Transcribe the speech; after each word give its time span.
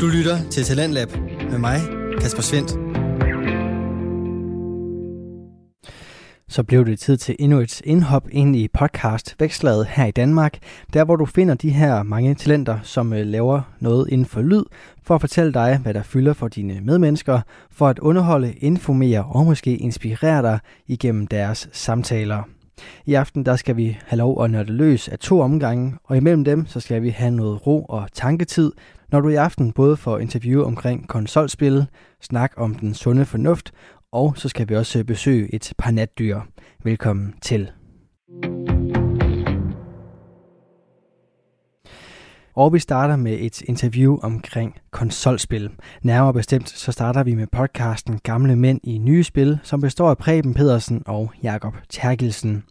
Du 0.00 0.06
lytter 0.06 0.50
til 0.50 0.64
Talentlab 0.64 1.08
med 1.50 1.58
mig, 1.58 1.80
Kasper 2.20 2.42
Svendt. 2.42 2.70
Så 6.48 6.62
blev 6.62 6.86
det 6.86 6.98
tid 6.98 7.16
til 7.16 7.36
endnu 7.38 7.60
et 7.60 7.80
indhop 7.80 8.28
ind 8.30 8.56
i 8.56 8.68
podcast 8.68 9.36
Vækslaget 9.38 9.86
her 9.86 10.06
i 10.06 10.10
Danmark, 10.10 10.58
der 10.92 11.04
hvor 11.04 11.16
du 11.16 11.26
finder 11.26 11.54
de 11.54 11.70
her 11.70 12.02
mange 12.02 12.34
talenter, 12.34 12.78
som 12.82 13.12
øh, 13.12 13.26
laver 13.26 13.60
noget 13.80 14.08
inden 14.08 14.26
for 14.26 14.42
lyd, 14.42 14.64
for 15.02 15.14
at 15.14 15.20
fortælle 15.20 15.52
dig, 15.52 15.78
hvad 15.82 15.94
der 15.94 16.02
fylder 16.02 16.32
for 16.32 16.48
dine 16.48 16.80
medmennesker, 16.80 17.40
for 17.70 17.88
at 17.88 17.98
underholde, 17.98 18.52
informere 18.52 19.24
og 19.24 19.44
måske 19.44 19.76
inspirere 19.76 20.42
dig 20.42 20.58
igennem 20.86 21.26
deres 21.26 21.68
samtaler. 21.72 22.42
I 23.06 23.14
aften 23.14 23.46
der 23.46 23.56
skal 23.56 23.76
vi 23.76 23.98
have 24.06 24.18
lov 24.18 24.44
at 24.44 24.50
nørde 24.50 24.72
løs 24.72 25.08
af 25.08 25.18
to 25.18 25.40
omgange, 25.40 25.94
og 26.04 26.16
imellem 26.16 26.44
dem 26.44 26.66
så 26.66 26.80
skal 26.80 27.02
vi 27.02 27.10
have 27.10 27.30
noget 27.30 27.66
ro 27.66 27.84
og 27.84 28.08
tanketid, 28.12 28.72
når 29.12 29.20
du 29.20 29.28
i 29.28 29.34
aften 29.34 29.72
både 29.72 29.96
får 29.96 30.18
interview 30.18 30.64
omkring 30.64 31.08
konsolspil, 31.08 31.86
snak 32.20 32.52
om 32.56 32.74
den 32.74 32.94
sunde 32.94 33.24
fornuft, 33.24 33.72
og 34.12 34.36
så 34.36 34.48
skal 34.48 34.68
vi 34.68 34.76
også 34.76 35.04
besøge 35.04 35.54
et 35.54 35.72
par 35.78 35.90
natdyr. 35.90 36.40
Velkommen 36.84 37.34
til. 37.42 37.70
Og 42.54 42.72
vi 42.72 42.78
starter 42.78 43.16
med 43.16 43.36
et 43.40 43.62
interview 43.62 44.18
omkring 44.22 44.74
konsolspil. 44.90 45.70
Nærmere 46.02 46.32
bestemt 46.32 46.68
så 46.68 46.92
starter 46.92 47.22
vi 47.22 47.34
med 47.34 47.46
podcasten 47.46 48.20
Gamle 48.22 48.56
Mænd 48.56 48.80
i 48.84 48.98
Nye 48.98 49.24
Spil, 49.24 49.58
som 49.62 49.80
består 49.80 50.10
af 50.10 50.18
Preben 50.18 50.54
Pedersen 50.54 51.02
og 51.06 51.32
Jakob 51.42 51.74
Terkelsen. 51.88 52.64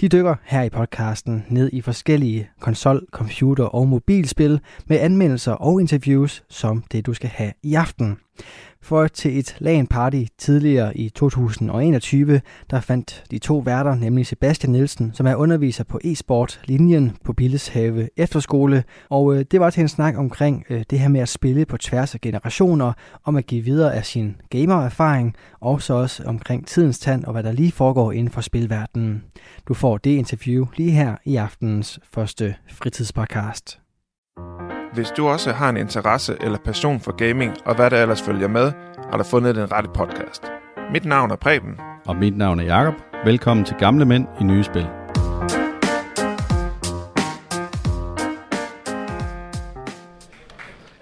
De 0.00 0.08
dykker 0.08 0.34
her 0.44 0.62
i 0.62 0.68
podcasten 0.68 1.44
ned 1.48 1.70
i 1.72 1.80
forskellige 1.80 2.48
konsol, 2.60 3.06
computer 3.10 3.64
og 3.64 3.88
mobilspil 3.88 4.60
med 4.86 4.98
anmeldelser 4.98 5.52
og 5.52 5.80
interviews 5.80 6.44
som 6.48 6.84
det 6.92 7.06
du 7.06 7.14
skal 7.14 7.30
have 7.30 7.52
i 7.62 7.74
aften. 7.74 8.18
For 8.86 9.08
til 9.08 9.38
et 9.38 9.56
LAN 9.58 9.86
party 9.86 10.22
tidligere 10.38 10.96
i 10.96 11.08
2021, 11.08 12.40
der 12.70 12.80
fandt 12.80 13.24
de 13.30 13.38
to 13.38 13.58
værter, 13.58 13.94
nemlig 13.94 14.26
Sebastian 14.26 14.72
Nielsen, 14.72 15.10
som 15.14 15.26
er 15.26 15.34
underviser 15.34 15.84
på 15.84 16.00
e-sport 16.04 16.60
linjen 16.64 17.16
på 17.24 17.32
Billeshave 17.32 18.08
Efterskole, 18.16 18.84
og 19.08 19.34
øh, 19.34 19.44
det 19.50 19.60
var 19.60 19.70
til 19.70 19.80
en 19.80 19.88
snak 19.88 20.16
omkring 20.18 20.64
øh, 20.70 20.84
det 20.90 20.98
her 20.98 21.08
med 21.08 21.20
at 21.20 21.28
spille 21.28 21.64
på 21.64 21.76
tværs 21.76 22.14
af 22.14 22.20
generationer, 22.20 22.92
om 23.24 23.36
at 23.36 23.46
give 23.46 23.64
videre 23.64 23.94
af 23.94 24.06
sin 24.06 24.36
gamererfaring, 24.50 25.34
og 25.60 25.82
så 25.82 25.94
også 25.94 26.22
omkring 26.26 26.66
tidens 26.66 26.98
tand 26.98 27.24
og 27.24 27.32
hvad 27.32 27.42
der 27.42 27.52
lige 27.52 27.72
foregår 27.72 28.12
inden 28.12 28.32
for 28.32 28.40
spilverdenen. 28.40 29.24
Du 29.68 29.74
får 29.74 29.98
det 29.98 30.10
interview 30.10 30.66
lige 30.76 30.90
her 30.90 31.16
i 31.24 31.36
aftenens 31.36 32.00
første 32.12 32.54
fritidspodcast. 32.68 33.85
Hvis 34.94 35.08
du 35.16 35.28
også 35.28 35.52
har 35.52 35.68
en 35.70 35.76
interesse 35.76 36.36
eller 36.40 36.58
passion 36.58 37.00
for 37.00 37.12
gaming 37.12 37.52
og 37.64 37.76
hvad 37.76 37.90
der 37.90 38.02
ellers 38.02 38.22
følger 38.22 38.48
med, 38.48 38.72
har 39.10 39.18
du 39.18 39.24
fundet 39.24 39.56
den 39.56 39.72
rette 39.72 39.90
podcast. 39.94 40.42
Mit 40.92 41.04
navn 41.04 41.30
er 41.30 41.36
Preben. 41.36 41.74
Og 42.06 42.16
mit 42.16 42.36
navn 42.36 42.60
er 42.60 42.64
Jakob. 42.64 42.94
Velkommen 43.24 43.64
til 43.66 43.76
Gamle 43.78 44.04
Mænd 44.04 44.26
i 44.40 44.44
Nye 44.44 44.62
Spil. 44.62 44.86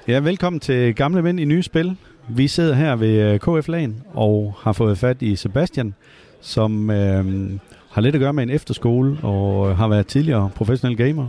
Ja, 0.09 0.19
velkommen 0.19 0.61
til 0.61 0.95
Gamle 0.95 1.23
Mænd 1.23 1.41
i 1.41 1.45
Nye 1.45 1.63
Spil. 1.63 1.97
Vi 2.29 2.49
sidder 2.49 2.75
her 2.75 2.97
ved 2.97 3.33
øh, 3.33 3.41
KF 3.41 3.69
Lagen 3.69 4.03
og 4.15 4.55
har 4.61 4.73
fået 4.73 4.99
fat 4.99 5.23
i 5.23 5.37
Sebastian, 5.37 5.95
som 6.41 6.91
øh, 6.91 7.51
har 7.91 8.01
lidt 8.01 8.15
at 8.15 8.21
gøre 8.21 8.33
med 8.33 8.43
en 8.43 8.51
efterskole 8.51 9.19
og 9.23 9.71
øh, 9.71 9.77
har 9.77 9.89
været 9.89 10.07
tidligere 10.07 10.51
professionel 10.55 10.97
gamer. 10.97 11.29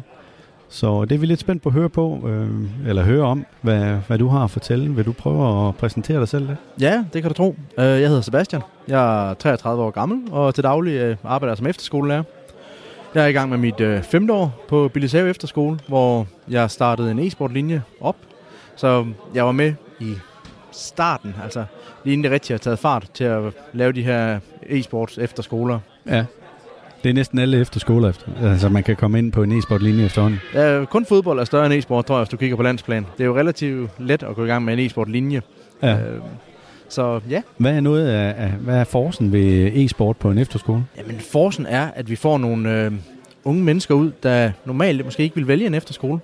Så 0.69 1.05
det 1.05 1.15
er 1.15 1.19
vi 1.19 1.25
lidt 1.25 1.39
spændt 1.39 1.63
på 1.63 1.69
at 1.69 1.73
høre 1.73 1.89
på, 1.89 2.19
øh, 2.27 2.89
eller 2.89 3.03
høre 3.03 3.23
om, 3.23 3.45
hvad, 3.61 3.97
hvad 4.07 4.17
du 4.17 4.27
har 4.27 4.43
at 4.43 4.51
fortælle. 4.51 4.95
Vil 4.95 5.05
du 5.05 5.13
prøve 5.13 5.67
at 5.67 5.75
præsentere 5.75 6.19
dig 6.19 6.27
selv 6.27 6.47
det? 6.47 6.57
Ja, 6.81 7.03
det 7.13 7.21
kan 7.21 7.31
du 7.31 7.33
tro. 7.37 7.55
Øh, 7.77 7.85
jeg 7.85 8.07
hedder 8.07 8.21
Sebastian. 8.21 8.61
Jeg 8.87 9.29
er 9.29 9.33
33 9.33 9.83
år 9.83 9.91
gammel, 9.91 10.31
og 10.31 10.55
til 10.55 10.63
daglig 10.63 10.91
øh, 10.91 11.17
arbejder 11.23 11.51
jeg 11.51 11.57
som 11.57 11.67
efterskolelærer. 11.67 12.23
Jeg 13.15 13.23
er 13.23 13.27
i 13.27 13.31
gang 13.31 13.49
med 13.49 13.57
mit 13.57 13.79
øh, 13.79 14.03
femte 14.03 14.33
år 14.33 14.65
på 14.67 14.87
Billisave 14.93 15.29
Efterskole, 15.29 15.79
hvor 15.87 16.27
jeg 16.47 16.71
startede 16.71 17.11
en 17.11 17.19
e-sport-linje 17.19 17.83
op. 18.01 18.15
Så 18.75 19.05
jeg 19.33 19.45
var 19.45 19.51
med 19.51 19.73
i 19.99 20.13
starten, 20.71 21.35
altså 21.43 21.65
lige 22.03 22.13
inden 22.13 22.23
det 22.23 22.31
rigtigt 22.31 22.51
har 22.51 22.57
taget 22.57 22.79
fart 22.79 23.09
til 23.13 23.23
at 23.23 23.41
lave 23.73 23.91
de 23.91 24.03
her 24.03 24.39
e-sports 24.63 25.21
efterskoler. 25.21 25.79
Ja. 26.07 26.25
Det 27.05 27.09
er 27.09 27.13
næsten 27.13 27.39
alle 27.39 27.59
efterskoler, 27.59 28.09
efter. 28.09 28.27
altså 28.43 28.69
man 28.69 28.83
kan 28.83 28.95
komme 28.95 29.19
ind 29.19 29.31
på 29.31 29.43
en 29.43 29.51
e-sport-linje 29.51 30.05
efterhånden. 30.05 30.39
Ja, 30.53 30.85
kun 30.85 31.05
fodbold 31.05 31.39
er 31.39 31.43
større 31.43 31.65
end 31.65 31.73
e-sport, 31.73 32.05
tror 32.05 32.15
jeg, 32.15 32.23
hvis 32.23 32.29
du 32.29 32.37
kigger 32.37 32.55
på 32.55 32.63
landsplan. 32.63 33.05
Det 33.17 33.23
er 33.23 33.25
jo 33.25 33.37
relativt 33.37 33.91
let 33.99 34.23
at 34.23 34.35
gå 34.35 34.45
i 34.45 34.47
gang 34.47 34.65
med 34.65 34.73
en 34.73 34.79
e-sport-linje. 34.79 35.41
Ja. 35.83 35.91
Øh, 35.93 36.19
så 36.89 37.19
ja. 37.29 37.41
Hvad 37.57 37.75
er 37.75 37.79
noget 37.79 38.07
af, 38.07 38.35
af 38.37 38.49
hvad 38.49 38.77
er 38.77 38.83
forsen 38.83 39.31
ved 39.31 39.71
e-sport 39.73 40.17
på 40.17 40.31
en 40.31 40.37
efterskole? 40.37 40.83
Jamen 40.97 41.19
forsen 41.19 41.65
er, 41.65 41.87
at 41.95 42.09
vi 42.09 42.15
får 42.15 42.37
nogle 42.37 42.83
øh, 42.83 42.91
unge 43.43 43.63
mennesker 43.63 43.95
ud, 43.95 44.11
der 44.23 44.51
normalt 44.65 45.05
måske 45.05 45.23
ikke 45.23 45.35
vil 45.35 45.47
vælge 45.47 45.65
en 45.65 45.73
efterskole. 45.73 46.19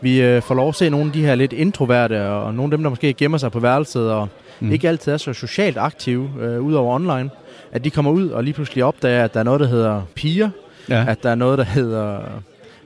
Vi 0.00 0.22
øh, 0.22 0.42
får 0.42 0.54
lov 0.54 0.68
at 0.68 0.74
se 0.74 0.90
nogle 0.90 1.06
af 1.06 1.12
de 1.12 1.24
her 1.24 1.34
lidt 1.34 1.52
introverte, 1.52 2.28
og 2.28 2.54
nogle 2.54 2.72
af 2.72 2.78
dem, 2.78 2.82
der 2.82 2.90
måske 2.90 3.12
gemmer 3.12 3.38
sig 3.38 3.52
på 3.52 3.60
værelset, 3.60 4.10
og 4.12 4.28
mm. 4.60 4.72
ikke 4.72 4.88
altid 4.88 5.12
er 5.12 5.16
så 5.16 5.32
socialt 5.32 5.76
aktive, 5.76 6.30
øh, 6.40 6.62
udover 6.62 6.94
online 6.94 7.30
at 7.72 7.84
de 7.84 7.90
kommer 7.90 8.10
ud 8.10 8.28
og 8.28 8.44
lige 8.44 8.54
pludselig 8.54 8.84
opdager, 8.84 9.24
at 9.24 9.34
der 9.34 9.40
er 9.40 9.44
noget, 9.44 9.60
der 9.60 9.66
hedder 9.66 10.02
piger, 10.14 10.50
ja. 10.88 11.04
at 11.08 11.22
der 11.22 11.30
er 11.30 11.34
noget, 11.34 11.58
der 11.58 11.64
hedder 11.64 12.20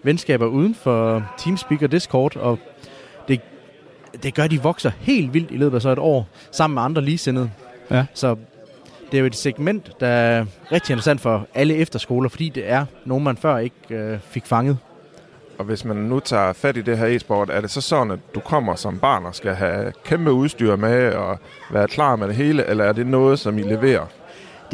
venskaber 0.03 0.47
uden 0.47 0.75
for 0.75 1.25
Teamspeak 1.39 1.83
og 1.83 1.93
Discord, 1.93 2.37
og 2.37 2.59
det, 3.28 3.41
det 4.23 4.34
gør, 4.34 4.43
at 4.43 4.50
de 4.50 4.62
vokser 4.62 4.91
helt 5.00 5.34
vildt 5.34 5.50
i 5.50 5.56
løbet 5.56 5.77
af 5.77 5.83
så 5.83 5.89
et 5.89 5.99
år, 5.99 6.28
sammen 6.50 6.75
med 6.75 6.83
andre 6.83 7.03
ligesindede. 7.03 7.50
Ja. 7.91 8.06
Så 8.15 8.37
det 9.11 9.19
er 9.19 9.21
jo 9.21 9.27
et 9.27 9.37
segment, 9.37 9.91
der 10.00 10.06
er 10.06 10.44
rigtig 10.73 10.93
interessant 10.93 11.21
for 11.21 11.47
alle 11.55 11.77
efterskoler, 11.77 12.28
fordi 12.28 12.49
det 12.49 12.71
er 12.71 12.84
nogen, 13.05 13.25
man 13.25 13.37
før 13.37 13.59
ikke 13.59 13.77
øh, 13.91 14.19
fik 14.31 14.47
fanget. 14.47 14.78
Og 15.59 15.65
hvis 15.65 15.84
man 15.84 15.97
nu 15.97 16.21
tager 16.21 16.53
fat 16.53 16.77
i 16.77 16.83
det 16.83 16.99
her 16.99 17.06
e-sport, 17.06 17.50
er 17.50 17.61
det 17.61 17.71
så 17.71 17.81
sådan, 17.81 18.11
at 18.11 18.19
du 18.34 18.41
kommer 18.41 18.75
som 18.75 18.99
barn 18.99 19.27
og 19.27 19.34
skal 19.34 19.55
have 19.55 19.93
kæmpe 20.05 20.33
udstyr 20.33 20.77
med 20.77 21.12
og 21.12 21.39
være 21.71 21.89
klar 21.89 22.17
med 22.17 22.28
det 22.28 22.37
hele, 22.37 22.67
eller 22.67 22.84
er 22.84 22.93
det 22.93 23.06
noget, 23.06 23.39
som 23.39 23.59
I 23.59 23.62
leverer? 23.62 24.06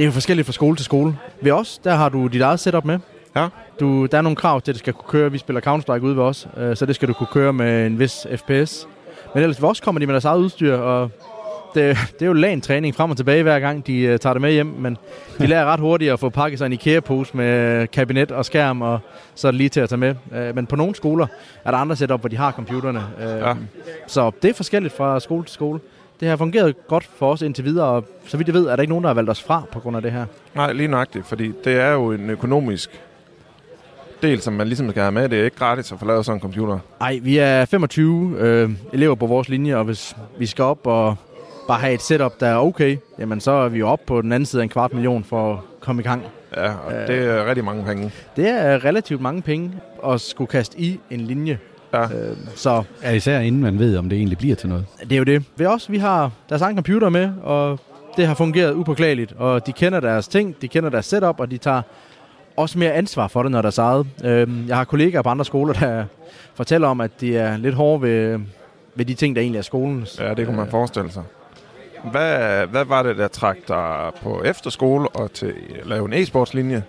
Det 0.01 0.05
er 0.05 0.09
jo 0.09 0.13
forskelligt 0.13 0.47
fra 0.47 0.53
skole 0.53 0.77
til 0.77 0.85
skole. 0.85 1.17
Ved 1.41 1.53
os, 1.53 1.79
der 1.79 1.95
har 1.95 2.09
du 2.09 2.27
dit 2.27 2.41
eget 2.41 2.61
setup 2.61 2.85
med. 2.85 2.99
Ja. 3.37 3.49
Du, 3.81 4.07
der 4.07 4.19
er 4.19 4.23
nogle 4.23 4.37
krav 4.37 4.61
til, 4.61 4.71
at 4.71 4.75
det 4.75 4.79
skal 4.79 4.93
kunne 4.93 5.09
køre. 5.09 5.33
Vi 5.33 5.39
spiller 5.39 5.61
Counter-Strike 5.61 6.05
ude 6.05 6.17
ved 6.17 6.23
os, 6.23 6.49
øh, 6.57 6.77
så 6.77 6.87
det 6.87 6.95
skal 6.95 7.09
du 7.09 7.13
kunne 7.13 7.27
køre 7.33 7.53
med 7.53 7.87
en 7.87 7.99
vis 7.99 8.27
FPS. 8.37 8.89
Men 9.35 9.43
ellers 9.43 9.63
ved 9.63 9.69
os 9.69 9.81
kommer 9.81 9.99
de 9.99 10.07
med 10.07 10.15
deres 10.15 10.25
eget 10.25 10.39
udstyr, 10.39 10.77
og 10.77 11.11
det, 11.75 11.99
det 12.13 12.23
er 12.23 12.27
jo 12.27 12.33
lagen 12.33 12.61
træning 12.61 12.95
frem 12.95 13.11
og 13.11 13.17
tilbage 13.17 13.43
hver 13.43 13.61
gang, 13.61 13.87
de 13.87 14.13
uh, 14.13 14.17
tager 14.17 14.33
det 14.33 14.43
med 14.43 14.53
hjem. 14.53 14.67
Men 14.67 14.97
de 15.39 15.47
lærer 15.47 15.65
ret 15.65 15.81
hurtigt 15.81 16.13
at 16.13 16.21
få 16.21 16.29
pakket 16.29 16.59
sig 16.59 16.67
en 16.67 16.73
IKEA-pose 16.73 17.37
med 17.37 17.87
kabinet 17.87 18.31
og 18.31 18.45
skærm, 18.45 18.83
og 18.83 18.99
så 19.35 19.47
er 19.47 19.51
det 19.51 19.59
lige 19.59 19.69
til 19.69 19.81
at 19.81 19.89
tage 19.89 19.99
med. 19.99 20.15
Uh, 20.31 20.57
men 20.57 20.67
på 20.67 20.77
nogle 20.77 20.95
skoler 20.95 21.27
er 21.65 21.71
der 21.71 21.79
andre 21.79 21.97
setup, 21.97 22.21
hvor 22.21 22.29
de 22.29 22.37
har 22.37 22.53
computerne. 22.53 23.03
Uh, 23.19 23.25
ja. 23.25 23.55
Så 24.07 24.31
det 24.43 24.51
er 24.51 24.55
forskelligt 24.55 24.97
fra 24.97 25.21
skole 25.21 25.45
til 25.45 25.55
skole 25.55 25.81
det 26.21 26.29
har 26.29 26.37
fungeret 26.37 26.87
godt 26.89 27.09
for 27.17 27.33
os 27.33 27.43
indtil 27.43 27.65
videre, 27.65 27.87
og 27.87 28.05
så 28.27 28.37
vidt 28.37 28.49
jeg 28.49 28.55
ved, 28.55 28.67
er 28.67 28.77
der 28.77 28.83
ikke 28.83 28.91
nogen, 28.91 29.05
der 29.05 29.09
har 29.09 29.15
valgt 29.15 29.31
os 29.31 29.43
fra 29.43 29.63
på 29.73 29.81
grund 29.81 29.97
af 29.97 30.03
det 30.03 30.13
her. 30.13 30.27
Nej, 30.55 30.73
lige 30.73 30.89
nøjagtigt, 30.89 31.27
fordi 31.27 31.53
det 31.65 31.81
er 31.81 31.93
jo 31.93 32.13
en 32.13 32.31
økonomisk 32.31 33.01
del, 34.23 34.41
som 34.41 34.53
man 34.53 34.67
ligesom 34.67 34.91
skal 34.91 35.03
have 35.03 35.13
med. 35.13 35.29
Det 35.29 35.41
er 35.41 35.45
ikke 35.45 35.57
gratis 35.57 35.93
at 35.93 35.99
få 35.99 36.07
lavet 36.07 36.25
sådan 36.25 36.37
en 36.37 36.41
computer. 36.41 36.79
Nej, 37.01 37.19
vi 37.23 37.39
er 37.39 37.65
25 37.65 38.37
øh, 38.39 38.71
elever 38.93 39.15
på 39.15 39.27
vores 39.27 39.49
linje, 39.49 39.77
og 39.77 39.85
hvis 39.85 40.17
vi 40.39 40.47
skal 40.47 40.65
op 40.65 40.87
og 40.87 41.17
bare 41.69 41.81
have 41.81 41.95
et 41.95 42.03
setup, 42.03 42.41
der 42.41 42.47
er 42.47 42.57
okay, 42.57 42.97
jamen 43.19 43.41
så 43.41 43.51
er 43.51 43.69
vi 43.69 43.79
jo 43.79 43.89
op 43.89 44.01
på 44.07 44.23
den 44.23 44.33
anden 44.33 44.47
side 44.47 44.63
af 44.63 44.65
en 44.65 44.69
kvart 44.69 44.93
million 44.93 45.25
for 45.25 45.53
at 45.53 45.59
komme 45.81 46.03
i 46.03 46.05
gang. 46.05 46.23
Ja, 46.57 46.75
og 46.75 46.93
øh, 46.93 47.07
det 47.07 47.19
er 47.19 47.47
rigtig 47.47 47.65
mange 47.65 47.85
penge. 47.85 48.13
Det 48.37 48.49
er 48.49 48.85
relativt 48.85 49.21
mange 49.21 49.43
penge 49.43 49.73
at 50.07 50.21
skulle 50.21 50.49
kaste 50.49 50.81
i 50.81 51.01
en 51.11 51.21
linje. 51.21 51.59
Ja. 51.93 52.03
Øh, 52.03 52.37
så 52.55 52.83
ja, 53.03 53.11
især 53.11 53.39
inden 53.41 53.63
man 53.63 53.79
ved, 53.79 53.97
om 53.97 54.09
det 54.09 54.17
egentlig 54.17 54.39
bliver 54.39 54.57
til 54.57 54.69
noget. 54.69 54.87
Det 55.01 55.13
er 55.13 55.17
jo 55.17 55.25
det. 55.25 55.45
Ved 55.57 55.67
os, 55.67 55.91
vi 55.91 55.99
har 55.99 56.31
deres 56.49 56.63
egen 56.63 56.77
computer 56.77 57.09
med, 57.09 57.31
og 57.43 57.81
det 58.17 58.27
har 58.27 58.35
fungeret 58.35 58.75
upåklageligt. 58.75 59.33
Og 59.33 59.67
de 59.67 59.73
kender 59.73 60.01
deres 60.01 60.29
ting, 60.29 60.57
de 60.63 60.69
kender 60.69 60.91
deres 60.91 61.07
setup, 61.07 61.41
og 61.41 61.51
de 61.51 61.59
tager 61.59 61.83
også 62.57 62.79
mere 62.79 62.93
ansvar 62.93 63.29
for 63.29 63.43
det, 63.43 63.53
når 63.53 63.63
der 63.63 63.69
er 63.69 63.83
eget. 63.83 64.07
Øh, 64.25 64.69
jeg 64.69 64.77
har 64.77 64.85
kollegaer 64.85 65.23
på 65.23 65.29
andre 65.29 65.45
skoler, 65.45 65.73
der 65.73 66.05
fortæller 66.55 66.89
om, 66.89 67.01
at 67.01 67.11
de 67.21 67.37
er 67.37 67.57
lidt 67.57 67.75
hårde 67.75 68.03
ved, 68.03 68.41
ved 68.95 69.05
de 69.05 69.15
ting, 69.15 69.37
der 69.37 69.43
egentlig 69.43 69.59
er 69.59 69.63
skolens. 69.63 70.21
Ja, 70.21 70.35
det 70.35 70.47
kunne 70.47 70.57
man 70.57 70.71
forestille 70.71 71.11
sig. 71.13 71.23
Hvad, 72.11 72.67
hvad 72.67 72.85
var 72.85 73.03
det, 73.03 73.17
der 73.17 73.29
trak 73.29 73.57
dig 73.69 74.11
på 74.23 74.43
efterskole 74.45 75.09
og 75.09 75.33
til 75.33 75.55
at 75.81 75.87
lave 75.87 76.05
en 76.05 76.23
e-sportslinje? 76.23 76.83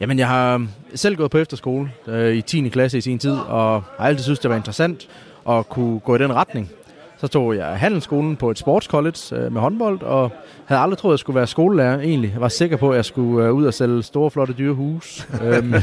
Jamen, 0.00 0.18
jeg 0.18 0.28
har 0.28 0.66
selv 0.94 1.16
gået 1.16 1.30
på 1.30 1.38
efterskole 1.38 1.92
øh, 2.06 2.34
i 2.34 2.42
10. 2.42 2.68
klasse 2.68 2.98
i 2.98 3.00
sin 3.00 3.18
tid, 3.18 3.36
og 3.48 3.82
har 3.98 4.06
altid 4.06 4.24
synes 4.24 4.38
det 4.38 4.50
var 4.50 4.56
interessant 4.56 5.08
at 5.48 5.68
kunne 5.68 5.98
gå 5.98 6.14
i 6.14 6.18
den 6.18 6.34
retning. 6.34 6.70
Så 7.16 7.28
tog 7.28 7.56
jeg 7.56 7.66
handelsskolen 7.66 8.36
på 8.36 8.50
et 8.50 8.58
sportscollege 8.58 9.36
øh, 9.36 9.52
med 9.52 9.60
håndbold, 9.60 10.02
og 10.02 10.30
havde 10.64 10.80
aldrig 10.80 10.98
troet, 10.98 11.12
at 11.12 11.14
jeg 11.14 11.18
skulle 11.18 11.36
være 11.36 11.46
skolelærer 11.46 12.00
egentlig. 12.00 12.30
Jeg 12.32 12.40
var 12.40 12.48
sikker 12.48 12.76
på, 12.76 12.90
at 12.90 12.96
jeg 12.96 13.04
skulle 13.04 13.46
øh, 13.46 13.52
ud 13.52 13.64
og 13.64 13.74
sælge 13.74 14.02
store, 14.02 14.30
flotte 14.30 14.54
dyre 14.58 14.74
hus. 14.74 15.28
øhm, 15.44 15.74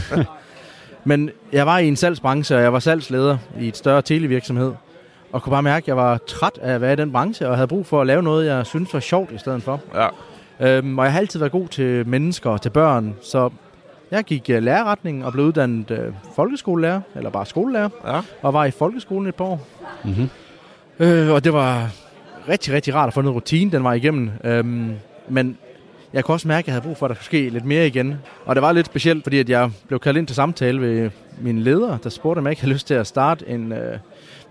men 1.03 1.29
jeg 1.51 1.65
var 1.65 1.77
i 1.77 1.87
en 1.87 1.95
salgsbranche, 1.95 2.55
og 2.55 2.61
jeg 2.61 2.73
var 2.73 2.79
salgsleder 2.79 3.37
i 3.59 3.67
et 3.67 3.77
større 3.77 4.01
televirksomhed. 4.01 4.73
og 5.31 5.41
kunne 5.41 5.51
bare 5.51 5.63
mærke, 5.63 5.83
at 5.83 5.87
jeg 5.87 5.97
var 5.97 6.17
træt 6.17 6.59
af 6.61 6.73
at 6.73 6.81
være 6.81 6.93
i 6.93 6.95
den 6.95 7.11
branche, 7.11 7.49
og 7.49 7.55
havde 7.55 7.67
brug 7.67 7.85
for 7.85 8.01
at 8.01 8.07
lave 8.07 8.23
noget, 8.23 8.45
jeg 8.45 8.65
synes 8.65 8.93
var 8.93 8.99
sjovt 8.99 9.31
i 9.31 9.37
stedet 9.37 9.63
for. 9.63 9.81
Ja. 9.95 10.07
Øhm, 10.59 10.99
og 10.99 11.05
jeg 11.05 11.13
har 11.13 11.19
altid 11.19 11.39
været 11.39 11.51
god 11.51 11.67
til 11.67 12.07
mennesker 12.07 12.49
og 12.49 12.61
til 12.61 12.69
børn, 12.69 13.15
så 13.21 13.49
jeg 14.11 14.23
gik 14.23 14.49
uh, 14.49 14.57
lærerretningen 14.63 15.23
og 15.23 15.31
blev 15.33 15.45
uddannet 15.45 15.91
uh, 15.91 15.97
folkeskolelærer, 16.35 17.01
eller 17.15 17.29
bare 17.29 17.45
skolelærer, 17.45 17.89
Ja. 18.07 18.21
og 18.41 18.53
var 18.53 18.65
i 18.65 18.71
folkeskolen 18.71 19.27
et 19.27 19.35
par 19.35 19.45
år. 19.45 19.67
Mm-hmm. 20.03 20.29
Øh, 20.99 21.31
og 21.31 21.43
det 21.43 21.53
var 21.53 21.89
rigtig, 22.49 22.73
rigtig 22.73 22.95
rart 22.95 23.07
at 23.07 23.13
få 23.13 23.21
noget 23.21 23.35
rutine, 23.35 23.71
den 23.71 23.83
var 23.83 23.93
igennem. 23.93 24.29
Øhm, 24.43 24.91
men 25.29 25.57
jeg 26.13 26.25
kunne 26.25 26.35
også 26.35 26.47
mærke, 26.47 26.63
at 26.63 26.67
jeg 26.67 26.73
havde 26.73 26.83
brug 26.85 26.97
for, 26.97 27.05
at 27.05 27.09
der 27.09 27.15
skulle 27.15 27.25
ske 27.25 27.49
lidt 27.49 27.65
mere 27.65 27.87
igen. 27.87 28.15
Og 28.45 28.55
det 28.55 28.61
var 28.61 28.71
lidt 28.71 28.85
specielt, 28.85 29.23
fordi 29.23 29.39
at 29.39 29.49
jeg 29.49 29.71
blev 29.87 29.99
kaldt 29.99 30.17
ind 30.17 30.27
til 30.27 30.35
samtale 30.35 30.81
ved 30.81 31.09
min 31.41 31.59
leder, 31.59 31.97
der 31.97 32.09
spurgte, 32.09 32.39
om 32.39 32.45
jeg 32.45 32.51
ikke 32.51 32.61
havde 32.61 32.73
lyst 32.73 32.87
til 32.87 32.93
at 32.93 33.07
starte 33.07 33.49
en 33.49 33.71
øh, 33.71 33.99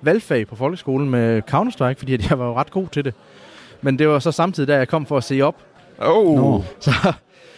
valgfag 0.02 0.46
på 0.46 0.56
folkeskolen 0.56 1.10
med 1.10 1.42
Counter-Strike, 1.54 1.98
fordi 1.98 2.14
at 2.14 2.30
jeg 2.30 2.38
var 2.38 2.46
jo 2.46 2.54
ret 2.54 2.70
god 2.70 2.86
til 2.92 3.04
det. 3.04 3.14
Men 3.82 3.98
det 3.98 4.08
var 4.08 4.18
så 4.18 4.32
samtidig, 4.32 4.68
da 4.68 4.76
jeg 4.76 4.88
kom 4.88 5.06
for 5.06 5.16
at 5.16 5.24
se 5.24 5.40
op. 5.42 5.56
Oh. 5.98 6.36
Nå. 6.36 6.62
Så, 6.80 6.90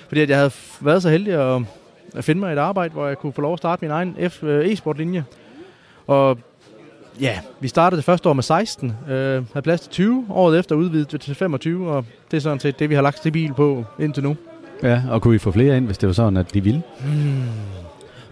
fordi 0.08 0.20
at 0.20 0.28
jeg 0.30 0.36
havde 0.38 0.52
været 0.80 1.02
så 1.02 1.10
heldig 1.10 1.32
at, 1.56 1.62
at 2.16 2.25
finde 2.25 2.40
mig 2.40 2.52
et 2.52 2.58
arbejde, 2.58 2.93
hvor 2.93 3.06
jeg 3.06 3.19
kunne 3.19 3.32
få 3.32 3.40
lov 3.40 3.52
at 3.52 3.58
starte 3.58 3.84
min 3.84 3.90
egen 3.90 4.16
øh, 4.43 4.66
e-sport-linje. 4.66 5.25
Og 6.06 6.38
ja, 7.20 7.38
vi 7.60 7.69
startede 7.69 7.96
det 7.96 8.05
første 8.05 8.28
år 8.28 8.32
med 8.32 8.43
16, 8.43 8.96
øh, 9.10 9.14
havde 9.52 9.62
plads 9.62 9.81
til 9.81 9.90
20, 9.90 10.26
året 10.31 10.58
efter 10.58 10.75
udvidet 10.76 11.12
det 11.12 11.20
til 11.20 11.34
25, 11.34 11.90
og 11.90 12.05
det 12.31 12.37
er 12.37 12.40
sådan 12.40 12.60
set 12.60 12.78
det, 12.78 12.90
vi 12.90 12.94
har 12.94 13.02
lagt 13.02 13.19
stabil 13.19 13.52
på 13.55 13.84
indtil 13.99 14.22
nu. 14.22 14.37
Ja, 14.82 15.02
og 15.10 15.22
kunne 15.22 15.34
I 15.34 15.38
få 15.38 15.50
flere 15.50 15.76
ind, 15.76 15.87
hvis 15.87 15.99
det 15.99 16.06
var 16.06 16.12
sådan, 16.12 16.37
at 16.37 16.55
de 16.55 16.60
ville? 16.60 16.82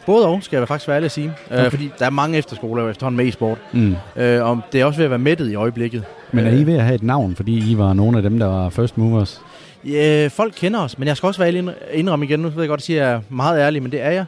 Både 0.07 0.27
og, 0.27 0.43
skal 0.43 0.57
jeg 0.59 0.69
faktisk 0.69 0.89
være 0.89 0.95
ærlig 0.97 1.05
at 1.05 1.13
sige. 1.13 1.33
Okay. 1.51 1.65
Øh, 1.65 1.71
fordi 1.71 1.91
der 1.99 2.07
er 2.07 2.11
mange 2.11 2.39
efterskoler 2.39 2.89
efterhånden 2.89 3.17
med 3.17 3.29
e-sport, 3.29 3.59
Mm. 3.73 3.97
øh, 4.17 4.45
og 4.45 4.61
det 4.73 4.81
er 4.81 4.85
også 4.85 4.97
ved 4.99 5.05
at 5.05 5.11
være 5.11 5.19
mættet 5.19 5.51
i 5.51 5.55
øjeblikket. 5.55 6.05
Men 6.33 6.47
er 6.47 6.53
Øh, 6.53 6.61
I 6.61 6.65
ved 6.65 6.75
at 6.75 6.83
have 6.83 6.95
et 6.95 7.03
navn, 7.03 7.37
fordi 7.37 7.71
I 7.73 7.79
var 7.79 7.93
nogle 7.93 8.17
af 8.17 8.23
dem, 8.23 8.39
der 8.39 8.47
var 8.47 8.69
first 8.69 8.99
movers? 8.99 9.41
Ja, 9.87 10.27
folk 10.27 10.55
kender 10.57 10.81
os, 10.81 10.99
men 10.99 11.09
jeg 11.09 11.17
skal 11.17 11.27
også 11.27 11.43
være 11.43 11.75
indrømme 11.93 12.25
igen, 12.25 12.41
nu 12.41 12.49
ved 12.49 12.63
jeg 12.63 12.69
godt, 12.69 12.81
at 12.81 12.91
jeg 12.91 13.13
er 13.13 13.21
meget 13.29 13.61
ærlig, 13.61 13.83
men 13.83 13.93
det 13.93 14.01
er 14.01 14.11
jeg, 14.11 14.25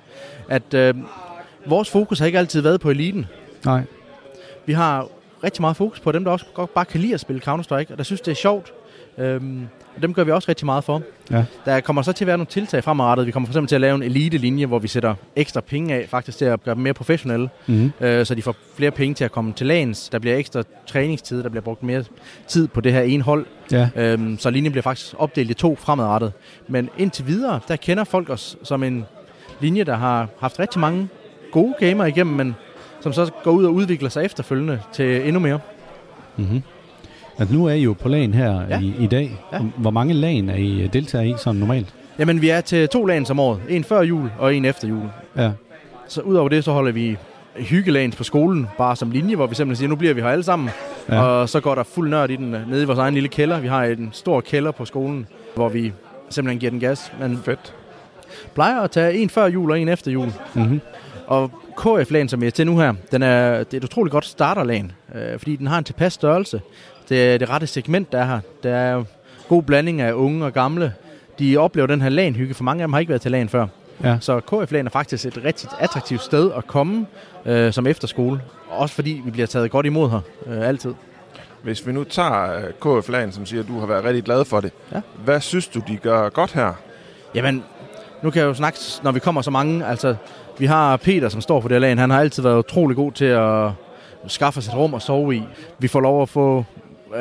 at 0.48 0.74
øh, 0.74 0.94
vores 1.66 1.90
fokus 1.90 2.18
har 2.18 2.26
ikke 2.26 2.38
altid 2.38 2.60
været 2.60 2.80
på 2.80 2.90
eliten. 2.90 3.26
Nej. 3.64 3.82
Vi 4.66 4.72
har 4.72 5.08
rigtig 5.44 5.60
meget 5.60 5.76
fokus 5.76 6.00
på 6.00 6.12
dem, 6.12 6.24
der 6.24 6.30
også 6.30 6.44
godt 6.54 6.74
bare 6.74 6.84
kan 6.84 7.00
lide 7.00 7.14
at 7.14 7.20
spille 7.20 7.42
Counter-Strike, 7.48 7.92
og 7.92 7.98
der 7.98 8.02
synes, 8.02 8.20
det 8.20 8.30
er 8.30 8.36
sjovt. 8.36 8.72
Øhm, 9.18 9.68
og 9.98 10.02
dem 10.02 10.14
gør 10.14 10.24
vi 10.24 10.30
også 10.30 10.48
rigtig 10.48 10.66
meget 10.66 10.84
for. 10.84 11.02
Ja. 11.30 11.44
Der 11.64 11.80
kommer 11.80 12.02
så 12.02 12.12
til 12.12 12.24
at 12.24 12.26
være 12.26 12.36
nogle 12.38 12.46
tiltag 12.46 12.84
fremadrettet. 12.84 13.26
Vi 13.26 13.30
kommer 13.32 13.46
for 13.46 13.52
eksempel 13.52 13.68
til 13.68 13.74
at 13.74 13.80
lave 13.80 13.94
en 13.94 14.02
elite-linje, 14.02 14.66
hvor 14.66 14.78
vi 14.78 14.88
sætter 14.88 15.14
ekstra 15.36 15.60
penge 15.60 15.94
af, 15.94 16.08
faktisk 16.08 16.38
til 16.38 16.44
at 16.44 16.64
gøre 16.64 16.74
dem 16.74 16.82
mere 16.82 16.94
professionelle, 16.94 17.48
Mm-hmm. 17.66 17.92
øh, 18.00 18.26
så 18.26 18.34
de 18.34 18.42
får 18.42 18.54
flere 18.76 18.90
penge 18.90 19.14
til 19.14 19.24
at 19.24 19.32
komme 19.32 19.52
til 19.52 19.66
lagens. 19.66 20.08
Der 20.08 20.18
bliver 20.18 20.36
ekstra 20.36 20.62
træningstid, 20.86 21.42
der 21.42 21.48
bliver 21.48 21.62
brugt 21.62 21.82
mere 21.82 22.04
tid 22.46 22.68
på 22.68 22.80
det 22.80 22.92
her 22.92 23.00
ene 23.02 23.22
hold. 23.22 23.46
Ja. 23.72 23.88
Øhm, 23.96 24.38
så 24.38 24.50
linjen 24.50 24.72
bliver 24.72 24.82
faktisk 24.82 25.14
opdelt 25.18 25.50
i 25.50 25.54
to 25.54 25.76
fremadrettet. 25.76 26.32
Men 26.68 26.90
indtil 26.98 27.26
videre, 27.26 27.60
der 27.68 27.76
kender 27.76 28.04
folk 28.04 28.30
os 28.30 28.56
som 28.62 28.82
en 28.82 29.04
linje, 29.60 29.84
der 29.84 29.96
har 29.96 30.28
haft 30.40 30.58
rigtig 30.58 30.80
mange 30.80 31.08
gode 31.52 31.74
gamer 31.80 32.04
igennem, 32.04 32.36
men 32.36 32.54
som 33.00 33.12
så 33.12 33.30
går 33.44 33.50
ud 33.50 33.64
og 33.64 33.74
udvikler 33.74 34.08
sig 34.08 34.24
efterfølgende 34.24 34.80
til 34.92 35.26
endnu 35.26 35.40
mere. 35.40 35.58
Mm-hmm. 36.36 36.62
Altså, 37.38 37.54
nu 37.54 37.66
er 37.66 37.72
I 37.72 37.82
jo 37.82 37.92
på 37.92 38.08
lagen 38.08 38.34
her 38.34 38.62
ja. 38.70 38.80
I, 38.80 38.94
i 38.98 39.06
dag. 39.06 39.38
Ja. 39.52 39.58
Hvor 39.76 39.90
mange 39.90 40.14
lagen 40.14 40.48
er 40.48 40.56
I 40.56 40.82
øh, 40.82 40.92
deltager 40.92 41.24
i 41.24 41.34
sådan 41.38 41.60
normalt? 41.60 41.94
Jamen, 42.18 42.42
vi 42.42 42.48
er 42.48 42.60
til 42.60 42.88
to 42.88 43.04
lagens 43.04 43.30
om 43.30 43.40
året. 43.40 43.60
En 43.68 43.84
før 43.84 44.02
jul 44.02 44.30
og 44.38 44.54
en 44.54 44.64
efter 44.64 44.88
jul. 44.88 45.02
Ja. 45.36 45.50
Så 46.08 46.20
udover 46.20 46.48
det, 46.48 46.64
så 46.64 46.72
holder 46.72 46.92
vi 46.92 47.16
hyggelagens 47.56 48.16
på 48.16 48.24
skolen, 48.24 48.66
bare 48.78 48.96
som 48.96 49.10
linje, 49.10 49.36
hvor 49.36 49.46
vi 49.46 49.54
simpelthen 49.54 49.80
siger, 49.80 49.88
nu 49.88 49.96
bliver 49.96 50.14
vi 50.14 50.20
her 50.20 50.28
alle 50.28 50.44
sammen. 50.44 50.70
Ja. 51.08 51.20
Og 51.20 51.48
så 51.48 51.60
går 51.60 51.74
der 51.74 51.82
fuld 51.82 52.10
nørd 52.10 52.30
i 52.30 52.36
den 52.36 52.54
øh, 52.54 52.70
nede 52.70 52.82
i 52.82 52.84
vores 52.84 52.98
egen 52.98 53.14
lille 53.14 53.28
kælder. 53.28 53.60
Vi 53.60 53.68
har 53.68 53.84
en 53.84 54.10
stor 54.12 54.40
kælder 54.40 54.70
på 54.70 54.84
skolen, 54.84 55.26
hvor 55.54 55.68
vi 55.68 55.92
simpelthen 56.30 56.58
giver 56.58 56.70
den 56.70 56.80
gas. 56.80 57.12
Man 57.20 57.38
Fedt. 57.44 57.74
plejer 58.54 58.80
at 58.80 58.90
tage 58.90 59.18
en 59.18 59.30
før 59.30 59.46
jul 59.46 59.70
og 59.70 59.80
en 59.80 59.88
efter 59.88 60.10
jul. 60.10 60.32
Mm-hmm. 60.54 60.80
Og 61.26 61.50
KF-lagen, 61.76 62.28
som 62.28 62.40
jeg 62.40 62.46
er 62.46 62.50
til 62.50 62.66
nu 62.66 62.78
her, 62.78 62.94
den 63.12 63.22
er, 63.22 63.58
det 63.58 63.74
er 63.74 63.76
et 63.76 63.84
utroligt 63.84 64.12
godt 64.12 64.24
starterlagen, 64.24 64.92
øh, 65.14 65.38
fordi 65.38 65.56
den 65.56 65.66
har 65.66 65.78
en 65.78 65.84
tilpas 65.84 66.12
størrelse. 66.12 66.60
Det 67.08 67.34
er 67.34 67.38
det 67.38 67.50
rette 67.50 67.66
segment, 67.66 68.12
der 68.12 68.18
er 68.18 68.24
her. 68.24 68.40
Der 68.62 68.74
er 68.74 69.04
god 69.48 69.62
blanding 69.62 70.00
af 70.00 70.12
unge 70.12 70.44
og 70.44 70.52
gamle. 70.52 70.94
De 71.38 71.56
oplever 71.56 71.86
den 71.86 72.02
her 72.02 72.08
lagenhygge, 72.08 72.54
for 72.54 72.64
mange 72.64 72.82
af 72.82 72.88
dem 72.88 72.92
har 72.92 73.00
ikke 73.00 73.10
været 73.10 73.22
til 73.22 73.30
lagen 73.30 73.48
før. 73.48 73.66
Ja. 74.04 74.16
Så 74.20 74.40
KF-lagen 74.40 74.86
er 74.86 74.90
faktisk 74.90 75.26
et 75.26 75.44
rigtig 75.44 75.68
attraktivt 75.78 76.22
sted 76.22 76.50
at 76.56 76.66
komme 76.66 77.06
øh, 77.46 77.72
som 77.72 77.86
efterskole. 77.86 78.40
Også 78.70 78.94
fordi 78.94 79.22
vi 79.24 79.30
bliver 79.30 79.46
taget 79.46 79.70
godt 79.70 79.86
imod 79.86 80.10
her, 80.10 80.20
øh, 80.46 80.68
altid. 80.68 80.94
Hvis 81.62 81.86
vi 81.86 81.92
nu 81.92 82.04
tager 82.04 82.56
øh, 82.56 83.00
KF 83.02 83.08
Lagen, 83.08 83.32
som 83.32 83.46
siger, 83.46 83.62
at 83.62 83.68
du 83.68 83.78
har 83.78 83.86
været 83.86 84.04
rigtig 84.04 84.24
glad 84.24 84.44
for 84.44 84.60
det. 84.60 84.72
Ja. 84.92 85.00
Hvad 85.24 85.40
synes 85.40 85.68
du, 85.68 85.80
de 85.88 85.96
gør 85.96 86.28
godt 86.28 86.52
her? 86.52 86.72
Jamen, 87.34 87.64
nu 88.22 88.30
kan 88.30 88.40
jeg 88.40 88.48
jo 88.48 88.54
snakke, 88.54 88.78
når 89.02 89.12
vi 89.12 89.20
kommer 89.20 89.42
så 89.42 89.50
mange. 89.50 89.86
Altså, 89.86 90.16
vi 90.58 90.66
har 90.66 90.96
Peter, 90.96 91.28
som 91.28 91.40
står 91.40 91.60
for 91.60 91.68
det 91.68 91.74
her 91.74 91.80
lagen. 91.80 91.98
Han 91.98 92.10
har 92.10 92.20
altid 92.20 92.42
været 92.42 92.58
utrolig 92.58 92.96
god 92.96 93.12
til 93.12 93.24
at 93.24 93.70
skaffe 94.26 94.58
os 94.58 94.68
et 94.68 94.74
rum 94.74 94.94
at 94.94 95.02
sove 95.02 95.36
i. 95.36 95.42
Vi 95.78 95.88
får 95.88 96.00
lov 96.00 96.22
at 96.22 96.28
få 96.28 96.64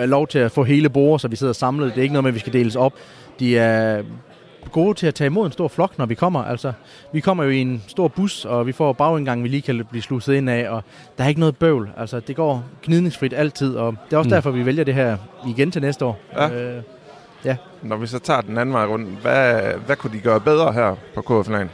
lov 0.05 0.27
til 0.27 0.39
at 0.39 0.51
få 0.51 0.63
hele 0.63 0.89
bordet, 0.89 1.21
så 1.21 1.27
vi 1.27 1.35
sidder 1.35 1.53
samlet. 1.53 1.91
Det 1.91 1.97
er 1.97 2.01
ikke 2.03 2.13
noget 2.13 2.23
med, 2.23 2.29
at 2.31 2.35
vi 2.35 2.39
skal 2.39 2.53
deles 2.53 2.75
op. 2.75 2.93
De 3.39 3.57
er 3.57 4.03
gode 4.71 4.93
til 4.93 5.07
at 5.07 5.15
tage 5.15 5.25
imod 5.25 5.45
en 5.45 5.51
stor 5.51 5.67
flok, 5.67 5.97
når 5.97 6.05
vi 6.05 6.15
kommer. 6.15 6.43
Altså, 6.43 6.71
vi 7.13 7.19
kommer 7.19 7.43
jo 7.43 7.49
i 7.49 7.57
en 7.57 7.83
stor 7.87 8.07
bus, 8.07 8.45
og 8.45 8.67
vi 8.67 8.71
får 8.71 8.93
bagindgang, 8.93 9.43
vi 9.43 9.47
lige 9.47 9.61
kan 9.61 9.85
blive 9.89 10.01
sluset 10.01 10.33
ind 10.33 10.49
af, 10.49 10.69
og 10.69 10.83
der 11.17 11.23
er 11.23 11.27
ikke 11.27 11.39
noget 11.39 11.57
bøvl. 11.57 11.89
Altså, 11.97 12.19
det 12.19 12.35
går 12.35 12.63
gnidningsfrit 12.85 13.33
altid, 13.33 13.75
og 13.75 13.95
det 14.09 14.13
er 14.13 14.17
også 14.17 14.27
Mm. 14.27 14.31
derfor, 14.31 14.51
vi 14.51 14.65
vælger 14.65 14.83
det 14.83 14.93
her 14.93 15.17
igen 15.47 15.71
til 15.71 15.81
næste 15.81 16.05
år. 16.05 16.19
Ja. 16.35 16.49
Øh, 16.49 16.81
Når 17.83 17.95
vi 17.97 18.07
så 18.07 18.19
tager 18.19 18.41
den 18.41 18.57
anden 18.57 18.73
vej 18.73 18.85
rundt, 18.85 19.21
hvad, 19.21 19.61
hvad 19.85 19.95
kunne 19.95 20.13
de 20.13 20.19
gøre 20.19 20.39
bedre 20.39 20.73
her 20.73 20.95
på 21.15 21.21
KF 21.21 21.49
Lagen? 21.49 21.69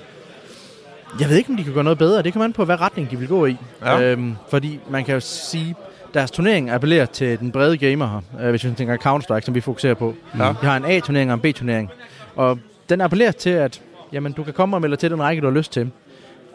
Jeg 1.20 1.30
ved 1.30 1.38
ikke, 1.38 1.50
om 1.50 1.58
de 1.58 1.64
kan 1.64 1.74
gøre 1.74 1.84
noget 1.84 1.98
bedre. 1.98 2.22
Det 2.24 2.34
kommer 2.34 2.46
an 2.46 2.54
på, 2.54 2.66
hvad 2.66 2.82
retning 2.82 3.12
de 3.12 3.18
vil 3.20 3.28
gå 3.28 3.46
i. 3.46 3.58
Ja. 3.86 4.02
Øhm, 4.02 4.36
fordi 4.50 4.80
man 4.90 5.06
kan 5.06 5.14
jo 5.14 5.20
sige, 5.20 5.76
deres 6.14 6.32
turnering 6.32 6.70
appellerer 6.70 7.06
til 7.06 7.40
den 7.40 7.52
brede 7.52 7.78
gamer 7.78 8.08
her, 8.38 8.46
øh, 8.46 8.50
hvis 8.50 8.64
vi 8.66 8.72
tænker 8.72 8.98
Counter-Strike, 8.98 9.42
som 9.46 9.56
vi 9.56 9.62
fokuserer 9.62 9.94
på. 9.94 10.16
Ja. 10.40 10.52
Vi 10.52 10.68
har 10.68 10.78
en 10.78 10.86
A-turnering 10.86 11.32
og 11.32 11.34
en 11.46 11.54
B-turnering. 11.54 11.92
Og 12.36 12.60
den 12.90 13.02
appellerer 13.02 13.32
til, 13.32 13.50
at 13.50 13.82
jamen, 14.14 14.32
du 14.34 14.44
kan 14.44 14.54
komme 14.54 14.76
og 14.78 14.82
melde 14.82 14.96
til 14.96 15.12
den 15.12 15.22
række, 15.22 15.42
du 15.42 15.48
har 15.48 15.54
lyst 15.58 15.72
til. 15.72 15.92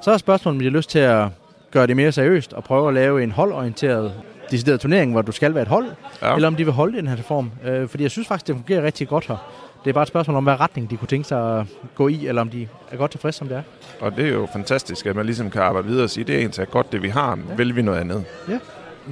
Så 0.03 0.11
er 0.11 0.17
spørgsmålet, 0.17 0.57
om 0.57 0.59
de 0.59 0.65
har 0.65 0.71
lyst 0.77 0.91
til 0.91 0.99
at 0.99 1.29
gøre 1.71 1.87
det 1.87 1.97
mere 1.97 2.13
seriøst 2.13 2.53
og 2.53 2.65
prøve 2.65 2.89
at 2.89 2.95
lave 2.95 3.23
en 3.23 3.31
holdorienteret 3.33 4.13
decideret 4.51 4.81
turnering, 4.81 5.13
hvor 5.13 5.23
du 5.23 5.33
skal 5.33 5.55
være 5.55 5.63
et 5.63 5.69
hold, 5.69 5.87
Ja. 6.23 6.29
ja. 6.29 6.35
eller 6.35 6.49
om 6.49 6.57
de 6.57 6.65
vil 6.65 6.73
holde 6.73 6.93
det 6.93 6.99
i 6.99 7.01
den 7.01 7.09
her 7.09 7.17
form. 7.23 7.51
Øh, 7.67 7.89
fordi 7.89 8.03
jeg 8.03 8.11
synes 8.11 8.29
faktisk, 8.29 8.47
det 8.47 8.55
fungerer 8.57 8.83
rigtig 8.83 9.09
godt 9.09 9.27
her. 9.27 9.37
Det 9.85 9.91
er 9.91 9.95
bare 9.95 10.03
et 10.03 10.09
spørgsmål 10.09 10.37
om, 10.37 10.45
hvad 10.45 10.61
retning 10.61 10.91
de 10.91 10.97
kunne 10.97 11.09
tænke 11.09 11.29
sig 11.29 11.59
at 11.61 11.67
gå 11.95 12.09
i, 12.09 12.27
eller 12.27 12.43
om 12.43 12.49
de 12.51 12.69
er 12.93 12.97
godt 12.97 13.11
tilfredse, 13.11 13.39
som 13.39 13.49
det 13.49 13.57
er. 13.57 13.63
Og 14.01 14.17
det 14.17 14.25
er 14.29 14.33
jo 14.33 14.49
fantastisk, 14.53 15.07
at 15.07 15.17
man 15.17 15.27
ligesom 15.27 15.51
kan 15.51 15.63
arbejde 15.63 15.89
videre 15.89 16.05
og 16.05 16.11
sige, 16.11 16.25
det 16.25 16.35
er 16.35 16.39
egentlig 16.39 16.69
godt, 16.71 16.93
det 16.93 17.03
vi 17.03 17.09
har, 17.09 17.35
men 17.35 17.45
Ja. 17.49 17.55
vil 17.55 17.77
vi 17.77 17.83
noget 17.83 17.99
andet? 17.99 18.25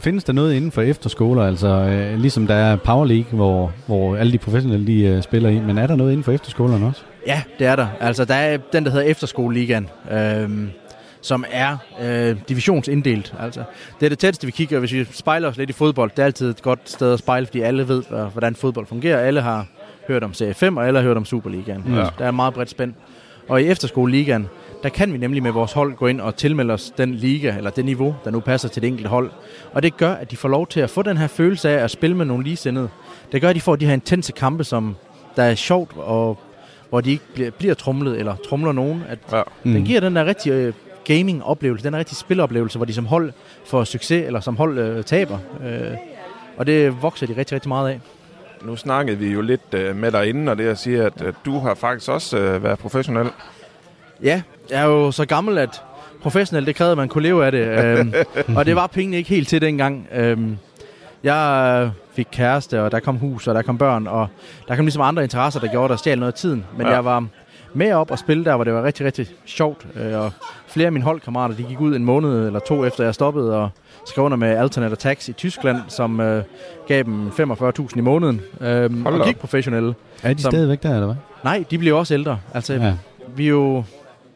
Findes 0.01 0.25
der 0.25 0.33
noget 0.33 0.55
inden 0.55 0.73
for 0.73 0.83
efterskoler, 0.83 1.43
altså 1.43 1.69
øh, 1.69 2.19
ligesom 2.19 2.47
der 2.47 2.55
er 2.55 2.77
Power 2.77 3.05
League, 3.05 3.31
hvor, 3.33 3.73
hvor 3.87 4.17
alle 4.17 4.33
de 4.33 4.39
professionelle 4.39 4.87
de, 4.87 5.03
øh, 5.03 5.23
spiller 5.23 5.49
i, 5.49 5.61
men 5.61 5.79
er 5.79 5.87
der 5.87 5.97
noget 5.97 6.13
inden 6.13 6.25
for 6.25 6.33
efterskolerne 6.33 6.87
også? 6.87 7.03
Ja, 7.27 7.43
det 7.59 7.67
er 7.67 7.77
der. 7.77 7.87
Altså, 8.01 8.25
der 8.25 8.35
er 8.35 8.57
den, 8.57 8.85
der 8.85 8.91
hedder 8.91 9.07
Efterskoleligaen, 9.07 9.89
øhm, 10.11 10.71
som 11.21 11.45
er 11.51 11.77
øh, 12.03 12.37
divisionsinddelt. 12.49 13.35
Altså, 13.41 13.63
det 14.01 14.07
er 14.07 14.11
det 14.11 14.19
tætteste, 14.19 14.47
vi 14.47 14.51
kigger, 14.51 14.79
hvis 14.79 14.93
vi 14.93 15.05
spejler 15.05 15.49
os 15.49 15.57
lidt 15.57 15.71
i 15.71 15.73
fodbold. 15.73 16.11
Det 16.11 16.19
er 16.19 16.27
altid 16.27 16.51
et 16.51 16.63
godt 16.63 16.81
sted 16.85 17.13
at 17.13 17.19
spejle, 17.19 17.47
fordi 17.47 17.61
alle 17.61 17.89
ved, 17.89 18.03
øh, 18.13 18.25
hvordan 18.25 18.55
fodbold 18.55 18.87
fungerer. 18.87 19.19
Alle 19.19 19.41
har 19.41 19.67
hørt 20.09 20.25
om 20.25 20.35
Serie 20.35 20.55
5, 20.55 20.77
og 20.77 20.87
alle 20.87 20.99
har 20.99 21.07
hørt 21.07 21.17
om 21.17 21.25
Superligaen. 21.25 21.85
Ja. 21.89 22.07
Der 22.19 22.25
er 22.25 22.31
meget 22.31 22.55
bredt 22.55 22.71
spænd. 22.71 22.95
Og 23.49 23.63
i 23.63 23.67
Efterskoleligaen, 23.67 24.49
der 24.83 24.89
kan 24.89 25.13
vi 25.13 25.19
nemlig 25.19 25.43
med 25.43 25.53
vores 25.53 25.73
hold 25.73 25.95
gå 25.95 26.07
ind 26.07 26.21
og 26.21 26.37
tilmelde 26.37 26.75
os 26.75 26.93
den 26.99 27.15
liga, 27.15 27.57
eller 27.57 27.71
det 27.71 27.85
niveau, 27.85 28.17
der 28.25 28.31
nu 28.31 28.41
passer 28.41 28.69
til 28.69 28.83
det 28.83 28.89
enkelte 28.89 29.09
hold. 29.09 29.31
Og 29.73 29.83
det 29.83 29.97
gør, 29.97 30.13
at 30.13 30.31
de 30.31 30.37
får 30.37 30.49
lov 30.49 30.67
til 30.67 30.81
at 30.81 30.91
få 30.91 31.03
den 31.03 31.17
her 31.17 31.27
følelse 31.27 31.71
af 31.71 31.85
at 31.85 31.91
spille 31.91 32.17
med 32.17 32.25
nogle 32.27 32.45
ligesindede. 32.45 32.89
Det 33.33 33.41
gør, 33.41 33.49
at 33.49 33.57
de 33.57 33.61
får 33.61 33.77
de 33.77 33.87
her 33.87 33.93
intense 33.93 34.33
kampe, 34.33 34.65
som 34.65 34.97
der 35.37 35.43
er 35.43 35.55
sjovt, 35.55 35.91
og 35.97 36.39
hvor 36.89 37.01
de 37.01 37.11
ikke 37.11 37.25
bliver, 37.35 37.51
bliver 37.51 37.75
trumlet, 37.75 38.19
eller 38.19 38.37
trumler 38.49 38.73
nogen. 38.73 39.05
At 39.09 39.19
Ja. 39.33 39.43
Mm. 39.65 39.73
Den 39.73 39.85
giver 39.85 40.01
den 40.01 40.17
der 40.17 40.25
rigtig 40.25 40.53
øh, 40.53 40.73
gaming-oplevelse, 41.05 41.85
den 41.85 41.93
der 41.93 41.99
rigtig 41.99 42.17
spiloplevelse, 42.17 42.79
hvor 42.79 42.87
de 42.87 42.93
som 42.95 43.07
hold 43.07 43.33
får 43.67 43.85
succes, 43.85 44.27
eller 44.27 44.41
som 44.41 44.57
hold 44.57 44.79
øh, 44.79 45.05
taber. 45.05 45.39
Øh, 45.67 45.97
og 46.57 46.67
det 46.67 47.03
vokser 47.03 47.27
de 47.27 47.37
rigtig, 47.37 47.55
rigtig 47.55 47.69
meget 47.69 47.91
af. 47.91 48.01
Nu 48.63 48.77
snakkede 48.77 49.19
vi 49.19 49.33
jo 49.33 49.41
lidt 49.41 49.75
øh, 49.75 49.97
med 49.97 50.13
dig 50.13 50.29
inden, 50.29 50.49
og 50.49 50.59
det 50.59 50.67
at 50.67 50.79
sige, 50.79 51.03
at, 51.03 51.23
at 51.23 51.35
du 51.45 51.59
har 51.59 51.75
faktisk 51.75 52.11
også 52.11 52.39
øh, 52.39 52.63
været 52.63 52.79
professionel. 52.79 53.27
Ja, 54.23 54.43
jeg 54.71 54.81
er 54.81 54.85
jo 54.85 55.11
så 55.11 55.25
gammel, 55.27 55.59
at 55.59 55.83
professionelt, 56.23 56.67
det 56.67 56.77
krævede, 56.77 56.93
at 56.93 56.99
man 56.99 57.09
kunne 57.09 57.23
leve 57.23 57.47
af 57.47 57.53
det. 57.53 57.67
Øhm, 57.67 58.13
og 58.57 58.67
det 58.67 58.77
var 58.77 58.87
pengene 58.87 59.17
ikke 59.17 59.31
helt 59.31 59.49
til 59.49 59.61
dengang. 59.61 60.09
Øhm, 60.15 60.57
jeg 61.25 61.81
øh, 61.85 61.91
fik 62.15 62.27
kæreste, 62.33 62.83
og 62.83 62.91
der 62.93 63.01
kom 63.01 63.17
hus, 63.17 63.47
og 63.49 63.55
der 63.55 63.63
kom 63.63 63.79
børn, 63.79 64.07
og 64.07 64.29
der 64.69 64.77
kom 64.77 64.85
ligesom 64.85 65.03
andre 65.03 65.23
interesser, 65.23 65.61
der 65.61 65.69
gjorde, 65.69 65.89
der 65.89 65.97
stjal 65.97 66.19
noget 66.19 66.33
af 66.33 66.39
tiden. 66.39 66.65
Men 66.77 66.87
Ja. 66.87 66.93
jeg 66.93 67.05
var 67.05 67.25
med 67.75 67.93
op 67.93 68.11
og 68.11 68.19
spille 68.19 68.45
der, 68.45 68.55
hvor 68.55 68.65
det 68.65 68.73
var 68.73 68.83
rigtig, 68.83 69.07
rigtig 69.07 69.27
sjovt. 69.47 69.87
Øh, 69.95 70.21
og 70.21 70.33
flere 70.67 70.87
af 70.87 70.93
mine 70.93 71.05
holdkammerater, 71.05 71.55
de 71.57 71.63
gik 71.63 71.81
ud 71.81 71.97
en 71.97 72.05
måned 72.05 72.47
eller 72.47 72.61
to 72.61 72.85
efter 72.85 73.05
jeg 73.05 73.15
stoppede 73.15 73.57
og 73.57 73.71
skrev 74.07 74.25
under 74.25 74.37
med 74.37 74.49
Alternate 74.49 74.93
Attacks 74.93 75.29
i 75.29 75.33
Tyskland, 75.33 75.77
som 75.89 76.21
øh, 76.21 76.43
gav 76.89 77.03
dem 77.03 77.29
45.000 77.29 77.89
i 77.97 78.01
måneden 78.01 78.41
øh, 78.61 79.03
Hold 79.03 79.21
og 79.21 79.27
gik 79.27 79.39
professionelle. 79.39 79.95
Er 80.23 80.33
de 80.35 80.43
Som- 80.43 80.51
stadigvæk 80.53 80.83
der, 80.83 80.95
eller 80.95 81.07
hvad? 81.07 81.17
Nej, 81.45 81.65
de 81.71 81.79
bliver 81.79 81.99
også 81.99 82.15
ældre. 82.15 82.39
Altså, 82.55 82.75
Ja. 82.75 82.93
vi 83.37 83.45
er 83.47 83.51
jo, 83.51 83.85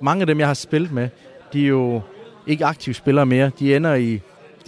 mange 0.00 0.21
af 0.21 0.26
dem, 0.26 0.38
jeg 0.38 0.47
har 0.47 0.54
spillet 0.54 0.92
med, 0.92 1.09
de 1.52 1.64
er 1.64 1.69
jo 1.69 2.00
ikke 2.47 2.64
aktive 2.66 2.95
spillere 2.95 3.26
mere. 3.26 3.50
De 3.59 3.76
ender 3.76 3.95
i 3.95 4.21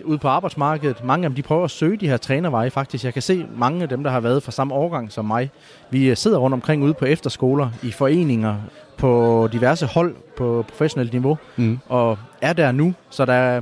ude 0.04 0.18
på 0.18 0.28
arbejdsmarkedet. 0.28 1.04
Mange 1.04 1.24
af 1.24 1.30
dem, 1.30 1.34
de 1.36 1.42
prøver 1.42 1.64
at 1.64 1.70
søge 1.70 1.96
de 1.96 2.08
her 2.08 2.16
trænerveje 2.16 2.70
faktisk. 2.70 3.04
Jeg 3.04 3.12
kan 3.12 3.22
se 3.22 3.46
mange 3.56 3.82
af 3.82 3.88
dem, 3.88 4.02
der 4.02 4.10
har 4.10 4.20
været 4.20 4.42
fra 4.42 4.52
samme 4.52 4.74
årgang 4.74 5.12
som 5.12 5.24
mig. 5.24 5.50
Vi 5.90 6.14
sidder 6.14 6.38
rundt 6.38 6.54
omkring 6.54 6.82
ude 6.82 6.94
på 6.94 7.04
efterskoler, 7.04 7.70
i 7.82 7.90
foreninger, 7.90 8.56
på 8.96 9.48
diverse 9.52 9.86
hold 9.86 10.14
på 10.36 10.64
professionelt 10.68 11.12
niveau, 11.12 11.38
Mm. 11.56 11.78
og 11.88 12.18
er 12.40 12.52
der 12.52 12.72
nu. 12.72 12.94
Så 13.10 13.24
der 13.24 13.60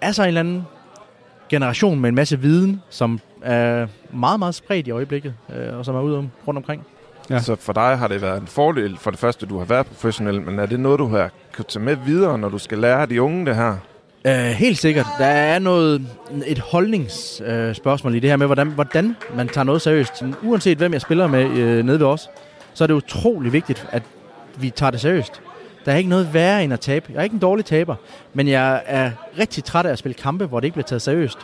er 0.00 0.12
så 0.12 0.22
en 0.22 0.28
eller 0.28 0.40
anden 0.40 0.62
generation 1.48 2.00
med 2.00 2.08
en 2.08 2.14
masse 2.14 2.40
viden, 2.40 2.82
som 2.90 3.20
er 3.42 3.86
meget, 4.12 4.38
meget 4.38 4.54
spredt 4.54 4.86
i 4.86 4.90
øjeblikket, 4.90 5.34
øh, 5.56 5.78
og 5.78 5.84
som 5.84 5.94
er 5.96 6.00
ude 6.00 6.18
om, 6.18 6.30
rundt 6.48 6.58
omkring. 6.58 6.86
Ja. 7.30 7.40
Så 7.40 7.56
for 7.56 7.72
dig 7.72 7.98
har 7.98 8.08
det 8.08 8.22
været 8.22 8.40
en 8.40 8.46
fordel 8.46 8.98
for 8.98 9.10
det 9.10 9.20
første, 9.20 9.46
du 9.46 9.58
har 9.58 9.64
været 9.64 9.86
professionel, 9.86 10.40
men 10.40 10.58
er 10.58 10.66
det 10.66 10.80
noget, 10.80 10.98
du 10.98 11.08
har 11.08 11.30
kunne 11.56 11.64
tage 11.64 11.84
med 11.84 11.96
videre, 11.96 12.38
når 12.38 12.48
du 12.48 12.58
skal 12.58 12.78
lære 12.78 13.06
de 13.06 13.22
unge 13.22 13.46
det 13.46 13.56
her? 13.56 13.76
Uh, 14.24 14.32
helt 14.32 14.78
sikkert. 14.78 15.06
Der 15.18 15.24
er 15.24 15.58
noget, 15.58 16.06
et 16.46 16.58
holdningsspørgsmål 16.58 17.68
uh, 17.68 17.74
spørgsmål 17.74 18.14
i 18.14 18.20
det 18.20 18.30
her 18.30 18.36
med, 18.36 18.46
hvordan, 18.46 18.68
hvordan 18.68 19.16
man 19.34 19.48
tager 19.48 19.64
noget 19.64 19.82
seriøst. 19.82 20.24
Uanset 20.42 20.78
hvem 20.78 20.92
jeg 20.92 21.00
spiller 21.00 21.26
med 21.26 21.44
uh, 21.46 21.86
nede 21.86 22.00
ved 22.00 22.06
os, 22.06 22.30
så 22.74 22.84
er 22.84 22.86
det 22.86 22.94
utrolig 22.94 23.52
vigtigt, 23.52 23.86
at 23.90 24.02
vi 24.56 24.70
tager 24.70 24.90
det 24.90 25.00
seriøst. 25.00 25.40
Der 25.84 25.92
er 25.92 25.96
ikke 25.96 26.10
noget 26.10 26.34
værre 26.34 26.64
end 26.64 26.72
at 26.72 26.80
tabe. 26.80 27.06
Jeg 27.12 27.18
er 27.18 27.22
ikke 27.22 27.34
en 27.34 27.40
dårlig 27.40 27.64
taber, 27.64 27.94
men 28.34 28.48
jeg 28.48 28.82
er 28.86 29.10
rigtig 29.38 29.64
træt 29.64 29.86
af 29.86 29.92
at 29.92 29.98
spille 29.98 30.14
kampe, 30.14 30.46
hvor 30.46 30.60
det 30.60 30.66
ikke 30.66 30.74
bliver 30.74 30.86
taget 30.86 31.02
seriøst. 31.02 31.38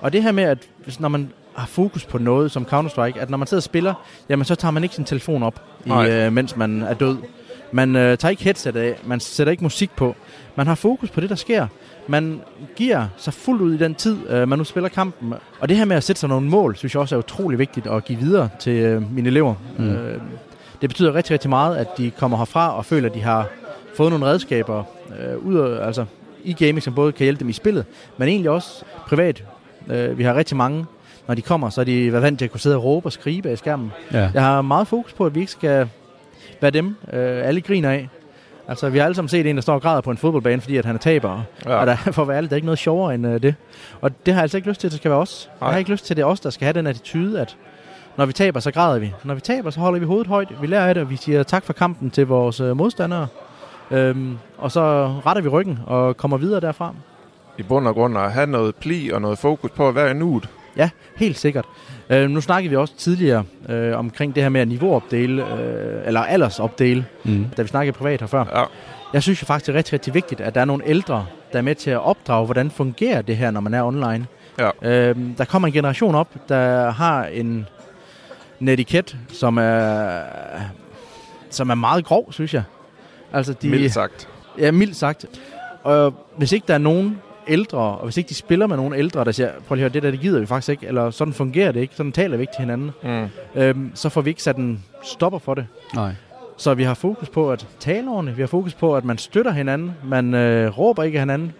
Og 0.00 0.12
det 0.12 0.22
her 0.22 0.32
med, 0.32 0.44
at 0.44 0.58
når 0.98 1.08
man 1.08 1.30
har 1.58 1.66
fokus 1.66 2.04
på 2.04 2.18
noget 2.18 2.50
som 2.50 2.66
Counter-Strike, 2.72 3.18
at 3.18 3.30
når 3.30 3.38
man 3.38 3.46
sidder 3.46 3.58
og 3.58 3.62
spiller, 3.62 3.94
jamen 4.28 4.44
så 4.44 4.54
tager 4.54 4.72
man 4.72 4.82
ikke 4.82 4.94
sin 4.94 5.04
telefon 5.04 5.42
op, 5.42 5.62
i, 5.86 5.88
Nej. 5.88 6.26
uh, 6.26 6.32
mens 6.32 6.56
man 6.56 6.82
er 6.82 6.94
død. 6.94 7.16
Man 7.72 7.88
uh, 7.88 8.02
tager 8.02 8.28
ikke 8.28 8.44
headset 8.44 8.76
af, 8.76 8.98
man 9.04 9.20
sætter 9.20 9.50
ikke 9.50 9.64
musik 9.64 9.90
på. 9.96 10.16
Man 10.56 10.66
har 10.66 10.74
fokus 10.74 11.10
på 11.10 11.20
det, 11.20 11.30
der 11.30 11.36
sker. 11.36 11.66
Man 12.06 12.40
giver 12.76 13.06
sig 13.16 13.34
fuldt 13.34 13.62
ud 13.62 13.74
i 13.74 13.76
den 13.76 13.94
tid, 13.94 14.16
øh, 14.28 14.48
man 14.48 14.58
nu 14.58 14.64
spiller 14.64 14.88
kampen. 14.88 15.34
Og 15.60 15.68
det 15.68 15.76
her 15.76 15.84
med 15.84 15.96
at 15.96 16.04
sætte 16.04 16.20
sig 16.20 16.28
nogle 16.28 16.48
mål, 16.48 16.76
synes 16.76 16.94
jeg 16.94 17.00
også 17.00 17.14
er 17.14 17.18
utrolig 17.18 17.58
vigtigt 17.58 17.86
at 17.86 18.04
give 18.04 18.18
videre 18.18 18.48
til 18.60 18.72
øh, 18.72 19.14
mine 19.14 19.28
elever. 19.28 19.54
Mm. 19.78 19.90
Øh, 19.90 20.20
det 20.80 20.90
betyder 20.90 21.14
rigtig, 21.14 21.32
rigtig 21.32 21.50
meget, 21.50 21.76
at 21.76 21.98
de 21.98 22.10
kommer 22.10 22.38
herfra 22.38 22.76
og 22.76 22.84
føler, 22.84 23.08
at 23.08 23.14
de 23.14 23.20
har 23.20 23.46
fået 23.96 24.10
nogle 24.10 24.26
redskaber 24.26 24.84
øh, 25.20 25.46
ud 25.46 25.56
af, 25.56 25.86
altså, 25.86 26.04
i 26.44 26.52
gaming, 26.52 26.82
som 26.82 26.94
både 26.94 27.12
kan 27.12 27.24
hjælpe 27.24 27.40
dem 27.40 27.48
i 27.48 27.52
spillet, 27.52 27.84
men 28.16 28.28
egentlig 28.28 28.50
også 28.50 28.84
privat. 29.06 29.44
Øh, 29.88 30.18
vi 30.18 30.22
har 30.22 30.34
rigtig 30.34 30.56
mange, 30.56 30.86
når 31.28 31.34
de 31.34 31.42
kommer, 31.42 31.70
så 31.70 31.80
er 31.80 31.84
de 31.84 32.12
været 32.12 32.22
vant 32.22 32.38
til 32.38 32.44
at 32.44 32.50
kunne 32.50 32.60
sidde 32.60 32.76
og 32.76 32.84
råbe 32.84 33.06
og 33.06 33.12
skrige 33.12 33.42
bag 33.42 33.58
skærmen. 33.58 33.92
Ja. 34.12 34.30
Jeg 34.34 34.42
har 34.42 34.62
meget 34.62 34.88
fokus 34.88 35.12
på, 35.12 35.26
at 35.26 35.34
vi 35.34 35.40
ikke 35.40 35.52
skal 35.52 35.88
være 36.60 36.70
dem, 36.70 36.86
øh, 37.12 37.46
alle 37.46 37.60
griner 37.60 37.90
af. 37.90 38.08
Altså, 38.68 38.88
vi 38.88 38.98
har 38.98 39.04
alle 39.04 39.14
sammen 39.14 39.28
set 39.28 39.46
en, 39.46 39.56
der 39.56 39.62
står 39.62 39.74
og 39.74 39.82
græder 39.82 40.00
på 40.00 40.10
en 40.10 40.16
fodboldbane, 40.16 40.60
fordi 40.60 40.76
at 40.76 40.84
han 40.84 40.94
er 40.94 40.98
taber. 40.98 41.42
Ja. 41.66 41.74
Og 41.74 41.86
der, 41.86 41.96
for 42.12 42.22
at 42.22 42.28
være 42.28 42.36
ærlig, 42.36 42.50
der 42.50 42.54
er 42.54 42.56
ikke 42.56 42.66
noget 42.66 42.78
sjovere 42.78 43.14
end 43.14 43.26
øh, 43.26 43.42
det. 43.42 43.54
Og 44.00 44.26
det 44.26 44.34
har 44.34 44.40
jeg 44.40 44.42
altså 44.42 44.56
ikke 44.56 44.68
lyst 44.68 44.80
til, 44.80 44.88
at 44.88 44.92
det 44.92 44.98
skal 45.00 45.10
være 45.10 45.20
os. 45.20 45.50
Jeg 45.60 45.66
Nej. 45.66 45.70
har 45.72 45.78
ikke 45.78 45.90
lyst 45.90 46.04
til, 46.06 46.14
at 46.14 46.16
det 46.16 46.22
er 46.22 46.26
os, 46.26 46.40
der 46.40 46.50
skal 46.50 46.64
have 46.64 46.72
den 46.72 46.86
attitude, 46.86 47.40
at 47.40 47.56
når 48.16 48.26
vi 48.26 48.32
taber, 48.32 48.60
så 48.60 48.70
græder 48.70 48.98
vi. 48.98 49.12
Når 49.24 49.34
vi 49.34 49.40
taber, 49.40 49.70
så 49.70 49.80
holder 49.80 49.98
vi 49.98 50.06
hovedet 50.06 50.26
højt. 50.26 50.48
Vi 50.60 50.66
lærer 50.66 50.86
af 50.86 50.94
det, 50.94 51.02
og 51.02 51.10
vi 51.10 51.16
siger 51.16 51.42
tak 51.42 51.64
for 51.64 51.72
kampen 51.72 52.10
til 52.10 52.26
vores 52.26 52.60
øh, 52.60 52.76
modstandere. 52.76 53.26
Øhm, 53.90 54.38
og 54.58 54.72
så 54.72 55.14
retter 55.26 55.42
vi 55.42 55.48
ryggen 55.48 55.78
og 55.86 56.16
kommer 56.16 56.36
videre 56.36 56.60
derfra. 56.60 56.94
I 57.58 57.62
bund 57.62 57.88
og 57.88 57.94
grund 57.94 58.18
at 58.18 58.32
have 58.32 58.46
noget 58.46 58.74
pli 58.76 59.10
og 59.10 59.20
noget 59.20 59.38
fokus 59.38 59.70
på 59.70 59.88
at 59.88 59.94
være 59.94 60.10
i 60.10 60.14
nuet. 60.14 60.48
Ja, 60.78 60.90
helt 61.16 61.38
sikkert. 61.38 61.64
Øh, 62.10 62.30
nu 62.30 62.40
snakkede 62.40 62.70
vi 62.70 62.76
også 62.76 62.94
tidligere 62.96 63.44
øh, 63.68 63.98
omkring 63.98 64.34
det 64.34 64.42
her 64.42 64.50
med 64.50 64.60
at 64.60 64.68
niveauopdele, 64.68 65.52
øh, 65.60 66.06
eller 66.06 66.20
aldersopdele, 66.20 67.06
Mm. 67.24 67.46
da 67.56 67.62
vi 67.62 67.68
snakkede 67.68 67.96
privat 67.96 68.20
herfør. 68.20 68.44
Ja. 68.60 68.64
Jeg 69.12 69.22
synes 69.22 69.42
jo 69.42 69.46
faktisk, 69.46 69.66
det 69.66 69.72
er 69.72 69.76
rigtig, 69.78 69.92
rigtig 69.92 70.14
vigtigt, 70.14 70.40
at 70.40 70.54
der 70.54 70.60
er 70.60 70.64
nogle 70.64 70.84
ældre, 70.86 71.26
der 71.52 71.58
er 71.58 71.62
med 71.62 71.74
til 71.74 71.90
at 71.90 72.00
opdrage, 72.00 72.44
hvordan 72.44 72.70
fungerer 72.70 73.22
det 73.22 73.36
her, 73.36 73.50
når 73.50 73.60
man 73.60 73.74
er 73.74 73.82
online. 73.84 74.26
Ja. 74.58 74.70
Øhm, 74.82 75.34
der 75.34 75.44
kommer 75.44 75.68
en 75.68 75.72
generation 75.74 76.14
op, 76.14 76.28
der 76.48 76.90
har 76.90 77.24
en, 77.24 77.66
en 78.60 78.68
etiket, 78.68 79.16
som 79.32 79.58
er, 79.58 80.20
som 81.50 81.70
er 81.70 81.74
meget 81.74 82.04
grov, 82.04 82.32
synes 82.32 82.54
jeg. 82.54 82.62
Altså, 83.32 83.52
de, 83.52 83.68
Mildt 83.68 83.92
sagt. 83.92 84.28
Ja, 84.58 84.70
mildt 84.70 84.96
sagt. 84.96 85.26
Og 85.82 86.14
hvis 86.36 86.52
ikke 86.52 86.64
der 86.68 86.74
er 86.74 86.78
nogen 86.78 87.18
ældre, 87.48 87.78
og 87.78 88.04
hvis 88.04 88.16
ikke 88.16 88.28
de 88.28 88.34
spiller 88.34 88.66
med 88.66 88.76
nogen 88.76 88.94
ældre, 88.94 89.24
der 89.24 89.32
siger, 89.32 89.50
prøv 89.68 89.74
lige 89.74 89.84
at 89.84 89.90
høre, 89.90 89.94
det 89.94 90.02
der, 90.02 90.10
det 90.10 90.20
gider 90.20 90.40
vi 90.40 90.46
faktisk 90.46 90.68
ikke, 90.68 90.86
eller 90.86 91.10
sådan 91.10 91.34
fungerer 91.34 91.72
det 91.72 91.80
ikke, 91.80 91.94
sådan 91.96 92.12
taler 92.12 92.36
vi 92.36 92.40
ikke 92.42 92.52
til 92.56 92.60
hinanden, 92.60 92.90
Mm. 93.02 93.60
øhm, 93.60 93.90
så 93.94 94.08
får 94.08 94.20
vi 94.20 94.30
ikke 94.30 94.42
sat 94.42 94.56
en 94.56 94.84
stopper 95.02 95.38
for 95.38 95.54
det. 95.54 95.66
Nej. 95.94 96.12
Så 96.56 96.74
vi 96.74 96.82
har 96.82 96.94
fokus 96.94 97.28
på 97.28 97.52
at 97.52 97.66
tale 97.80 98.10
ordentligt, 98.10 98.36
vi 98.36 98.42
har 98.42 98.46
fokus 98.46 98.74
på, 98.74 98.96
at 98.96 99.04
man 99.04 99.18
støtter 99.18 99.50
hinanden, 99.52 99.92
man 100.04 100.34
øh, 100.34 100.78
råber 100.78 101.02
ikke 101.02 101.18
hinanden, 101.18 101.52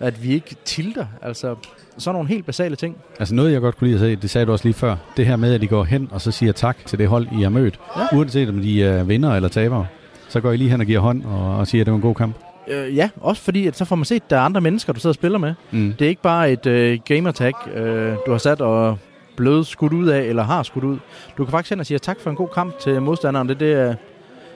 at 0.00 0.22
vi 0.22 0.32
ikke 0.34 0.56
tilter, 0.64 1.06
altså 1.22 1.54
sådan 1.98 2.14
nogle 2.14 2.28
helt 2.28 2.46
basale 2.46 2.76
ting. 2.76 2.96
Altså 3.18 3.34
noget, 3.34 3.52
jeg 3.52 3.60
godt 3.60 3.76
kunne 3.78 3.86
lide 3.88 3.94
at 3.94 4.00
sige, 4.00 4.16
det 4.16 4.30
sagde 4.30 4.46
du 4.46 4.52
også 4.52 4.64
lige 4.64 4.74
før, 4.74 4.96
det 5.16 5.26
her 5.26 5.36
med, 5.36 5.54
at 5.54 5.60
de 5.60 5.66
går 5.66 5.84
hen 5.84 6.08
og 6.12 6.20
så 6.20 6.30
siger 6.30 6.52
tak 6.52 6.76
til 6.86 6.98
det 6.98 7.08
hold, 7.08 7.26
I 7.38 7.42
har 7.42 7.48
mødt. 7.50 7.80
Ja. 7.96 8.16
Uanset 8.16 8.48
om 8.48 8.60
de 8.60 8.84
er 8.84 9.02
vinder 9.04 9.34
eller 9.34 9.48
tabere, 9.48 9.86
så 10.28 10.40
går 10.40 10.52
I 10.52 10.56
lige 10.56 10.70
hen 10.70 10.80
og 10.80 10.86
giver 10.86 11.00
hånd 11.00 11.24
og, 11.24 11.56
og 11.56 11.66
siger, 11.66 11.82
at 11.82 11.86
det 11.86 11.92
var 11.92 11.96
en 11.96 12.02
god 12.02 12.14
kamp. 12.14 12.36
Øh, 12.68 12.96
ja, 12.96 13.08
også 13.20 13.42
fordi, 13.42 13.66
at 13.66 13.76
så 13.76 13.84
får 13.84 13.96
man 13.96 14.04
set, 14.04 14.22
at 14.22 14.30
der 14.30 14.36
er 14.36 14.40
andre 14.40 14.60
mennesker, 14.60 14.92
du 14.92 15.00
sidder 15.00 15.10
og 15.10 15.14
spiller 15.14 15.38
med. 15.38 15.54
Mm. 15.70 15.94
Det 15.98 16.04
er 16.04 16.08
ikke 16.08 16.22
bare 16.22 16.52
et 16.52 16.66
øh, 16.66 16.98
gamertag, 17.04 17.52
øh, 17.74 18.14
du 18.26 18.30
har 18.30 18.38
sat 18.38 18.60
og 18.60 18.98
blevet 19.36 19.66
skudt 19.66 19.92
ud 19.92 20.06
af, 20.08 20.20
eller 20.22 20.42
har 20.42 20.62
skudt 20.62 20.84
ud. 20.84 20.98
Du 21.38 21.44
kan 21.44 21.50
faktisk 21.50 21.70
hen 21.70 21.80
og 21.80 21.86
sige 21.86 21.98
tak 21.98 22.20
for 22.20 22.30
en 22.30 22.36
god 22.36 22.48
kamp 22.54 22.78
til 22.78 23.02
modstanderen. 23.02 23.48
Det, 23.48 23.60
det 23.60 23.72
er, 23.72 23.94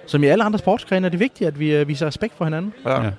som 0.06 0.22
i 0.24 0.26
alle 0.26 0.44
andre 0.44 0.58
sportsgrene, 0.58 1.06
er 1.06 1.10
det 1.10 1.20
vigtigt, 1.20 1.48
at 1.48 1.60
vi 1.60 1.74
øh, 1.76 1.88
viser 1.88 2.06
respekt 2.06 2.34
for 2.36 2.44
hinanden. 2.44 2.72
Ja. 2.86 3.02
Ja. 3.02 3.10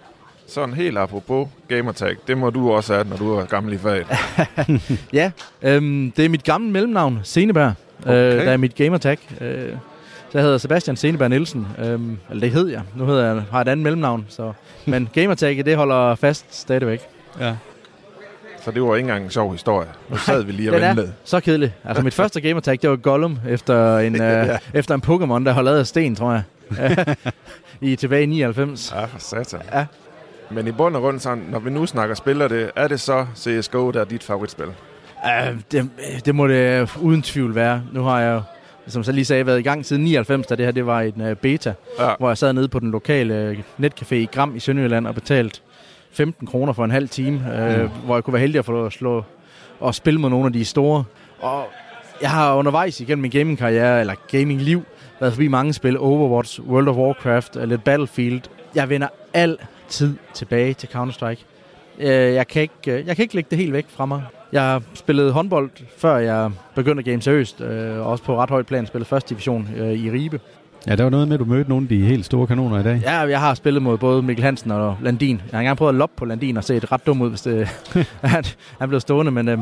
Sådan 0.48 0.75
helt 0.75 0.98
apropos 0.98 1.48
gamertag, 1.67 2.15
det 2.27 2.38
må 2.38 2.50
du 2.50 2.71
også 2.71 2.93
have, 2.93 3.07
når 3.10 3.17
du 3.17 3.33
er 3.33 3.45
gammel 3.45 3.74
i 3.74 3.77
faget. 3.77 4.07
Ja, 5.13 5.31
øhm, 5.62 6.12
det 6.17 6.25
er 6.25 6.29
mit 6.29 6.43
gamle 6.43 6.71
mellemnavn, 6.71 7.19
Seneberg. 7.24 7.74
Okay. 8.01 8.10
Okay. 8.12 8.39
Øh, 8.39 8.45
der 8.45 8.51
er 8.51 8.57
mit 8.57 8.75
gamertag. 8.75 9.17
Øh, 9.41 9.69
så 10.31 10.38
jeg 10.38 10.43
hedder 10.43 10.57
Sebastian 10.57 10.95
Seneberg 10.95 11.29
Nielsen. 11.29 11.67
Øhm, 11.79 12.17
eller 12.29 12.41
det 12.41 12.51
hed 12.51 12.67
jeg. 12.67 12.81
Nu 12.95 13.05
hedder 13.05 13.25
jeg, 13.25 13.35
har 13.35 13.57
jeg 13.57 13.61
et 13.61 13.67
andet 13.67 13.83
mellemnavn. 13.83 14.25
Så. 14.29 14.53
Men 14.85 15.09
gamertagget, 15.13 15.65
det 15.65 15.75
holder 15.77 16.15
fast 16.15 16.45
stadigvæk. 16.50 17.01
Ja. 17.39 17.55
Så 18.61 18.71
det 18.71 18.81
var 18.83 18.95
ikke 18.95 19.05
engang 19.05 19.23
en 19.23 19.29
sjov 19.31 19.51
historie. 19.51 19.88
Nu 20.09 20.17
sad 20.17 20.43
vi 20.43 20.51
lige 20.51 20.73
og 20.73 20.81
ventede. 20.81 21.13
så 21.23 21.39
kedelig. 21.39 21.73
Altså 21.85 22.03
mit 22.03 22.13
første 22.13 22.41
gamertag, 22.41 22.77
det 22.81 22.89
var 22.89 22.95
Gollum 22.95 23.39
efter 23.50 23.97
en, 23.97 24.15
øh, 24.21 24.21
Ja. 24.21 24.57
efter 24.73 24.95
en 24.95 25.01
Pokémon, 25.05 25.45
der 25.45 25.51
har 25.51 25.61
lavet 25.61 25.79
af 25.79 25.88
sten, 25.88 26.15
tror 26.15 26.31
jeg. 26.31 27.05
I 27.81 27.95
tilbage 27.95 28.23
i 28.23 28.25
99. 28.25 28.93
Ja, 28.95 29.05
for 29.05 29.19
satan. 29.19 29.59
Ja. 29.73 29.85
Men 30.50 30.67
i 30.67 30.71
bund 30.71 30.95
og 30.95 31.01
grund, 31.01 31.19
sådan, 31.19 31.43
når 31.50 31.59
vi 31.59 31.69
nu 31.69 31.85
snakker 31.85 32.15
spiller 32.15 32.47
det, 32.47 32.71
er 32.75 32.88
det 32.88 33.00
så 33.00 33.25
CSGO, 33.35 33.91
der 33.91 34.01
er 34.01 34.05
dit 34.05 34.23
favoritspil? 34.23 34.65
Uh, 34.65 35.59
det, 35.71 35.89
det 36.25 36.35
må 36.35 36.47
det 36.47 36.89
uden 37.01 37.21
tvivl 37.21 37.55
være. 37.55 37.83
Nu 37.91 38.03
har 38.03 38.19
jeg 38.19 38.41
som 38.88 39.03
jeg 39.07 39.13
lige 39.13 39.25
sagde, 39.25 39.45
været 39.45 39.59
i 39.59 39.63
gang 39.63 39.85
siden 39.85 40.03
99, 40.03 40.47
da 40.47 40.55
det 40.55 40.65
her 40.65 40.71
det 40.71 40.85
var 40.85 41.01
en 41.01 41.21
uh, 41.21 41.33
beta, 41.33 41.73
Ja. 42.00 42.09
hvor 42.19 42.29
jeg 42.29 42.38
sad 42.38 42.53
nede 42.53 42.67
på 42.67 42.79
den 42.79 42.91
lokale 42.91 43.55
uh, 43.79 43.85
netcafé 43.85 44.15
i 44.15 44.27
Gram 44.31 44.55
i 44.55 44.59
Sønderjylland 44.59 45.07
og 45.07 45.15
betalt 45.15 45.61
15 46.11 46.47
kroner 46.47 46.73
for 46.73 46.85
en 46.85 46.91
halv 46.91 47.09
time, 47.09 47.38
uh, 47.38 47.81
Mm. 47.81 47.89
hvor 48.05 48.15
jeg 48.15 48.23
kunne 48.23 48.33
være 48.33 48.41
heldig 48.41 48.59
at 48.59 48.65
få 48.65 48.89
slå 48.89 49.23
og 49.79 49.95
spille 49.95 50.19
med 50.21 50.29
nogle 50.29 50.45
af 50.45 50.53
de 50.53 50.65
store. 50.65 51.03
Og 51.39 51.63
jeg 52.21 52.29
har 52.29 52.55
undervejs 52.55 53.00
igennem 53.00 53.21
min 53.21 53.31
gaming-karriere, 53.31 54.00
eller 54.00 54.13
gaming-liv, 54.31 54.83
været 55.19 55.33
forbi 55.33 55.47
mange 55.47 55.73
spil. 55.73 56.00
Overwatch, 56.00 56.61
World 56.61 56.88
of 56.88 56.95
Warcraft, 56.95 57.57
og 57.57 57.67
lidt 57.67 57.83
Battlefield. 57.83 58.41
Jeg 58.75 58.89
vender 58.89 59.07
altid 59.33 60.15
tilbage 60.33 60.73
til 60.73 60.88
Counter-Strike. 60.95 61.45
Øh, 62.00 62.07
Jeg 62.09 62.47
kan, 62.47 62.61
ikke, 62.61 62.73
øh, 63.00 63.07
jeg 63.07 63.15
kan 63.15 63.23
ikke 63.23 63.35
lægge 63.35 63.47
det 63.50 63.57
helt 63.57 63.73
væk 63.73 63.85
fra 63.89 64.05
mig. 64.05 64.21
Jeg 64.53 64.62
har 64.62 64.81
spillet 64.93 65.34
håndbold, 65.34 65.70
før 65.98 66.17
jeg 66.17 66.51
begyndte 66.75 67.00
at 67.00 67.05
game 67.05 67.22
seriøst. 67.22 67.62
øh, 67.62 68.08
Også 68.08 68.24
på 68.24 68.38
ret 68.41 68.50
højt 68.50 68.65
plan. 68.65 68.88
Spillet 68.88 69.08
første 69.08 69.29
division 69.29 69.70
øh, 69.77 69.91
i 69.93 70.12
Ribe. 70.12 70.39
ja, 70.88 70.96
der 70.96 71.03
var 71.03 71.10
noget 71.10 71.27
med, 71.27 71.34
at 71.36 71.39
du 71.39 71.46
mødte 71.46 71.70
nogle 71.70 71.84
af 71.86 71.89
de 71.89 72.01
helt 72.01 72.25
store 72.25 72.48
kanoner 72.48 72.79
i 72.79 72.84
dag. 72.84 73.01
Ja, 73.03 73.20
jeg 73.20 73.39
har 73.39 73.53
spillet 73.53 73.81
mod 73.84 73.98
både 73.98 74.22
Mikkel 74.22 74.43
Hansen 74.46 74.72
og 74.72 74.98
Landin. 75.01 75.36
Jeg 75.46 75.58
har 75.58 75.60
engang 75.60 75.77
prøvet 75.77 75.89
at 75.93 75.96
loppe 75.96 76.13
på 76.17 76.25
Landin 76.25 76.58
og 76.58 76.63
set 76.63 76.91
ret 76.91 77.05
dum 77.05 77.22
ud, 77.22 77.29
hvis 77.29 77.41
det, 77.41 77.67
han, 78.24 78.43
han 78.79 78.89
blev 78.89 79.00
stående. 79.00 79.31
Men 79.31 79.48
øh, 79.50 79.58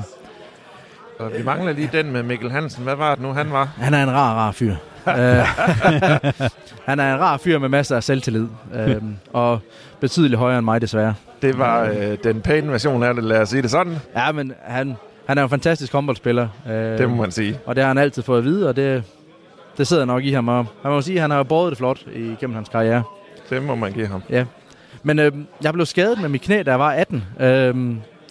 vi 1.28 1.44
mangler 1.44 1.74
lige 1.74 1.90
den 1.92 2.12
med 2.12 2.24
Mikkel 2.24 2.52
Hansen. 2.52 2.84
Hvad 2.84 2.96
var 2.96 3.16
det 3.16 3.22
nu, 3.24 3.34
han 3.34 3.52
var? 3.52 3.70
han 3.78 3.94
er 3.94 4.04
en 4.04 4.12
rar, 4.12 4.36
rar 4.36 4.52
fyr. 4.52 4.76
Øh, 5.08 5.16
han 6.90 7.00
er 7.00 7.14
en 7.14 7.20
rar 7.20 7.38
fyr 7.38 7.60
med 7.60 7.70
masser 7.70 7.96
af 7.96 8.04
selvtillid. 8.04 8.48
Øh, 8.76 8.96
og 9.34 9.60
betydeligt 10.00 10.40
højere 10.40 10.58
end 10.58 10.66
mig, 10.66 10.82
desværre. 10.82 11.14
Det 11.42 11.58
var 11.60 11.84
øh, 11.84 12.18
den 12.24 12.42
pæne 12.42 12.72
version 12.72 13.04
af 13.04 13.14
det, 13.16 13.24
lad 13.24 13.42
os 13.42 13.50
sige 13.50 13.62
det 13.62 13.72
sådan. 13.72 13.96
Ja, 14.16 14.32
men 14.32 14.54
han, 14.64 14.96
han 15.28 15.38
er 15.38 15.44
en 15.44 15.50
fantastisk 15.50 15.94
håndboldspiller. 15.94 16.48
Øh, 16.70 16.74
Det 16.74 17.10
må 17.10 17.16
man 17.16 17.32
sige. 17.32 17.60
Og 17.66 17.76
det 17.76 17.84
har 17.84 17.88
han 17.88 17.98
altid 17.98 18.24
fået 18.24 18.38
at 18.38 18.44
vide, 18.44 18.70
og 18.70 18.76
det, 18.76 19.04
det 19.78 19.88
sidder 19.88 20.06
nok 20.06 20.24
i 20.24 20.32
ham. 20.32 20.48
Og 20.48 20.66
man 20.84 20.94
må 20.94 21.02
sige, 21.02 21.16
at 21.16 21.22
han 21.22 21.32
har 21.32 21.44
båret 21.44 21.70
det 21.70 21.78
flot 21.78 22.00
igennem 22.16 22.56
hans 22.56 22.70
karriere. 22.70 23.04
Det 23.50 23.64
må 23.64 23.76
man 23.76 23.92
give 23.94 24.08
ham. 24.08 24.24
Ja. 24.30 24.46
Men 25.04 25.20
øh, 25.20 25.32
jeg 25.64 25.74
blev 25.74 25.86
skadet 25.86 26.22
med 26.22 26.30
mit 26.30 26.42
knæ, 26.42 26.64
da 26.66 26.72
jeg 26.72 26.80
var 26.80 26.92
18. 26.92 27.24
Øh, 27.40 27.76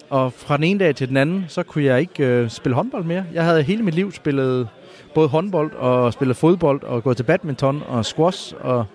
og 0.09 0.33
fra 0.33 0.57
den 0.57 0.63
ene 0.63 0.79
dag 0.79 0.95
til 0.95 1.09
den 1.09 1.17
anden, 1.17 1.45
så 1.47 1.63
kunne 1.63 1.83
jeg 1.83 1.99
ikke 1.99 2.25
øh, 2.25 2.49
spille 2.49 2.75
håndbold 2.75 3.03
mere. 3.03 3.23
Jeg 3.33 3.45
havde 3.45 3.63
hele 3.63 3.83
mit 3.83 3.93
liv 3.93 4.11
spillet 4.11 4.67
både 5.15 5.27
håndbold 5.27 5.71
og 5.73 6.13
spillet 6.13 6.37
fodbold 6.37 6.83
og 6.83 7.03
gået 7.03 7.17
til 7.17 7.23
badminton 7.23 7.83
og 7.87 8.05
squash. 8.05 8.53
Og 8.59 8.85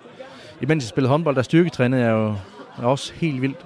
imens 0.61 0.83
jeg 0.83 0.89
spillede 0.89 1.11
håndbold, 1.11 1.35
der 1.35 1.41
styrketrænede 1.41 2.01
jeg 2.01 2.11
jo 2.11 2.35
også 2.77 3.13
helt 3.13 3.41
vildt. 3.41 3.65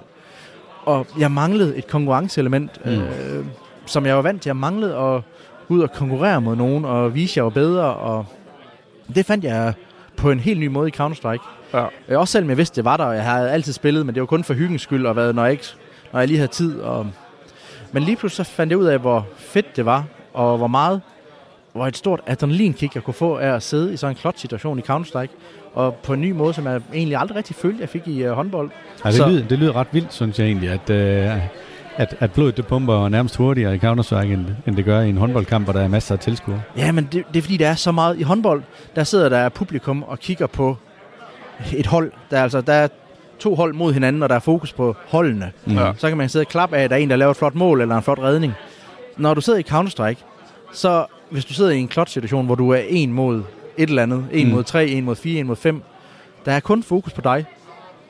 Og 0.84 1.06
jeg 1.18 1.30
manglede 1.30 1.76
et 1.76 1.86
konkurrenceelement, 1.86 2.84
mm. 2.84 2.90
øh, 2.90 3.44
som 3.86 4.06
jeg 4.06 4.16
var 4.16 4.22
vant 4.22 4.42
til. 4.42 4.48
Jeg 4.48 4.56
manglede 4.56 4.96
at 4.96 5.22
gå 5.68 5.74
ud 5.74 5.80
og 5.80 5.92
konkurrere 5.92 6.40
mod 6.40 6.56
nogen 6.56 6.84
og 6.84 7.14
vise, 7.14 7.32
at 7.32 7.36
jeg 7.36 7.44
var 7.44 7.50
bedre. 7.50 7.94
Og 7.94 8.26
det 9.14 9.26
fandt 9.26 9.44
jeg 9.44 9.72
på 10.16 10.30
en 10.30 10.40
helt 10.40 10.60
ny 10.60 10.66
måde 10.66 10.88
i 10.88 10.92
Counter-Strike. 11.00 11.48
Ja. 11.74 11.84
Øh, 12.08 12.18
Også 12.18 12.32
selvom 12.32 12.48
jeg 12.48 12.58
vidste, 12.58 12.76
det 12.76 12.84
var 12.84 12.96
der, 12.96 13.04
og 13.04 13.14
jeg 13.14 13.24
havde 13.24 13.50
altid 13.50 13.72
spillet, 13.72 14.06
men 14.06 14.14
det 14.14 14.20
var 14.20 14.26
kun 14.26 14.44
for 14.44 14.54
hyggens 14.54 14.82
skyld, 14.82 15.06
og 15.06 15.14
hvad, 15.14 15.32
når, 15.32 15.42
jeg 15.42 15.52
ikke, 15.52 15.64
når 16.12 16.20
jeg 16.20 16.28
lige 16.28 16.38
havde 16.38 16.52
tid. 16.52 16.80
Og... 16.80 17.06
Men 17.92 18.02
lige 18.02 18.16
pludselig 18.16 18.46
så 18.46 18.52
fandt 18.52 18.70
jeg 18.70 18.78
ud 18.78 18.84
af, 18.86 18.98
hvor 18.98 19.26
fedt 19.36 19.76
det 19.76 19.84
var, 19.86 20.04
og 20.34 20.56
hvor 20.58 20.66
meget, 20.66 21.00
hvor 21.72 21.86
et 21.86 21.96
stort 21.96 22.20
adrenalinkick 22.26 22.94
jeg 22.94 23.02
kunne 23.02 23.14
få 23.14 23.36
af 23.36 23.48
at 23.48 23.62
sidde 23.62 23.92
i 23.92 23.96
sådan 23.96 24.16
en 24.16 24.20
klot 24.20 24.38
situation 24.38 24.78
i 24.78 24.82
Counter-Strike, 24.90 25.28
og 25.74 25.94
på 25.94 26.12
en 26.12 26.20
ny 26.20 26.30
måde, 26.30 26.54
som 26.54 26.66
jeg 26.66 26.80
egentlig 26.94 27.16
aldrig 27.16 27.36
rigtig 27.36 27.56
følte, 27.56 27.80
jeg 27.80 27.88
fik 27.88 28.08
i 28.08 28.26
uh, 28.26 28.32
håndbold. 28.32 28.70
Ja, 29.04 29.08
det, 29.08 29.16
Så- 29.16 29.28
lyder, 29.28 29.48
det 29.48 29.58
lyder 29.58 29.76
ret 29.76 29.86
vildt, 29.92 30.12
synes 30.12 30.38
jeg 30.38 30.46
egentlig, 30.46 30.70
at, 30.70 30.90
øh, 30.90 31.36
at, 31.96 32.16
at 32.20 32.32
blodet 32.32 32.56
det 32.56 32.66
pumper 32.66 33.08
nærmest 33.08 33.36
hurtigere 33.36 33.74
i 33.74 33.78
Counter-Strike, 33.78 34.32
end, 34.32 34.46
end 34.66 34.76
det 34.76 34.84
gør 34.84 35.00
i 35.00 35.08
en 35.08 35.16
håndboldkamp, 35.16 35.64
hvor 35.66 35.72
der 35.72 35.80
er 35.80 35.88
masser 35.88 36.14
af 36.14 36.18
tilskuere. 36.18 36.62
Ja, 36.76 36.92
men 36.92 37.04
det, 37.12 37.24
det 37.28 37.36
er 37.38 37.42
fordi, 37.42 37.56
der 37.56 37.68
er 37.68 37.74
så 37.74 37.92
meget 37.92 38.18
i 38.18 38.22
håndbold. 38.22 38.62
Der 38.96 39.04
sidder 39.04 39.28
der 39.28 39.48
publikum 39.48 40.02
og 40.02 40.18
kigger 40.18 40.46
på 40.46 40.76
et 41.76 41.86
hold. 41.86 42.12
Der 42.30 42.38
er, 42.38 42.42
altså, 42.42 42.60
der 42.60 42.72
er 42.72 42.88
to 43.40 43.54
hold 43.54 43.74
mod 43.74 43.92
hinanden, 43.92 44.22
og 44.22 44.28
der 44.28 44.34
er 44.34 44.38
fokus 44.40 44.72
på 44.72 44.96
holdene. 45.08 45.52
Mm. 45.66 45.72
Ja. 45.76 45.92
Så 45.96 46.08
kan 46.08 46.16
man 46.18 46.28
sidde 46.28 46.42
og 46.42 46.48
klappe 46.48 46.76
af, 46.76 46.84
at 46.84 46.90
der 46.90 46.96
er 46.96 47.00
en, 47.00 47.10
der 47.10 47.16
laver 47.16 47.30
et 47.30 47.36
flot 47.36 47.54
mål 47.54 47.80
eller 47.80 47.96
en 47.96 48.02
flot 48.02 48.18
redning. 48.18 48.52
Når 49.16 49.34
du 49.34 49.40
sidder 49.40 49.58
i 49.58 49.62
Counter-Strike, 49.70 50.24
så 50.72 51.04
hvis 51.30 51.44
du 51.44 51.54
sidder 51.54 51.70
i 51.70 51.78
en 51.78 51.88
klot-situation, 51.88 52.46
hvor 52.46 52.54
du 52.54 52.70
er 52.70 52.80
en 52.88 53.12
mod 53.12 53.42
et 53.76 53.88
eller 53.88 54.02
andet, 54.02 54.26
en 54.32 54.46
Mm. 54.48 54.52
mod 54.54 54.64
tre, 54.64 54.86
en 54.86 55.04
mod 55.04 55.16
fire, 55.16 55.40
en 55.40 55.46
mod 55.46 55.56
fem, 55.56 55.82
der 56.44 56.52
er 56.52 56.60
kun 56.60 56.82
fokus 56.82 57.12
på 57.12 57.20
dig. 57.20 57.44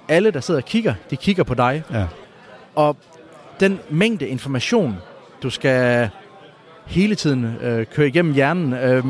Alle, 0.08 0.30
der 0.30 0.40
sidder 0.40 0.60
og 0.60 0.64
kigger, 0.64 0.94
de 1.10 1.16
kigger 1.16 1.42
på 1.44 1.54
dig. 1.54 1.82
Ja. 1.92 2.04
Og 2.75 2.96
den 3.60 3.78
mængde 3.90 4.28
information, 4.28 4.96
du 5.42 5.50
skal 5.50 6.08
hele 6.87 7.14
tiden 7.14 7.44
øh, 7.62 7.87
køre 7.87 8.06
igennem 8.08 8.34
hjernen, 8.34 8.72
øh, 8.72 9.04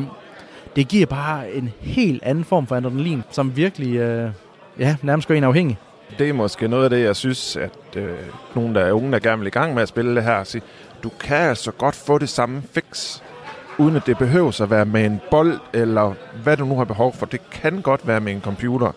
det 0.76 0.88
giver 0.88 1.06
bare 1.06 1.52
en 1.52 1.70
helt 1.80 2.22
anden 2.22 2.44
form 2.44 2.66
for 2.66 2.76
adrenalin, 2.76 3.22
som 3.30 3.56
virkelig 3.56 3.96
øh, 3.96 4.30
ja, 4.78 4.96
nærmest 5.02 5.28
gør 5.28 5.34
en 5.34 5.44
afhængig. 5.44 5.78
Det 6.18 6.28
er 6.28 6.32
måske 6.32 6.68
noget 6.68 6.84
af 6.84 6.90
det, 6.90 7.02
jeg 7.04 7.16
synes, 7.16 7.56
at 7.56 7.96
øh, 7.96 8.14
nogle 8.54 8.74
der 8.74 8.80
er 8.80 8.92
unge, 8.92 9.12
der 9.12 9.18
gerne 9.18 9.38
vil 9.38 9.46
i 9.46 9.50
gang 9.50 9.74
med 9.74 9.82
at 9.82 9.88
spille 9.88 10.14
det 10.14 10.24
her, 10.24 10.44
siger, 10.44 10.62
du 11.02 11.08
kan 11.08 11.36
altså 11.36 11.70
godt 11.70 11.94
få 11.94 12.18
det 12.18 12.28
samme 12.28 12.62
fix, 12.72 13.20
uden 13.78 13.96
at 13.96 14.06
det 14.06 14.18
behøver 14.18 14.62
at 14.62 14.70
være 14.70 14.84
med 14.84 15.04
en 15.04 15.20
bold, 15.30 15.58
eller 15.72 16.14
hvad 16.42 16.56
du 16.56 16.64
nu 16.64 16.76
har 16.76 16.84
behov 16.84 17.14
for. 17.14 17.26
Det 17.26 17.50
kan 17.50 17.80
godt 17.82 18.06
være 18.06 18.20
med 18.20 18.32
en 18.32 18.40
computer. 18.40 18.92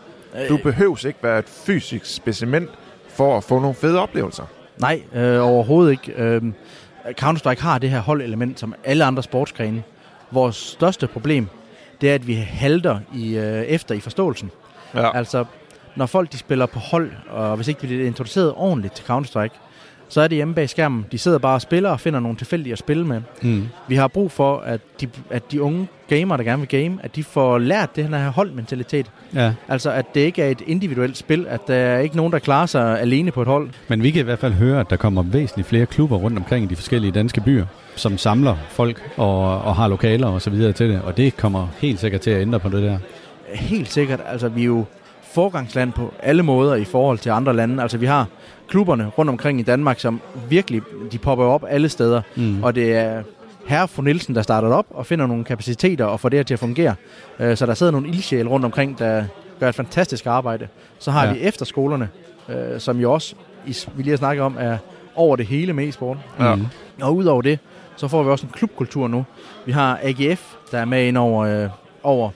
Du 0.49 0.57
behøver 0.63 1.07
ikke 1.07 1.19
være 1.23 1.39
et 1.39 1.49
fysisk 1.49 2.15
specimen 2.15 2.67
for 3.09 3.37
at 3.37 3.43
få 3.43 3.59
nogle 3.59 3.75
fede 3.75 3.99
oplevelser. 3.99 4.43
Nej, 4.77 5.01
øh, 5.15 5.47
overhovedet 5.47 5.91
ikke. 5.91 6.13
Øh, 6.17 6.41
Counter-Strike 7.21 7.61
har 7.61 7.77
det 7.77 7.89
her 7.89 7.99
holdelement, 7.99 8.59
som 8.59 8.75
alle 8.83 9.05
andre 9.05 9.23
sportsgrene. 9.23 9.83
Vores 10.31 10.55
største 10.55 11.07
problem, 11.07 11.47
det 12.01 12.09
er, 12.09 12.15
at 12.15 12.27
vi 12.27 12.33
halter 12.33 12.99
i, 13.15 13.37
øh, 13.37 13.61
efter 13.61 13.95
i 13.95 13.99
forståelsen. 13.99 14.51
Ja. 14.95 15.17
Altså, 15.17 15.45
når 15.95 16.05
folk 16.05 16.31
de 16.31 16.37
spiller 16.37 16.65
på 16.65 16.79
hold, 16.79 17.11
og 17.29 17.55
hvis 17.55 17.67
ikke 17.67 17.81
de 17.81 17.87
bliver 17.87 18.05
introduceret 18.05 18.53
ordentligt 18.55 18.93
til 18.93 19.03
Counter-Strike, 19.03 19.59
så 20.09 20.21
er 20.21 20.27
det 20.27 20.35
hjemme 20.35 20.53
bag 20.53 20.69
skærmen. 20.69 21.05
De 21.11 21.17
sidder 21.17 21.37
bare 21.37 21.55
og 21.55 21.61
spiller 21.61 21.89
og 21.89 21.99
finder 21.99 22.19
nogle 22.19 22.37
tilfældige 22.37 22.73
at 22.73 22.79
spille 22.79 23.05
med. 23.07 23.21
Mm. 23.41 23.67
Vi 23.87 23.95
har 23.95 24.07
brug 24.07 24.31
for, 24.31 24.57
at 24.57 24.81
de, 25.01 25.07
at 25.29 25.51
de 25.51 25.61
unge 25.61 25.87
gamere, 26.07 26.37
der 26.37 26.43
gerne 26.43 26.59
vil 26.59 26.83
game, 26.83 26.97
at 27.03 27.15
de 27.15 27.23
får 27.23 27.57
lært 27.57 27.95
det 27.95 28.07
her 28.07 28.29
holdmentalitet. 28.31 29.11
Ja, 29.35 29.53
Altså, 29.67 29.91
at 29.91 30.15
det 30.15 30.21
ikke 30.21 30.41
er 30.43 30.49
et 30.49 30.61
individuelt 30.67 31.17
spil, 31.17 31.45
at 31.49 31.67
der 31.67 31.75
er 31.75 31.99
ikke 31.99 32.15
nogen, 32.15 32.33
der 32.33 32.39
klarer 32.39 32.65
sig 32.65 32.99
alene 33.01 33.31
på 33.31 33.41
et 33.41 33.47
hold. 33.47 33.69
men 33.87 34.03
vi 34.03 34.11
kan 34.11 34.19
i 34.19 34.23
hvert 34.23 34.39
fald 34.39 34.53
høre, 34.53 34.79
at 34.79 34.89
der 34.89 34.95
kommer 34.95 35.21
væsentligt 35.23 35.67
flere 35.67 35.85
klubber 35.85 36.17
rundt 36.17 36.37
omkring 36.37 36.65
i 36.65 36.67
de 36.67 36.75
forskellige 36.75 37.11
danske 37.11 37.41
byer, 37.41 37.65
som 37.95 38.17
samler 38.17 38.55
folk 38.69 39.11
og, 39.17 39.61
og 39.61 39.75
har 39.75 39.87
lokaler 39.87 40.27
og 40.27 40.41
så 40.41 40.49
videre 40.49 40.71
til 40.71 40.89
det, 40.89 41.01
og 41.01 41.17
det 41.17 41.37
kommer 41.37 41.67
helt 41.79 41.99
sikkert 41.99 42.21
til 42.21 42.31
at 42.31 42.41
ændre 42.41 42.59
på 42.59 42.69
det 42.69 42.83
der. 42.83 42.97
Helt 43.53 43.91
sikkert. 43.91 44.19
Altså, 44.25 44.49
vi 44.49 44.61
er 44.61 44.65
jo 44.65 44.85
forgangsland 45.33 45.93
på 45.93 46.13
alle 46.19 46.43
måder 46.43 46.75
i 46.75 46.83
forhold 46.83 47.17
til 47.17 47.29
andre 47.29 47.53
lande. 47.55 47.81
Altså, 47.83 47.97
vi 47.97 48.05
har 48.05 48.25
klubberne 48.67 49.11
rundt 49.17 49.29
omkring 49.29 49.59
i 49.59 49.63
Danmark, 49.63 49.99
som 49.99 50.21
virkelig, 50.49 50.81
de 51.11 51.17
popper 51.17 51.45
op 51.45 51.63
alle 51.69 51.89
steder. 51.89 52.21
Mm. 52.35 52.63
Og 52.63 52.75
det 52.75 52.95
er 52.95 53.23
herre 53.67 53.87
fru 53.87 54.01
Nielsen, 54.01 54.35
der 54.35 54.41
starter 54.41 54.67
op 54.69 54.85
og 54.89 55.05
finder 55.05 55.27
nogle 55.27 55.43
kapaciteter 55.43 56.05
og 56.05 56.19
får 56.19 56.29
det 56.29 56.39
her 56.39 56.43
til 56.43 56.53
at 56.53 56.59
fungere. 56.59 56.95
Øh, 57.39 57.57
Så 57.57 57.65
der 57.65 57.73
sidder 57.73 57.91
nogle 57.91 58.07
ildsjæle 58.07 58.49
rundt 58.49 58.65
omkring, 58.65 58.99
der 58.99 59.23
gør 59.59 59.69
et 59.69 59.75
fantastisk 59.75 60.25
arbejde. 60.25 60.67
Så 60.99 61.11
har 61.11 61.25
Ja. 61.25 61.33
vi 61.33 61.39
efterskolerne, 61.39 62.09
øh, 62.49 62.79
som 62.79 62.99
jo 62.99 63.13
også, 63.13 63.35
vi 63.65 63.73
lige 64.03 64.09
har 64.09 64.17
snakket 64.17 64.43
om, 64.43 64.55
er 64.59 64.77
over 65.15 65.35
det 65.35 65.45
hele 65.45 65.73
med 65.73 65.87
e-sport. 65.87 66.17
Ja. 66.39 66.55
Mm. 66.55 66.65
Og 67.01 67.15
udover 67.15 67.41
det, 67.41 67.59
så 67.95 68.07
får 68.07 68.23
vi 68.23 68.29
også 68.29 68.45
en 68.45 68.51
klubkultur 68.55 69.07
nu. 69.07 69.25
Vi 69.65 69.71
har 69.71 69.99
AGF, 70.03 70.53
der 70.71 70.77
er 70.77 70.85
med 70.85 71.07
ind 71.07 71.17
over, 71.17 71.45
øh, 71.63 71.69
over 72.03 72.29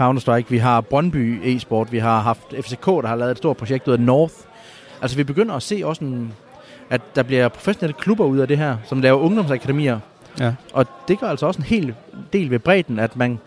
Counter-Strike. 0.00 0.50
Vi 0.50 0.58
har 0.58 0.80
Brøndby 0.80 1.40
e-sport. 1.44 1.92
Vi 1.92 1.98
har 1.98 2.20
haft 2.20 2.54
FCK, 2.60 2.86
der 2.86 3.06
har 3.06 3.16
lavet 3.16 3.30
et 3.30 3.38
stort 3.38 3.56
projekt 3.56 3.88
ud 3.88 3.92
af 3.92 4.00
North. 4.00 4.34
Altså 5.02 5.16
vi 5.16 5.24
begynder 5.24 5.54
at 5.54 5.62
se 5.62 5.82
også 5.84 6.04
en, 6.04 6.32
at 6.90 7.00
der 7.16 7.22
bliver 7.22 7.48
professionelle 7.48 7.94
klubber 7.98 8.24
ud 8.24 8.38
af 8.38 8.48
det 8.48 8.58
her, 8.58 8.76
som 8.84 9.00
laver 9.00 9.18
ungdomsakademier. 9.18 9.98
Ja. 10.40 10.54
Og 10.72 10.86
det 11.08 11.20
gør 11.20 11.26
altså 11.26 11.46
også 11.46 11.58
en 11.58 11.64
hel 11.64 11.94
del 12.32 12.50
ved 12.50 12.58
bredden, 12.58 12.98
at 12.98 13.16
man 13.16 13.38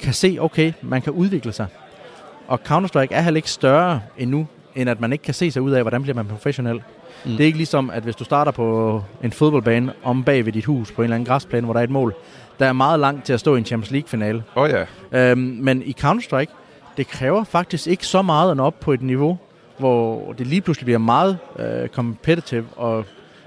kan 0.00 0.12
se, 0.12 0.38
okay, 0.40 0.72
man 0.82 1.02
kan 1.02 1.12
udvikle 1.12 1.52
sig. 1.52 1.66
Og 2.48 2.60
Counter-Strike 2.68 3.14
er 3.14 3.20
heller 3.20 3.38
ikke 3.38 3.50
større 3.50 4.00
endnu, 4.18 4.46
end 4.74 4.90
at 4.90 5.00
man 5.00 5.12
ikke 5.12 5.22
kan 5.22 5.34
se 5.34 5.50
sig 5.50 5.62
ud 5.62 5.70
af, 5.70 5.82
hvordan 5.82 6.02
bliver 6.02 6.16
man 6.16 6.26
professionel. 6.26 6.82
Mm. 7.24 7.30
Det 7.30 7.40
er 7.40 7.46
ikke 7.46 7.58
ligesom, 7.58 7.90
at 7.90 8.02
hvis 8.02 8.16
du 8.16 8.24
starter 8.24 8.52
på 8.52 9.02
en 9.22 9.32
fodboldbane 9.32 9.92
om 10.02 10.24
bag 10.24 10.46
ved 10.46 10.52
dit 10.52 10.64
hus 10.64 10.92
på 10.92 11.02
en 11.02 11.04
eller 11.04 11.14
anden 11.14 11.26
græsplæne, 11.26 11.64
hvor 11.64 11.72
der 11.72 11.80
er 11.80 11.84
et 11.84 11.90
mål, 11.90 12.14
der 12.58 12.66
er 12.66 12.72
meget 12.72 13.00
langt 13.00 13.24
til 13.24 13.32
at 13.32 13.40
stå 13.40 13.54
i 13.54 13.58
en 13.58 13.64
Champions 13.64 13.90
League-finale. 13.90 14.42
Oh, 14.54 14.70
ja. 14.70 14.84
Øhm, 15.30 15.40
men 15.40 15.82
i 15.82 15.96
Counter-Strike, 16.00 16.52
det 16.96 17.08
kræver 17.08 17.44
faktisk 17.44 17.86
ikke 17.86 18.06
så 18.06 18.22
meget 18.22 18.50
at 18.50 18.56
nå 18.56 18.64
op 18.64 18.80
på 18.80 18.92
et 18.92 19.02
niveau, 19.02 19.38
hvor 19.78 20.32
det 20.32 20.46
lige 20.46 20.60
pludselig 20.60 20.84
bliver 20.84 20.98
meget 20.98 21.38
øh, 21.58 21.88
competitive, 21.88 22.64
og 22.76 23.04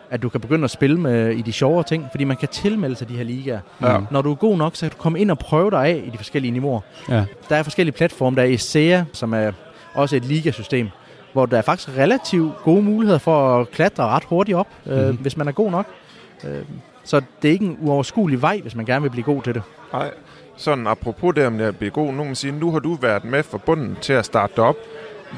at 0.10 0.22
du 0.22 0.30
kan 0.30 0.42
begynde 0.42 0.64
at 0.64 0.72
spille 0.72 1.00
med 1.00 1.32
i 1.32 1.42
de 1.42 1.52
sjovere 1.52 1.84
ting, 1.84 2.08
fordi 2.12 2.24
man 2.24 2.38
kan 2.38 2.48
tilmelde 2.48 2.96
sig 2.96 3.10
de 3.10 3.18
her 3.18 3.24
ligaer. 3.24 3.60
Ja. 3.82 3.98
Når 4.12 4.22
du 4.22 4.32
er 4.32 4.36
god 4.36 4.58
nok, 4.58 4.76
så 4.76 4.82
kan 4.82 4.90
du 4.90 4.98
komme 4.98 5.20
ind 5.20 5.32
og 5.32 5.40
prøve 5.40 5.72
dig 5.72 5.86
af 5.86 6.04
i 6.06 6.10
de 6.10 6.18
forskellige 6.18 6.52
niveauer. 6.52 6.82
Ja. 7.10 7.26
Der 7.50 7.56
er 7.56 7.64
forskellige 7.64 7.96
platforme. 7.96 8.36
Der 8.36 8.42
er 8.42 8.48
ESEA, 8.48 9.04
som 9.14 9.34
er 9.34 9.52
også 9.94 10.16
et 10.16 10.26
ligasystem, 10.26 10.90
hvor 11.34 11.46
der 11.46 11.58
er 11.58 11.62
faktisk 11.62 11.98
relativt 11.98 12.54
gode 12.64 12.82
muligheder 12.82 13.20
for 13.20 13.62
at 13.62 13.72
klatre 13.72 14.04
ret 14.04 14.24
hurtigt 14.24 14.56
op, 14.58 14.68
øh, 14.86 14.98
mm-hmm. 14.98 15.18
hvis 15.18 15.38
man 15.38 15.48
er 15.48 15.52
god 15.52 15.72
nok. 15.72 15.86
Øh, 16.44 16.62
så 17.10 17.22
det 17.42 17.48
er 17.48 17.52
ikke 17.52 17.66
en 17.66 17.78
uoverskuelig 17.82 18.42
vej, 18.42 18.60
hvis 18.62 18.76
man 18.76 18.86
gerne 18.86 19.02
vil 19.02 19.10
blive 19.10 19.24
god 19.24 19.42
til 19.42 19.54
det. 19.54 19.64
Nej. 19.94 20.12
Sådan 20.58 20.88
apropos 20.88 21.36
det 21.36 21.46
om 21.46 21.58
det 21.58 21.66
at 21.66 21.78
blive 21.78 21.92
god, 21.92 22.14
man 22.14 22.36
sige, 22.36 22.60
nu 22.60 22.72
har 22.72 22.80
du 22.80 22.94
været 22.94 23.26
med 23.26 23.44
fra 23.44 23.58
bunden 23.58 23.98
til 24.02 24.14
at 24.14 24.26
starte 24.26 24.60
op. 24.60 24.76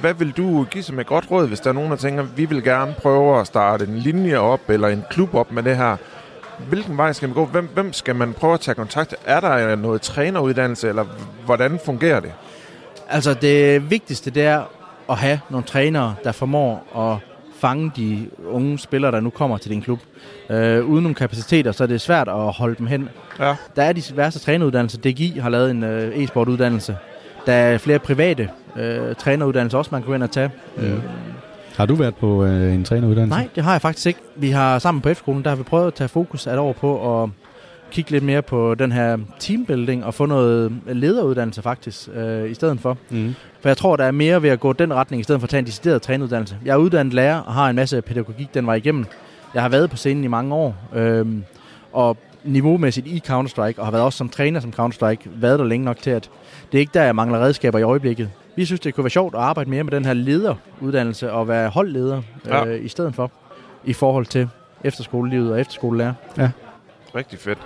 Hvad 0.01 0.13
vil 0.13 0.31
du 0.31 0.63
give 0.63 0.83
som 0.83 0.99
et 0.99 1.07
godt 1.07 1.31
råd, 1.31 1.47
hvis 1.47 1.59
der 1.59 1.69
er 1.69 1.73
nogen, 1.73 1.91
der 1.91 1.97
tænker, 1.97 2.23
vi 2.23 2.45
vil 2.45 2.63
gerne 2.63 2.95
prøve 2.97 3.39
at 3.39 3.47
starte 3.47 3.85
en 3.85 3.97
linje 3.97 4.37
op, 4.37 4.69
eller 4.69 4.87
en 4.87 5.03
klub 5.09 5.33
op 5.35 5.51
med 5.51 5.63
det 5.63 5.77
her? 5.77 5.97
Hvilken 6.69 6.97
vej 6.97 7.13
skal 7.13 7.29
man 7.29 7.35
gå? 7.35 7.45
Hvem, 7.45 7.69
hvem 7.73 7.93
skal 7.93 8.15
man 8.15 8.33
prøve 8.33 8.53
at 8.53 8.59
tage 8.59 8.75
kontakt? 8.75 9.15
Er 9.25 9.39
der 9.39 9.75
noget 9.75 10.01
træneruddannelse, 10.01 10.89
eller 10.89 11.05
hvordan 11.45 11.79
fungerer 11.85 12.19
det? 12.19 12.33
Altså 13.09 13.33
det 13.33 13.91
vigtigste, 13.91 14.31
det 14.31 14.43
er 14.43 14.63
at 15.09 15.17
have 15.17 15.39
nogle 15.49 15.65
trænere, 15.65 16.15
der 16.23 16.31
formår 16.31 16.97
at 16.97 17.30
fange 17.61 17.91
de 17.95 18.27
unge 18.47 18.79
spillere, 18.79 19.11
der 19.11 19.19
nu 19.19 19.29
kommer 19.29 19.57
til 19.57 19.71
din 19.71 19.81
klub. 19.81 19.99
Øh, 20.49 20.85
uden 20.85 21.03
nogle 21.03 21.15
kapaciteter, 21.15 21.71
så 21.71 21.83
er 21.83 21.87
det 21.87 22.01
svært 22.01 22.27
at 22.27 22.51
holde 22.51 22.75
dem 22.75 22.87
hen. 22.87 23.09
Ja. 23.39 23.55
Der 23.75 23.83
er 23.83 23.93
de 23.93 24.01
værste 24.15 24.39
træneruddannelser. 24.39 24.97
DGI 24.97 25.37
har 25.39 25.49
lavet 25.49 25.71
en 25.71 25.83
øh, 25.83 26.23
e-sportuddannelse. 26.23 26.97
Der 27.45 27.53
er 27.53 27.77
flere 27.77 27.99
private 27.99 28.49
øh, 28.77 29.15
træneruddannelser 29.15 29.77
også, 29.77 29.89
man 29.91 30.01
kan 30.01 30.07
gå 30.07 30.13
ind 30.13 30.23
og 30.23 30.31
tage. 30.31 30.51
Mm. 30.77 31.01
Har 31.75 31.85
du 31.85 31.95
været 31.95 32.15
på 32.15 32.43
øh, 32.43 32.73
en 32.73 32.83
træneruddannelse? 32.83 33.37
Nej, 33.39 33.47
det 33.55 33.63
har 33.63 33.71
jeg 33.71 33.81
faktisk 33.81 34.07
ikke. 34.07 34.19
Vi 34.35 34.49
har 34.49 34.79
sammen 34.79 35.01
på 35.01 35.13
F-skolen, 35.13 35.43
der 35.43 35.49
har 35.49 35.57
vi 35.57 35.63
prøvet 35.63 35.87
at 35.87 35.93
tage 35.93 36.07
fokus 36.07 36.47
et 36.47 36.57
år 36.57 36.73
på 36.73 37.23
at 37.23 37.29
kigge 37.91 38.11
lidt 38.11 38.23
mere 38.23 38.41
på 38.41 38.75
den 38.75 38.91
her 38.91 39.17
teambuilding 39.39 40.05
og 40.05 40.13
få 40.13 40.25
noget 40.25 40.71
lederuddannelse 40.87 41.61
faktisk 41.61 42.09
øh, 42.13 42.51
i 42.51 42.53
stedet 42.53 42.79
for. 42.79 42.97
Mm. 43.09 43.35
For 43.61 43.69
jeg 43.69 43.77
tror, 43.77 43.95
der 43.95 44.03
er 44.03 44.11
mere 44.11 44.41
ved 44.43 44.49
at 44.49 44.59
gå 44.59 44.73
den 44.73 44.93
retning, 44.93 45.19
i 45.19 45.23
stedet 45.23 45.41
for 45.41 45.45
at 45.45 45.49
tage 45.49 45.59
en 45.59 45.65
decideret 45.65 46.01
trænuddannelse. 46.01 46.57
Jeg 46.65 46.71
er 46.73 46.77
uddannet 46.77 47.13
lærer 47.13 47.39
og 47.39 47.53
har 47.53 47.69
en 47.69 47.75
masse 47.75 48.01
pædagogik, 48.01 48.53
den 48.53 48.67
var 48.67 48.73
igennem. 48.75 49.05
Jeg 49.53 49.61
har 49.61 49.69
været 49.69 49.89
på 49.89 49.97
scenen 49.97 50.23
i 50.23 50.27
mange 50.27 50.55
år, 50.55 50.75
øhm, 50.95 51.43
og 51.93 52.17
niveaumæssigt 52.43 53.07
i 53.07 53.23
Counter-Strike, 53.27 53.79
og 53.79 53.85
har 53.85 53.91
været 53.91 54.03
også 54.03 54.17
som 54.17 54.29
træner 54.29 54.59
som 54.59 54.73
Counter-Strike, 54.79 55.29
været 55.35 55.59
der 55.59 55.65
længe 55.65 55.85
nok 55.85 55.97
til, 55.97 56.09
at 56.09 56.29
det 56.71 56.77
er 56.77 56.79
ikke 56.79 56.91
der, 56.93 57.03
jeg 57.03 57.15
mangler 57.15 57.39
redskaber 57.39 57.79
i 57.79 57.83
øjeblikket. 57.83 58.29
Vi 58.55 58.65
synes, 58.65 58.79
det 58.79 58.95
kunne 58.95 59.03
være 59.03 59.09
sjovt 59.09 59.35
at 59.35 59.41
arbejde 59.41 59.69
mere 59.69 59.83
med 59.83 59.91
den 59.91 60.05
her 60.05 60.13
lederuddannelse 60.13 61.31
og 61.31 61.47
være 61.47 61.69
holdleder 61.69 62.21
Ja. 62.47 62.65
øh, 62.65 62.85
i 62.85 62.87
stedet 62.87 63.15
for, 63.15 63.31
i 63.85 63.93
forhold 63.93 64.25
til 64.25 64.49
efterskolelivet 64.83 65.51
og 65.51 65.59
efterskolelærer. 65.61 66.13
Rigtig 67.15 67.39
fedt. 67.39 67.57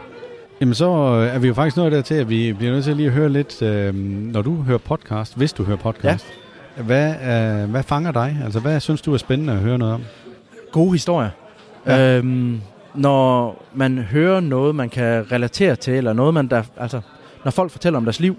Jamen 0.61 0.73
så 0.73 0.89
øh, 0.89 1.35
er 1.35 1.39
vi 1.39 1.47
jo 1.47 1.53
faktisk 1.53 1.77
nået 1.77 1.91
dertil, 1.91 2.15
at 2.15 2.29
vi 2.29 2.53
bliver 2.53 2.73
nødt 2.73 2.83
til 2.83 2.95
lige 2.95 3.07
at 3.07 3.13
høre 3.13 3.29
lidt, 3.29 3.61
øh, 3.61 3.95
når 4.33 4.41
du 4.41 4.55
hører 4.61 4.77
podcast, 4.77 5.37
hvis 5.37 5.53
du 5.53 5.63
hører 5.63 5.77
podcast, 5.77 6.25
ja. 6.77 6.83
hvad, 6.83 7.09
øh, 7.09 7.69
hvad 7.69 7.83
fanger 7.83 8.11
dig? 8.11 8.37
Altså 8.43 8.59
hvad 8.59 8.79
synes 8.79 9.01
du 9.01 9.13
er 9.13 9.17
spændende 9.17 9.53
at 9.53 9.59
høre 9.59 9.77
noget 9.77 9.93
om? 9.93 10.03
Gode 10.71 10.91
historier. 10.91 11.29
Ja. 11.85 12.17
Øhm, 12.17 12.61
når 12.93 13.63
man 13.73 13.97
hører 13.97 14.39
noget, 14.39 14.75
man 14.75 14.89
kan 14.89 15.31
relatere 15.31 15.75
til, 15.75 15.93
eller 15.93 16.13
noget, 16.13 16.33
man 16.33 16.47
der, 16.47 16.63
altså, 16.77 17.01
når 17.43 17.51
folk 17.51 17.71
fortæller 17.71 17.97
om 17.97 18.03
deres 18.03 18.19
liv. 18.19 18.37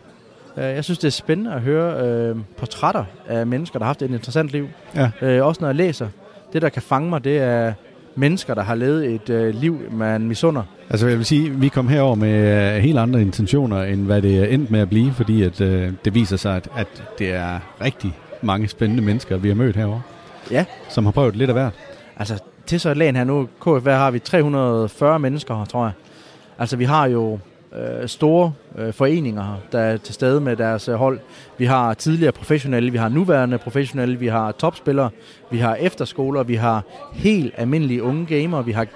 Øh, 0.57 0.65
jeg 0.65 0.85
synes, 0.85 0.99
det 0.99 1.07
er 1.07 1.13
spændende 1.13 1.53
at 1.53 1.61
høre 1.61 2.07
øh, 2.07 2.37
portrætter 2.57 3.05
af 3.27 3.47
mennesker, 3.47 3.79
der 3.79 3.85
har 3.85 3.89
haft 3.89 4.03
et 4.03 4.11
interessant 4.11 4.51
liv. 4.51 4.69
Ja. 4.95 5.11
Øh, 5.23 5.47
også 5.47 5.61
når 5.61 5.69
jeg 5.69 5.75
læser. 5.75 6.09
Det, 6.53 6.63
der 6.63 6.69
kan 6.69 6.83
fange 6.83 7.11
mig, 7.11 7.25
det 7.25 7.39
er 7.39 7.73
mennesker, 8.17 8.55
der 8.55 8.63
har 8.63 8.75
levet 8.75 9.07
et 9.15 9.31
øh, 9.31 9.55
liv, 9.55 9.81
man 9.93 10.29
misunder. 10.29 10.63
Altså 10.91 11.09
jeg 11.09 11.19
vil 11.19 11.27
sige, 11.27 11.51
vi 11.51 11.69
kom 11.69 11.89
herover 11.89 12.15
med 12.15 12.75
øh, 12.77 12.83
helt 12.83 12.99
andre 12.99 13.21
intentioner, 13.23 13.83
end 13.83 14.05
hvad 14.05 14.23
det 14.23 14.39
er 14.39 14.45
endt 14.47 14.71
med 14.71 14.81
at 14.81 14.89
blive, 14.89 15.13
fordi 15.13 15.43
at, 15.43 15.61
øh, 15.61 15.93
det 16.05 16.15
viser 16.15 16.37
sig, 16.37 16.57
at, 16.57 16.69
at 16.77 17.03
det 17.19 17.35
er 17.35 17.59
rigtig 17.85 18.13
mange 18.43 18.69
spændende 18.69 19.03
mennesker, 19.03 19.37
vi 19.37 19.49
har 19.49 19.55
mødt 19.55 19.77
herover, 19.77 20.01
Ja. 20.51 20.65
som 20.89 21.05
har 21.05 21.13
prøvet 21.13 21.37
lidt 21.37 21.51
af 21.51 21.55
hvert. 21.55 21.73
Altså, 22.17 22.39
til 22.67 22.81
så 22.81 22.91
et 22.91 22.97
lag 22.97 23.15
her 23.15 23.25
nu, 23.25 23.49
KFR 23.61 23.91
har 23.91 24.11
vi 24.11 24.19
340 24.19 25.19
mennesker 25.19 25.65
tror 25.65 25.85
jeg. 25.85 25.93
Altså, 26.59 26.77
vi 26.77 26.85
har 26.85 27.07
jo 27.07 27.39
øh, 27.77 28.09
store 28.09 28.53
øh, 28.79 28.93
foreninger, 28.93 29.61
der 29.73 29.79
er 29.79 29.97
til 29.97 30.15
stede 30.15 30.41
med 30.41 30.57
deres 30.57 30.89
øh, 30.89 30.95
hold. 30.95 31.19
Vi 31.59 31.65
har 31.65 31.95
tidligere 31.95 32.33
professionelle, 32.33 32.91
vi 32.91 32.99
har 32.99 33.09
nuværende 33.09 33.59
professionelle, 33.59 34.19
vi 34.19 34.27
har 34.27 34.53
topspillere, 34.53 35.11
vi 35.51 35.59
har 35.59 35.75
efterskoler, 35.75 36.43
vi 36.43 36.55
har 36.55 36.83
helt 37.13 37.55
almindelige 37.57 38.03
unge 38.03 38.27
gamere, 38.27 38.65
vi 38.65 38.73
har 38.73 38.87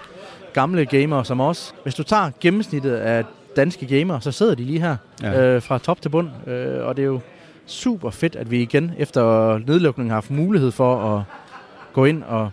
gamle 0.52 0.86
gamere 0.86 1.24
som 1.24 1.40
os. 1.40 1.74
Hvis 1.82 1.94
du 1.94 2.02
tager 2.02 2.30
gennemsnittet 2.40 2.92
af 2.92 3.24
danske 3.56 3.86
gamere, 3.86 4.20
så 4.20 4.32
sidder 4.32 4.54
de 4.54 4.64
lige 4.64 4.80
her 4.80 4.96
ja. 5.22 5.42
øh, 5.42 5.62
fra 5.62 5.78
top 5.78 6.02
til 6.02 6.08
bund, 6.08 6.28
øh, 6.46 6.86
og 6.86 6.96
det 6.96 7.02
er 7.02 7.06
jo 7.06 7.20
super 7.66 8.10
fedt, 8.10 8.36
at 8.36 8.50
vi 8.50 8.62
igen 8.62 8.92
efter 8.98 9.58
nedlukningen 9.66 10.10
har 10.10 10.16
haft 10.16 10.30
mulighed 10.30 10.70
for 10.70 11.16
at 11.16 11.22
gå 11.92 12.04
ind 12.04 12.22
og 12.22 12.50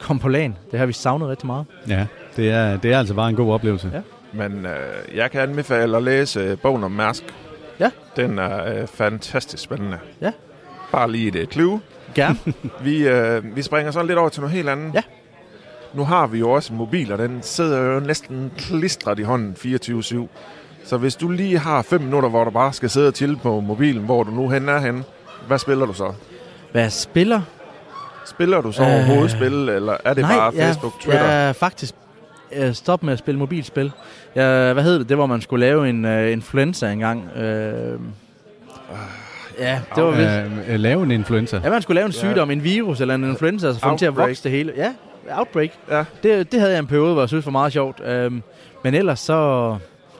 komme 0.00 0.20
på 0.20 0.28
lagen. 0.28 0.56
Det 0.70 0.78
har 0.78 0.86
vi 0.86 0.92
savnet 0.92 1.28
rigtig 1.28 1.46
meget. 1.46 1.66
Ja, 1.88 2.06
det 2.36 2.50
er, 2.50 2.76
det 2.76 2.92
er 2.92 2.98
altså 2.98 3.14
bare 3.14 3.28
en 3.28 3.36
god 3.36 3.52
oplevelse. 3.52 3.90
Ja. 3.94 4.00
Men 4.32 4.66
øh, 4.66 5.16
jeg 5.16 5.30
kan 5.30 5.40
anbefale 5.40 5.96
at 5.96 6.02
læse 6.02 6.40
øh, 6.40 6.58
bogen 6.58 6.84
om 6.84 6.90
Mærsk. 6.90 7.24
Ja. 7.80 7.90
Den 8.16 8.38
er 8.38 8.74
øh, 8.80 8.86
fantastisk 8.86 9.62
spændende. 9.62 9.98
Ja. 10.20 10.32
Bare 10.92 11.10
lige 11.10 11.40
et 11.40 11.52
clue. 11.52 11.80
Gerne. 12.14 12.38
Vi, 12.84 13.08
øh, 13.08 13.56
vi 13.56 13.62
springer 13.62 13.92
så 13.92 14.02
lidt 14.02 14.18
over 14.18 14.28
til 14.28 14.40
noget 14.40 14.56
helt 14.56 14.68
andet. 14.68 14.94
Ja. 14.94 15.02
Nu 15.94 16.04
har 16.04 16.26
vi 16.26 16.38
jo 16.38 16.50
også 16.50 16.72
en 16.72 16.78
mobil, 16.78 17.12
og 17.12 17.18
den 17.18 17.38
sidder 17.42 17.82
jo 17.82 18.00
næsten 18.00 18.52
klistret 18.58 19.18
i 19.18 19.22
hånden 19.22 19.56
24-7. 19.58 20.26
Så 20.84 20.96
hvis 20.96 21.16
du 21.16 21.28
lige 21.30 21.58
har 21.58 21.82
5 21.82 22.00
minutter, 22.00 22.28
hvor 22.28 22.44
du 22.44 22.50
bare 22.50 22.72
skal 22.72 22.90
sidde 22.90 23.08
og 23.08 23.14
chille 23.14 23.36
på 23.36 23.60
mobilen, 23.60 24.04
hvor 24.04 24.22
du 24.22 24.30
nu 24.30 24.48
hen 24.48 24.68
er 24.68 24.78
henne, 24.78 25.04
hvad 25.46 25.58
spiller 25.58 25.86
du 25.86 25.92
så? 25.92 26.12
Hvad 26.72 26.82
jeg 26.82 26.92
spiller? 26.92 27.40
Spiller 28.26 28.60
du 28.60 28.72
så 28.72 28.82
Øh, 28.82 28.88
overhovedet 28.88 29.30
spil, 29.30 29.68
eller 29.68 29.96
er 30.04 30.14
det 30.14 30.22
Nej, 30.22 30.36
bare 30.36 30.52
jeg, 30.54 30.54
Facebook, 30.54 31.00
Twitter? 31.00 31.24
Jeg 31.24 31.48
er 31.48 31.52
faktisk 31.52 31.94
øh, 32.56 32.74
stoppet 32.74 33.04
med 33.06 33.12
at 33.12 33.18
spille 33.18 33.38
mobilspil. 33.38 33.92
Jeg, 34.34 34.72
hvad 34.72 34.82
hed 34.84 34.98
det? 34.98 35.08
Det 35.08 35.16
hvor 35.16 35.26
man 35.26 35.40
skulle 35.40 35.66
lave 35.66 35.88
en 35.88 36.04
uh, 36.04 36.32
influenza 36.32 36.90
engang. 36.92 37.30
Øh, 37.36 38.00
ja, 39.58 39.80
det 39.94 40.02
var 40.04 40.10
vist. 40.10 40.30
Øh, 40.68 40.74
øh, 40.74 40.80
lave 40.80 41.02
en 41.02 41.10
influencer. 41.10 41.60
Ja, 41.64 41.70
man 41.70 41.82
skulle 41.82 41.94
lave 41.94 42.06
en 42.06 42.12
Ja. 42.12 42.18
sygdom, 42.18 42.50
en 42.50 42.64
virus 42.64 43.00
eller 43.00 43.14
en 43.14 43.24
influenza, 43.24 43.72
så 43.72 43.80
få 43.80 43.88
den 43.90 43.98
til 43.98 44.06
at 44.06 44.16
vokse 44.16 44.42
det 44.44 44.50
hele. 44.50 44.72
Ja, 44.76 44.92
outbreak. 45.38 45.70
Ja. 45.90 46.04
Det, 46.22 46.52
det 46.52 46.60
havde 46.60 46.72
jeg 46.72 46.78
en 46.78 46.86
periode, 46.86 47.12
hvor 47.12 47.22
jeg 47.22 47.28
synes 47.28 47.46
var 47.46 47.52
meget 47.52 47.72
sjovt. 47.72 48.00
Øhm, 48.06 48.42
men 48.84 48.94
ellers 48.94 49.20
så 49.20 49.34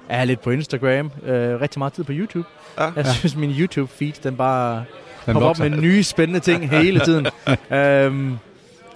er 0.09 0.19
jeg 0.19 0.27
lidt 0.27 0.41
på 0.41 0.51
Instagram. 0.51 1.11
Øh, 1.27 1.61
rigtig 1.61 1.79
meget 1.79 1.93
tid 1.93 2.05
på 2.05 2.13
YouTube. 2.15 2.49
Ja. 2.79 2.91
Jeg 2.97 3.07
synes, 3.07 3.37
min 3.37 3.51
YouTube-feed, 3.51 4.21
den 4.23 4.37
bare 4.37 4.85
Den 5.27 5.37
op 5.37 5.59
med 5.59 5.71
nye 5.71 6.03
spændende 6.03 6.41
ting 6.41 6.71
hele 6.71 7.01
tiden. 7.01 7.27
øhm, 7.79 8.39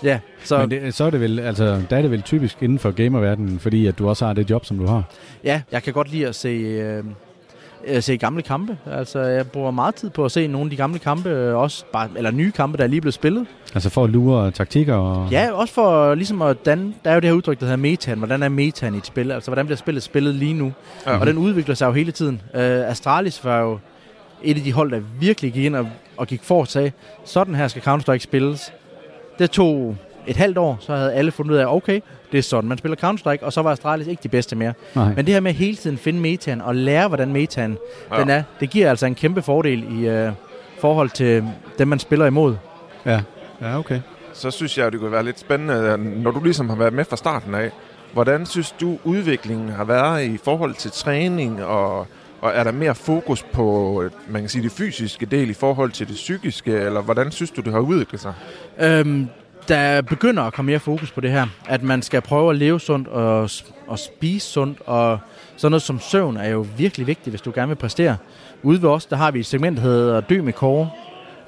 ja, 0.03 0.19
så 0.45 0.59
Men 0.59 0.71
det, 0.71 0.95
så 0.95 1.05
er 1.05 1.11
det 1.11 1.21
vel, 1.21 1.41
altså, 1.41 1.83
der 1.91 1.97
er 1.97 2.03
det 2.03 2.11
vel 2.11 2.23
typisk 2.23 2.63
inden 2.63 2.79
for 2.79 2.91
gamerverdenen, 2.91 3.59
fordi 3.59 3.87
at 3.87 3.99
du 3.99 4.09
også 4.09 4.27
har 4.27 4.33
det 4.33 4.51
job, 4.51 4.65
som 4.65 4.79
du 4.79 4.87
har. 4.87 5.03
ja, 5.45 5.63
jeg 5.73 5.83
kan 5.83 5.93
godt 5.93 6.11
lide 6.11 6.27
at 6.27 6.35
se, 6.35 6.49
øh, 6.49 7.05
se 8.01 8.17
gamle 8.17 8.43
kampe. 8.43 8.79
Altså, 8.93 9.21
jeg 9.21 9.47
bruger 9.47 9.71
meget 9.71 9.95
tid 9.95 10.11
på 10.11 10.25
at 10.25 10.33
se 10.33 10.47
nogle 10.47 10.67
af 10.67 10.71
de 10.71 10.77
gamle 10.77 10.99
kampe, 10.99 11.29
øh, 11.29 11.57
også 11.57 11.85
bare, 11.93 12.09
eller 12.17 12.31
nye 12.31 12.53
kampe, 12.53 12.79
der 12.79 12.85
er 12.85 12.89
lige 12.89 13.01
blevet 13.01 13.15
spillet. 13.15 13.47
Altså 13.75 13.91
for 13.91 14.05
at 14.05 14.11
lure 14.11 14.51
taktikker 14.51 14.95
og... 14.95 15.29
Ja, 15.31 15.53
også 15.53 15.75
for 15.75 16.15
ligesom 16.15 16.43
at 16.43 16.67
danne, 16.67 16.95
der 17.05 17.11
er 17.11 17.15
jo 17.15 17.21
det 17.21 17.29
her 17.29 17.37
udtryk, 17.37 17.61
der 17.61 17.67
hedder 17.67 17.77
metaen. 17.77 18.19
Hvordan 18.19 18.43
er 18.43 18.49
metaen 18.49 18.95
i 18.95 18.99
et 18.99 19.07
spil? 19.07 19.33
Altså, 19.33 19.51
hvordan 19.51 19.67
bliver 19.67 19.77
spillet 19.77 20.03
spillet 20.03 20.35
lige 20.35 20.55
nu? 20.55 20.73
Ja. 21.07 21.19
Og 21.19 21.27
den 21.27 21.39
udvikler 21.39 21.75
sig 21.75 21.87
jo 21.87 21.93
hele 21.93 22.13
tiden. 22.13 22.43
Uh, 22.55 22.61
Astralis 22.61 23.45
var 23.45 23.61
jo 23.61 23.79
et 24.43 24.57
af 24.57 24.63
de 24.63 24.73
hold, 24.73 24.91
der 24.91 25.01
virkelig 25.21 25.53
gik 25.53 25.65
ind 25.65 25.77
og, 25.77 25.89
og 26.17 26.27
gik 26.27 26.43
for 26.43 26.61
og 26.61 26.69
sagde, 26.69 26.93
sådan 27.25 27.55
her 27.55 27.69
skal 27.69 27.83
Counter-Strike 27.83 28.19
spilles. 28.19 28.73
Det 29.43 29.51
tog 29.51 29.97
et 30.27 30.37
halvt 30.37 30.59
år, 30.59 30.79
så 30.81 30.95
havde 30.97 31.13
alle 31.13 31.31
fundet 31.31 31.53
ud 31.53 31.59
af, 31.59 31.67
okay, 31.67 32.01
det 32.33 32.39
er 32.39 32.43
sådan, 32.43 32.69
man 32.69 32.79
spiller 32.79 32.97
Counter-Strike, 32.97 33.45
og 33.45 33.53
så 33.53 33.63
var 33.63 33.73
Astralis 33.73 34.07
ikke 34.07 34.23
de 34.23 34.29
bedste 34.29 34.57
mere. 34.57 34.73
Nej. 34.95 35.15
Men 35.15 35.27
det 35.27 35.35
her 35.35 35.41
med 35.41 35.53
hele 35.53 35.77
tiden 35.77 35.99
finde 35.99 36.21
metaen 36.21 36.61
og 36.61 36.75
lære, 36.75 37.09
hvordan 37.09 37.33
metaen 37.33 37.79
Ja. 38.13 38.21
den 38.21 38.31
er, 38.31 38.43
det 38.61 38.71
giver 38.71 38.91
altså 38.91 39.07
en 39.07 39.15
kæmpe 39.15 39.43
fordel 39.43 40.03
i 40.03 40.27
uh, 40.27 40.33
forhold 40.79 41.11
til 41.11 41.45
dem, 41.79 41.89
man 41.89 41.99
spiller 41.99 42.27
imod. 42.27 42.57
Ja, 43.07 43.21
ja 43.61 43.79
okay. 43.79 44.01
så 44.33 44.51
synes 44.51 44.79
jeg, 44.79 44.93
det 44.93 45.01
kunne 45.01 45.13
være 45.13 45.25
lidt 45.25 45.41
spændende, 45.41 45.99
når 46.23 46.31
du 46.31 46.45
ligesom 46.45 46.69
har 46.69 46.77
været 46.77 46.93
med 46.93 47.05
fra 47.05 47.17
starten 47.17 47.55
af. 47.55 47.71
Hvordan 48.13 48.47
synes 48.47 48.75
du, 48.81 48.99
udviklingen 49.05 49.69
har 49.69 49.85
været 49.85 50.25
i 50.25 50.37
forhold 50.45 50.75
til 50.75 50.91
træning, 50.91 51.65
og, 51.65 52.07
og 52.43 52.53
er 52.55 52.65
der 52.65 52.73
mere 52.73 52.95
fokus 52.95 53.43
på, 53.43 54.05
man 54.29 54.43
kan 54.43 54.49
sige, 54.49 54.63
det 54.63 54.73
fysiske 54.73 55.27
del 55.27 55.51
i 55.51 55.53
forhold 55.53 55.91
til 55.91 56.09
det 56.09 56.15
psykiske, 56.15 56.73
eller 56.73 57.03
hvordan 57.03 57.31
synes 57.31 57.51
du, 57.51 57.61
det 57.61 57.73
har 57.73 57.81
udviklet 57.81 58.21
sig? 58.21 58.35
Øhm, 58.81 59.29
der 59.69 60.03
begynder 60.03 60.43
at 60.43 60.53
komme 60.53 60.71
mere 60.71 60.81
fokus 60.81 61.11
på 61.11 61.21
det 61.21 61.31
her, 61.31 61.47
at 61.69 61.83
man 61.83 62.03
skal 62.03 62.21
prøve 62.21 62.51
at 62.51 62.57
leve 62.57 62.81
sundt 62.81 63.09
og, 63.09 63.51
og 63.87 63.99
spise 63.99 64.47
sundt, 64.47 64.79
og 64.87 65.19
sådan 65.57 65.71
noget 65.71 65.83
som 65.83 66.01
søvn 66.01 66.37
er 66.37 66.49
jo 66.49 66.67
virkelig 66.77 67.07
vigtigt, 67.07 67.33
hvis 67.33 67.41
du 67.41 67.53
gerne 67.55 67.69
vil 67.69 67.77
præstere. 67.77 68.17
Ude 68.63 68.83
ved 68.83 68.89
os, 68.89 69.07
der 69.07 69.17
har 69.17 69.31
vi 69.31 69.41
et 69.41 69.47
segment, 69.47 69.77
der 69.77 69.83
hedder 69.83 70.21
Dø 70.21 70.43
med 70.43 70.53
Kåre. 70.53 70.91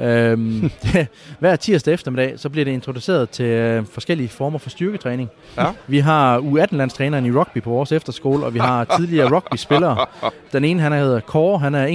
Øhm, 0.00 0.70
hver 1.40 1.56
tirsdag 1.56 1.94
eftermiddag, 1.94 2.34
så 2.36 2.48
bliver 2.48 2.64
det 2.64 2.72
introduceret 2.72 3.30
til 3.30 3.44
øh, 3.44 3.86
forskellige 3.92 4.28
former 4.28 4.58
for 4.58 4.70
styrketræning. 4.70 5.30
Ja. 5.56 5.66
Vi 5.86 5.98
har 5.98 6.38
U18-landstræneren 6.40 7.26
i 7.26 7.32
rugby 7.32 7.62
på 7.62 7.70
vores 7.70 7.92
efterskole, 7.92 8.46
og 8.46 8.54
vi 8.54 8.58
har 8.58 8.84
tidligere 8.98 9.34
rugby-spillere. 9.36 10.06
Den 10.52 10.64
ene, 10.64 10.80
han 10.80 10.92
hedder 10.92 11.20
Kåre, 11.20 11.58
han 11.58 11.74
er 11.74 11.86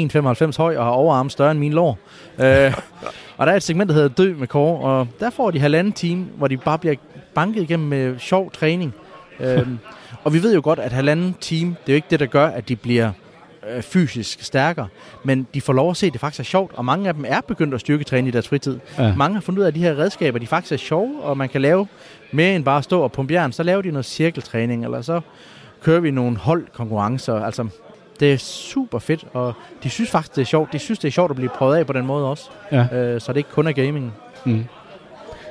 1,95 0.51 0.57
høj 0.57 0.77
og 0.77 0.83
har 0.83 0.91
overarm 0.91 1.29
større 1.29 1.51
end 1.51 1.59
min 1.59 1.73
lår. 1.73 1.97
Øh, 2.39 2.73
og 3.37 3.47
der 3.47 3.51
er 3.53 3.55
et 3.55 3.63
segment, 3.63 3.89
der 3.89 3.93
hedder 3.93 4.09
Dø 4.09 4.33
med 4.37 4.47
Kåre, 4.47 4.79
og 4.79 5.07
der 5.19 5.29
får 5.29 5.51
de 5.51 5.59
halvanden 5.59 5.93
time, 5.93 6.25
hvor 6.37 6.47
de 6.47 6.57
bare 6.57 6.77
bliver 6.77 6.95
banket 7.35 7.61
igennem 7.61 7.87
med 7.87 8.19
sjov 8.19 8.51
træning. 8.51 8.93
øhm, 9.39 9.79
og 10.23 10.33
vi 10.33 10.43
ved 10.43 10.53
jo 10.55 10.61
godt, 10.63 10.79
at 10.79 10.91
halvanden 10.91 11.35
time, 11.41 11.69
det 11.85 11.91
er 11.91 11.93
jo 11.93 11.95
ikke 11.95 12.07
det, 12.09 12.19
der 12.19 12.25
gør, 12.25 12.47
at 12.47 12.69
de 12.69 12.75
bliver 12.75 13.11
øh, 13.75 13.81
fysisk 13.81 14.43
stærkere, 14.43 14.87
men 15.23 15.47
de 15.53 15.61
får 15.61 15.73
lov 15.73 15.89
at 15.89 15.97
se, 15.97 16.07
at 16.07 16.13
det 16.13 16.21
faktisk 16.21 16.39
er 16.39 16.43
sjovt, 16.43 16.71
og 16.75 16.85
mange 16.85 17.07
af 17.07 17.13
dem 17.13 17.25
er 17.27 17.41
begyndt 17.41 17.73
at 17.73 17.79
styrketræne 17.79 18.27
i 18.27 18.31
deres 18.31 18.47
fritid. 18.47 18.79
Ja. 18.97 19.15
Mange 19.15 19.33
har 19.33 19.41
fundet 19.41 19.59
ud 19.59 19.63
af, 19.63 19.67
at 19.67 19.75
de 19.75 19.79
her 19.79 19.97
redskaber, 19.97 20.39
de 20.39 20.47
faktisk 20.47 20.71
er 20.71 20.77
sjove, 20.77 21.21
og 21.21 21.37
man 21.37 21.49
kan 21.49 21.61
lave 21.61 21.87
mere 22.31 22.55
end 22.55 22.63
bare 22.63 22.77
at 22.77 22.83
stå 22.83 23.01
og 23.01 23.11
pumpe 23.11 23.33
jern, 23.33 23.51
så 23.51 23.63
laver 23.63 23.81
de 23.81 23.91
noget 23.91 24.05
cirkeltræning, 24.05 24.83
eller 24.83 25.01
så 25.01 25.21
kører 25.81 25.99
vi 25.99 26.11
nogle 26.11 26.37
holdkonkurrencer, 26.37 27.33
altså 27.45 27.67
det 28.19 28.33
er 28.33 28.37
super 28.37 28.99
fedt, 28.99 29.25
og 29.33 29.53
de 29.83 29.89
synes 29.89 30.09
faktisk, 30.09 30.35
det 30.35 30.41
er 30.41 30.45
sjovt. 30.45 30.73
De 30.73 30.79
synes, 30.79 30.99
det 30.99 31.07
er 31.07 31.11
sjovt 31.11 31.29
at 31.29 31.35
blive 31.35 31.49
prøvet 31.49 31.77
af 31.77 31.87
på 31.87 31.93
den 31.93 32.05
måde 32.05 32.29
også. 32.29 32.49
Ja. 32.71 32.97
Øh, 32.97 33.21
så 33.21 33.33
det 33.33 33.37
ikke 33.37 33.49
kun 33.49 33.67
er 33.67 33.71
gaming. 33.71 34.13
Mm. 34.45 34.65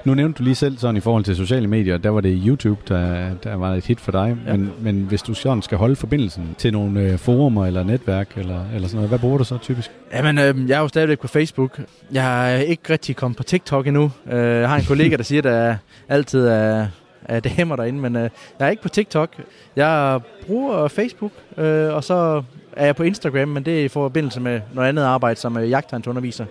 Nu 0.08 0.14
nævnte 0.14 0.38
du 0.38 0.42
lige 0.42 0.54
selv 0.54 0.78
sådan 0.78 0.96
i 0.96 1.00
forhold 1.00 1.24
til 1.24 1.36
sociale 1.36 1.66
medier, 1.66 1.98
der 1.98 2.10
var 2.10 2.20
det 2.20 2.42
YouTube, 2.46 2.80
der, 2.88 3.30
der 3.44 3.54
var 3.54 3.74
et 3.74 3.86
hit 3.86 4.00
for 4.00 4.12
dig. 4.12 4.36
Ja. 4.46 4.56
Men, 4.56 4.72
men 4.80 5.04
hvis 5.08 5.22
du 5.22 5.34
sådan 5.34 5.62
skal 5.62 5.78
holde 5.78 5.96
forbindelsen 5.96 6.54
til 6.58 6.72
nogle 6.72 7.00
øh, 7.00 7.18
forumer 7.18 7.66
eller 7.66 7.84
netværk 7.84 8.28
eller, 8.36 8.60
eller 8.74 8.88
sådan 8.88 8.96
noget, 8.96 9.08
hvad 9.08 9.18
bruger 9.18 9.38
du 9.38 9.44
så 9.44 9.58
typisk? 9.58 9.90
Jamen, 10.12 10.38
øh, 10.38 10.68
jeg 10.68 10.76
er 10.76 10.80
jo 10.80 10.88
stadigvæk 10.88 11.20
på 11.20 11.28
Facebook. 11.28 11.80
Jeg 12.12 12.54
er 12.54 12.58
ikke 12.58 12.92
rigtig 12.92 13.16
kommet 13.16 13.36
på 13.36 13.42
TikTok 13.42 13.86
endnu. 13.86 14.10
Øh, 14.32 14.38
jeg 14.38 14.68
har 14.68 14.76
en 14.76 14.84
kollega, 14.84 15.16
der 15.16 15.22
siger, 15.22 15.42
der 15.42 15.76
altid 16.08 16.46
er, 16.46 16.86
er 17.24 17.40
damer 17.40 17.76
derinde, 17.76 18.00
men 18.00 18.16
øh, 18.16 18.30
jeg 18.58 18.66
er 18.66 18.70
ikke 18.70 18.82
på 18.82 18.88
TikTok. 18.88 19.30
Jeg 19.76 20.20
bruger 20.46 20.88
Facebook, 20.88 21.32
øh, 21.56 21.94
og 21.94 22.04
så 22.04 22.42
er 22.72 22.86
jeg 22.86 22.96
på 22.96 23.02
Instagram, 23.02 23.48
men 23.48 23.62
det 23.62 23.80
er 23.80 23.84
i 23.84 23.88
forbindelse 23.88 24.40
med 24.40 24.60
noget 24.74 24.88
andet 24.88 25.02
arbejde 25.02 25.40
som 25.40 25.56
øh, 25.56 25.70
jagttegnsunderviser. 25.70 26.44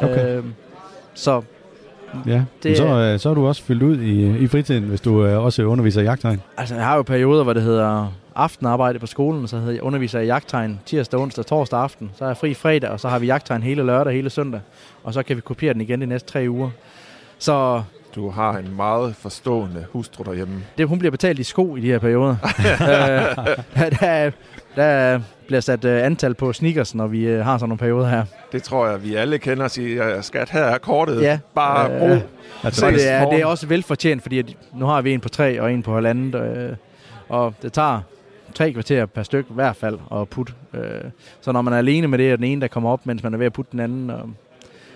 Okay. 0.00 0.36
Øh, 0.36 0.44
så 1.14 1.42
Ja, 2.26 2.42
Det 2.62 2.76
så, 2.76 2.86
øh, 2.86 3.18
så 3.18 3.30
er 3.30 3.34
du 3.34 3.46
også 3.46 3.62
fyldt 3.62 3.82
ud 3.82 3.98
i, 3.98 4.38
i 4.38 4.46
fritiden, 4.46 4.84
hvis 4.84 5.00
du 5.00 5.24
øh, 5.24 5.44
også 5.44 5.62
underviser 5.62 6.00
i 6.00 6.04
jagttegn. 6.04 6.40
altså, 6.56 6.74
jeg 6.74 6.84
har 6.84 6.96
jo 6.96 7.02
perioder, 7.02 7.44
hvor 7.44 7.52
det 7.52 7.62
hedder 7.62 8.12
aftenarbejde 8.34 8.98
på 8.98 9.06
skolen, 9.06 9.48
så 9.48 9.58
havde 9.58 9.74
jeg 9.74 9.82
underviser 9.82 10.20
i 10.20 10.26
jagttegn 10.26 10.80
tirsdag, 10.86 11.20
onsdag, 11.20 11.46
torsdag 11.46 11.80
aften. 11.80 12.10
Så 12.16 12.24
er 12.24 12.28
jeg 12.28 12.36
fri 12.36 12.54
fredag, 12.54 12.90
og 12.90 13.00
så 13.00 13.08
har 13.08 13.18
vi 13.18 13.26
jagttegn 13.26 13.62
hele 13.62 13.82
lørdag, 13.82 14.12
hele 14.12 14.30
søndag. 14.30 14.60
Og 15.04 15.14
så 15.14 15.22
kan 15.22 15.36
vi 15.36 15.40
kopiere 15.40 15.72
den 15.72 15.80
igen 15.80 16.00
de 16.00 16.06
næste 16.06 16.28
tre 16.28 16.46
uger. 16.48 16.70
Så 17.38 17.82
Du 18.14 18.30
har 18.30 18.58
en 18.58 18.76
meget 18.76 19.16
forstående 19.16 19.86
hustru 19.92 20.24
derhjemme. 20.24 20.54
det, 20.78 20.88
hun 20.88 20.98
bliver 20.98 21.10
betalt 21.10 21.38
i 21.38 21.42
sko 21.42 21.76
i 21.76 21.80
de 21.80 21.86
her 21.86 21.98
perioder. 21.98 22.36
øh, 22.80 23.92
der, 24.00 24.30
der 24.76 25.20
bliver 25.46 25.60
sat 25.60 25.84
øh, 25.84 26.04
antal 26.04 26.34
på 26.34 26.52
sneakers, 26.52 26.94
når 26.94 27.06
vi 27.06 27.26
øh, 27.26 27.44
har 27.44 27.58
sådan 27.58 27.68
nogle 27.68 27.78
perioder 27.78 28.08
her. 28.08 28.24
Det 28.52 28.62
tror 28.62 28.86
jeg, 28.88 29.02
vi 29.04 29.14
alle 29.14 29.38
kender 29.38 29.64
og 29.64 29.70
siger, 29.70 30.20
skat, 30.20 30.50
her 30.50 30.62
er 30.64 30.78
kortet. 30.78 31.22
Ja. 31.22 31.38
Bare 31.54 31.92
Øh, 31.92 31.98
brug. 31.98 32.18
Altså, 32.64 32.90
det 32.90 33.10
er, 33.10 33.30
det 33.30 33.40
er 33.40 33.46
også 33.46 33.66
velfortjent, 33.66 34.22
fordi 34.22 34.38
at 34.38 34.46
nu 34.74 34.86
har 34.86 35.02
vi 35.02 35.12
en 35.14 35.20
på 35.20 35.28
tre 35.28 35.60
og 35.60 35.72
en 35.72 35.82
på 35.82 35.94
halvandet. 35.94 36.34
Øh, 36.56 36.76
og 37.28 37.54
det 37.62 37.72
tager 37.72 38.00
tre 38.54 38.72
kvarter 38.72 39.06
per 39.06 39.22
stykke 39.22 39.48
i 39.50 39.54
hvert 39.54 39.76
fald 39.76 39.98
at 40.14 40.28
putte. 40.28 40.52
Øh, 40.74 40.80
så 41.40 41.52
når 41.52 41.62
man 41.62 41.72
er 41.72 41.78
alene 41.78 42.08
med 42.08 42.18
det, 42.18 42.30
er 42.32 42.36
den 42.36 42.44
ene, 42.44 42.60
der 42.60 42.68
kommer 42.68 42.90
op, 42.90 43.06
mens 43.06 43.22
man 43.22 43.34
er 43.34 43.38
ved 43.38 43.46
at 43.46 43.52
putte 43.52 43.72
den 43.72 43.80
anden. 43.80 44.10
Og 44.10 44.28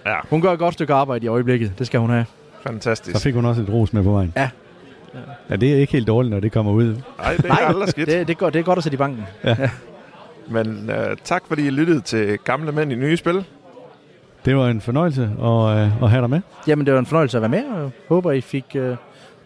Ja, 0.06 0.14
hun 0.30 0.40
gør 0.40 0.52
et 0.52 0.58
godt 0.58 0.74
stykke 0.74 0.94
arbejde 0.94 1.24
i 1.24 1.28
øjeblikket. 1.28 1.72
Det 1.78 1.86
skal 1.86 2.00
hun 2.00 2.10
have. 2.10 2.24
Fantastisk. 2.66 3.16
så 3.16 3.22
fik 3.22 3.34
hun 3.34 3.44
også 3.44 3.62
et 3.62 3.68
ros 3.68 3.92
med 3.92 4.02
på 4.02 4.10
vejen. 4.10 4.32
Ja. 4.36 4.48
Ja, 5.50 5.56
det 5.56 5.72
er 5.72 5.76
ikke 5.76 5.92
helt 5.92 6.06
dårligt, 6.06 6.30
når 6.30 6.40
det 6.40 6.52
kommer 6.52 6.72
ud. 6.72 6.96
Nej, 7.18 7.36
det 7.36 7.50
er 7.50 7.54
aldrig 7.54 7.88
skidt. 7.88 8.08
Det, 8.08 8.28
det, 8.28 8.34
er 8.34 8.38
godt, 8.38 8.54
det 8.54 8.60
er 8.60 8.64
godt 8.64 8.76
at 8.76 8.82
sætte 8.82 8.94
i 8.94 8.98
banken. 8.98 9.24
Men 10.48 10.90
uh, 10.90 10.96
tak, 11.24 11.42
fordi 11.48 11.66
I 11.66 11.70
lyttede 11.70 12.00
til 12.00 12.38
Gamle 12.44 12.72
Mænd 12.72 12.92
i 12.92 12.94
Nye 12.94 13.16
Spil. 13.16 13.44
Det 14.44 14.56
var 14.56 14.68
en 14.68 14.80
fornøjelse 14.80 15.22
at, 15.22 15.78
øh, 15.78 16.02
at 16.02 16.10
have 16.10 16.20
dig 16.20 16.30
med. 16.30 16.40
Jamen, 16.66 16.86
det 16.86 16.94
var 16.94 17.00
en 17.00 17.06
fornøjelse 17.06 17.38
at 17.38 17.40
være 17.40 17.48
med, 17.48 17.64
og 17.64 17.80
jeg 17.80 17.90
håber, 18.08 18.32
I 18.32 18.40
fik 18.40 18.64
øh, 18.74 18.96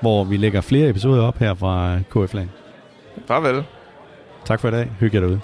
hvor 0.00 0.24
vi 0.24 0.36
lægger 0.36 0.60
flere 0.60 0.88
episoder 0.88 1.22
op 1.22 1.38
her 1.38 1.54
fra 1.54 1.98
KF 2.10 2.34
Land. 2.34 2.48
Farvel. 3.26 3.64
Tak 4.44 4.60
for 4.60 4.68
i 4.68 4.70
dag. 4.70 4.90
Hygge 5.00 5.14
jer 5.16 5.20
derude. 5.20 5.40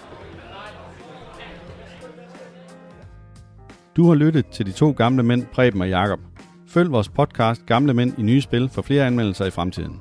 Du 3.97 4.09
har 4.09 4.15
lyttet 4.15 4.47
til 4.47 4.67
de 4.67 4.73
to 4.73 4.91
gamle 4.91 5.23
mænd, 5.23 5.47
Preben 5.53 5.81
og 5.81 5.88
Jakob. 5.88 6.21
Følg 6.69 6.93
vores 6.93 7.09
podcast 7.09 7.67
Gamle 7.67 7.95
Mænd 7.95 8.19
i 8.19 8.23
Nye 8.23 8.41
Spil 8.41 8.69
for 8.69 8.83
flere 8.83 9.07
anmeldelser 9.07 9.45
i 9.45 9.51
fremtiden. 9.51 10.01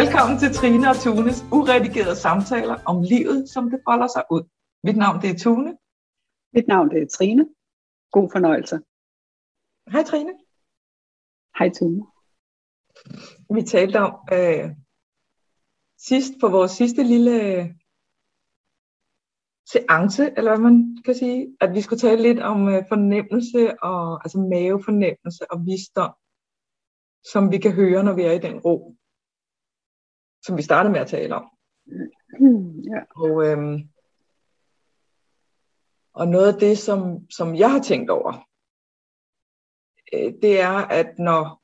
Velkommen 0.00 0.38
til 0.38 0.54
Trine 0.54 0.90
og 0.90 0.96
Tunes 0.96 1.38
uredigerede 1.52 2.16
samtaler 2.16 2.76
om 2.86 3.02
livet, 3.02 3.48
som 3.48 3.70
det 3.70 3.80
folder 3.88 4.06
sig 4.06 4.24
ud. 4.30 4.42
Mit 4.84 4.96
navn 4.96 5.22
det 5.22 5.30
er 5.30 5.38
Tune. 5.38 5.78
Mit 6.52 6.68
navn 6.68 6.90
det 6.90 7.02
er 7.02 7.06
Trine. 7.06 7.48
God 8.12 8.28
fornøjelse. 8.32 8.76
Hej 9.92 10.02
Trine. 10.04 10.32
Hej 11.58 11.68
Tune. 11.76 12.00
Vi 13.54 13.62
talte 13.62 13.96
om 14.06 14.12
øh, 14.32 14.70
sidst 16.08 16.32
på 16.40 16.48
vores 16.48 16.70
sidste 16.70 17.02
lille 17.02 17.34
øh, 17.42 17.66
seance, 19.72 20.24
eller 20.36 20.50
hvad 20.50 20.62
man 20.70 20.98
kan 21.04 21.14
sige, 21.14 21.56
at 21.60 21.74
vi 21.74 21.80
skulle 21.80 22.00
tale 22.00 22.22
lidt 22.22 22.40
om 22.40 22.68
øh, 22.68 22.82
fornemmelse, 22.88 23.82
og, 23.82 24.24
altså 24.24 24.38
mavefornemmelse 24.38 25.50
og 25.50 25.66
visdom, 25.66 26.12
som 27.32 27.50
vi 27.52 27.58
kan 27.58 27.72
høre, 27.72 28.04
når 28.04 28.14
vi 28.14 28.22
er 28.22 28.32
i 28.32 28.46
den 28.48 28.58
ro, 28.58 28.96
som 30.42 30.56
vi 30.56 30.62
startede 30.62 30.92
med 30.92 31.00
at 31.00 31.08
tale 31.08 31.34
om. 31.34 31.44
Ja. 32.90 33.00
Og, 33.16 33.46
øhm, 33.46 33.88
og 36.12 36.28
noget 36.28 36.54
af 36.54 36.60
det, 36.60 36.78
som, 36.78 37.30
som 37.30 37.56
jeg 37.56 37.70
har 37.70 37.82
tænkt 37.82 38.10
over, 38.10 38.48
øh, 40.12 40.32
det 40.42 40.60
er, 40.60 40.76
at 40.98 41.18
når 41.18 41.62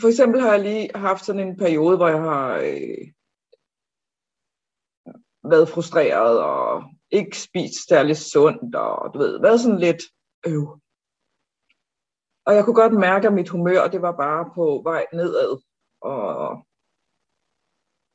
for 0.00 0.08
eksempel 0.08 0.40
har 0.40 0.52
jeg 0.52 0.62
lige 0.62 0.90
haft 0.94 1.24
sådan 1.24 1.48
en 1.48 1.56
periode, 1.56 1.96
hvor 1.96 2.08
jeg 2.08 2.20
har 2.20 2.56
øh, 2.56 3.12
været 5.50 5.68
frustreret 5.68 6.42
og 6.42 6.84
ikke 7.10 7.40
spist 7.40 7.88
særlig 7.88 8.16
sundt, 8.16 8.74
og 8.74 9.14
du 9.14 9.18
ved, 9.18 9.40
været 9.40 9.60
sådan 9.60 9.78
lidt 9.78 10.02
øv. 10.46 10.81
Og 12.44 12.54
jeg 12.54 12.64
kunne 12.64 12.74
godt 12.74 12.92
mærke, 12.92 13.26
at 13.26 13.32
mit 13.32 13.48
humør, 13.48 13.88
det 13.88 14.02
var 14.02 14.12
bare 14.12 14.50
på 14.54 14.80
vej 14.84 15.06
nedad. 15.12 15.62
Og 16.00 16.66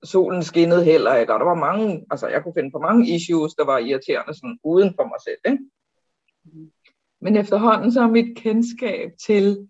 solen 0.03 0.43
skinnede 0.43 0.83
heller 0.83 1.15
ikke, 1.15 1.33
og 1.33 1.39
der 1.39 1.45
var 1.45 1.55
mange, 1.55 2.05
altså 2.11 2.27
jeg 2.27 2.43
kunne 2.43 2.53
finde 2.53 2.71
på 2.71 2.79
mange 2.79 3.15
issues, 3.15 3.53
der 3.55 3.65
var 3.65 3.77
irriterende 3.77 4.33
sådan 4.33 4.59
uden 4.63 4.93
for 4.95 5.03
mig 5.03 5.21
selv. 5.23 5.39
Ikke? 5.45 5.69
Men 7.21 7.35
efterhånden 7.35 7.91
så 7.91 8.01
er 8.01 8.07
mit 8.07 8.37
kendskab 8.37 9.11
til 9.25 9.69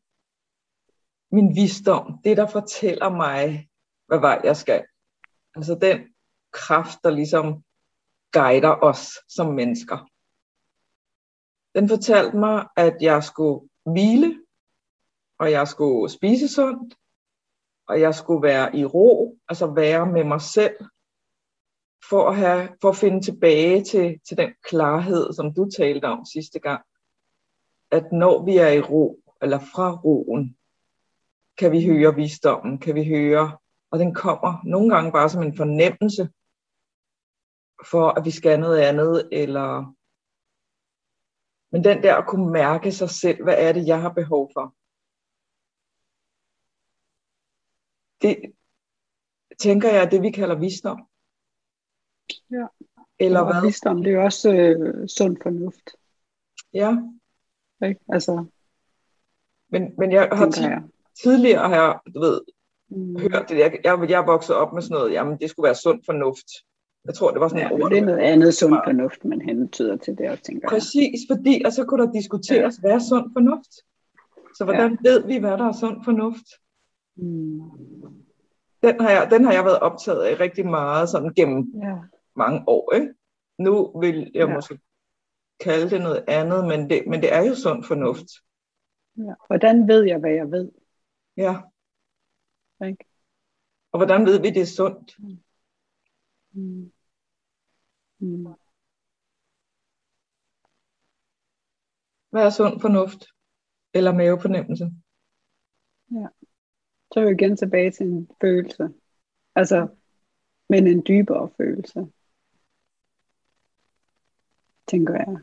min 1.32 1.56
visdom, 1.56 2.20
det 2.24 2.38
der 2.38 2.48
fortæller 2.48 3.10
mig, 3.10 3.70
hvad 4.08 4.20
vej 4.20 4.42
jeg 4.44 4.58
skal. 4.58 4.86
Altså 5.56 5.78
den 5.82 6.00
kraft, 6.52 7.00
der 7.04 7.10
ligesom 7.10 7.64
guider 8.32 8.76
os 8.82 9.10
som 9.28 9.54
mennesker. 9.54 9.98
Den 11.76 11.90
fortalte 11.90 12.38
mig, 12.38 12.68
at 12.76 12.98
jeg 13.02 13.24
skulle 13.24 13.70
hvile, 13.86 14.37
og 15.40 15.52
jeg 15.52 15.68
skulle 15.68 16.10
spise 16.10 16.48
sundt, 16.48 16.96
og 17.88 18.02
jeg 18.02 18.16
skulle 18.16 18.44
være 18.44 18.76
i 18.76 18.86
ro, 18.86 19.38
altså 19.50 19.68
være 19.68 20.06
med 20.06 20.24
mig 20.24 20.42
selv, 20.42 20.76
for 22.10 22.30
at, 22.30 22.36
have, 22.36 22.70
for 22.82 22.90
at 22.90 22.96
finde 22.96 23.22
tilbage 23.22 23.84
til, 23.84 24.20
til 24.28 24.38
den 24.38 24.54
klarhed, 24.64 25.34
som 25.34 25.54
du 25.54 25.70
talte 25.78 26.06
om 26.06 26.26
sidste 26.26 26.60
gang, 26.60 26.82
at 27.92 28.12
når 28.12 28.46
vi 28.46 28.58
er 28.58 28.68
i 28.68 28.82
ro, 28.82 29.20
eller 29.42 29.60
fra 29.60 29.96
roen, 29.96 30.58
kan 31.58 31.72
vi 31.72 31.86
høre 31.86 32.16
visdommen, 32.16 32.80
kan 32.80 32.96
vi 32.96 33.08
høre, 33.08 33.58
og 33.92 34.00
den 34.00 34.14
kommer 34.14 34.62
nogle 34.66 34.96
gange 34.96 35.12
bare 35.12 35.30
som 35.30 35.44
en 35.44 35.58
fornemmelse 35.58 36.30
for, 37.92 38.10
at 38.10 38.26
vi 38.26 38.32
skal 38.32 38.60
noget 38.60 38.80
andet, 38.80 39.30
eller 39.32 39.94
men 41.72 41.84
den 41.84 42.04
der 42.04 42.16
at 42.16 42.28
kunne 42.28 42.52
mærke 42.52 42.92
sig 42.92 43.10
selv, 43.10 43.44
hvad 43.44 43.56
er 43.58 43.74
det, 43.74 43.88
jeg 43.88 44.02
har 44.02 44.10
behov 44.10 44.52
for? 44.54 44.76
Det 48.22 48.38
tænker 49.60 49.90
jeg 49.90 50.04
er 50.04 50.10
det, 50.10 50.22
vi 50.22 50.32
kalder 50.32 50.56
visdom. 50.56 51.02
Ja. 52.52 52.66
Eller 53.20 53.40
og 53.40 53.54
hvad? 53.54 53.62
visdom, 53.66 54.04
det 54.04 54.08
er 54.12 54.16
jo 54.16 54.24
også 54.24 54.54
øh, 54.54 55.08
sund 55.08 55.38
fornuft. 55.44 55.96
Ja, 56.74 56.98
Ikke? 57.88 58.00
Altså, 58.10 58.46
men, 59.70 59.92
men 59.98 60.12
jeg 60.12 60.30
har 60.32 60.62
jeg. 60.62 60.84
tidligere 61.24 61.70
har 61.70 61.76
jeg, 61.76 62.14
du 62.16 62.20
ved, 62.20 62.42
Mm. 62.90 63.20
hørt 63.20 63.50
det. 63.50 63.58
Jeg, 63.60 63.80
jeg, 63.84 64.10
jeg 64.10 64.28
vokset 64.28 64.56
op 64.56 64.74
med 64.74 64.82
sådan 64.82 64.96
noget, 64.96 65.14
jamen 65.14 65.38
det 65.40 65.50
skulle 65.50 65.64
være 65.64 65.76
sund 65.76 66.04
fornuft. 66.06 66.48
Jeg 67.06 67.14
tror, 67.14 67.32
det 67.32 67.40
var 67.40 67.48
sådan 67.48 67.64
Ja, 67.64 67.72
ord. 67.84 67.92
det 67.92 67.98
er 67.98 68.06
noget 68.06 68.20
andet 68.20 68.54
sund 68.54 68.74
fornuft, 68.86 69.26
man 69.26 69.42
hentyder 69.42 69.98
til 69.98 70.18
det, 70.18 70.30
også, 70.30 70.44
tænker 70.44 70.62
jeg. 70.64 70.70
Præcis, 70.70 71.20
fordi, 71.32 71.62
og 71.66 71.72
så 71.74 71.86
kunne 71.86 72.06
der 72.06 72.12
diskuteres, 72.12 72.76
hvad 72.78 72.92
er 72.92 73.00
sund 73.00 73.34
fornuft? 73.34 73.72
Så 74.58 74.64
hvordan 74.64 74.98
ja. 75.06 75.10
ved 75.10 75.28
vi, 75.28 75.38
hvad 75.38 75.52
der 75.52 75.68
er 75.68 75.72
sund 75.80 76.04
fornuft? 76.04 76.46
Mm. 77.18 77.62
Den 78.84 79.00
har, 79.00 79.10
jeg, 79.12 79.28
den 79.32 79.44
har 79.46 79.54
jeg 79.54 79.66
været 79.66 79.80
optaget 79.80 80.24
af 80.24 80.40
rigtig 80.40 80.66
meget, 80.66 81.10
sådan 81.10 81.34
gennem 81.34 81.74
Ja. 81.84 81.96
mange 82.36 82.64
år. 82.68 82.94
Ikke? 82.94 83.14
Nu 83.60 84.00
vil 84.00 84.16
jeg 84.16 84.32
Ja. 84.34 84.40
ja. 84.50 84.56
måske 84.56 84.80
kalde 85.60 85.90
det 85.90 86.02
noget 86.02 86.26
andet, 86.28 86.68
men 86.68 86.90
det, 86.90 87.04
men 87.08 87.22
det 87.22 87.34
er 87.34 87.42
jo 87.42 87.56
sund 87.56 87.84
fornuft. 87.84 88.26
Ja. 89.18 89.34
Hvordan 89.48 89.88
ved 89.88 90.04
jeg, 90.04 90.20
hvad 90.20 90.32
jeg 90.32 90.52
ved? 90.52 90.72
Ja. 91.38 91.62
Ikke? 92.86 93.06
Og 93.92 94.00
hvordan 94.00 94.26
ved 94.26 94.42
vi, 94.42 94.50
det 94.50 94.62
er 94.62 94.66
sundt? 94.66 95.16
Mm. 96.54 96.92
Mm. 98.20 98.54
Hvad 102.30 102.46
er 102.46 102.50
sund 102.50 102.82
fornuft? 102.82 103.26
Eller 103.94 104.14
mavefornemmelse? 104.14 104.92
Så 107.14 107.20
er 107.20 107.26
vi 107.26 107.32
igen 107.32 107.58
tilbage 107.58 107.92
til 107.92 108.06
en 108.06 108.30
følelse. 108.42 108.90
Altså, 109.56 109.88
men 110.70 110.88
en 110.88 111.04
dybere 111.08 111.50
følelse. 111.58 112.08
Tænker 114.88 115.14
jeg. 115.14 115.38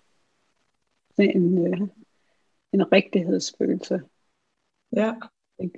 En, 1.18 1.66
øh, 1.66 1.80
en 2.72 2.92
rigtighedsfølelse. 2.92 4.00
Ja. 4.96 5.14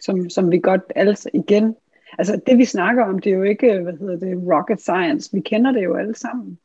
Som, 0.01 0.31
som 0.31 0.51
vi 0.51 0.59
godt 0.59 0.83
alle 0.97 1.17
igen. 1.35 1.77
Altså 2.19 2.43
det 2.47 2.59
vi 2.59 2.65
snakker 2.65 3.05
om, 3.05 3.19
det 3.19 3.33
er 3.33 3.37
jo 3.37 3.43
ikke, 3.43 3.83
hvad 3.83 3.93
hedder 3.93 4.17
det, 4.17 4.39
rocket 4.53 4.81
science. 4.81 5.33
Vi 5.33 5.41
kender 5.41 5.73
det 5.73 5.85
jo 5.85 5.95
alle 5.95 6.15
sammen. 6.15 6.59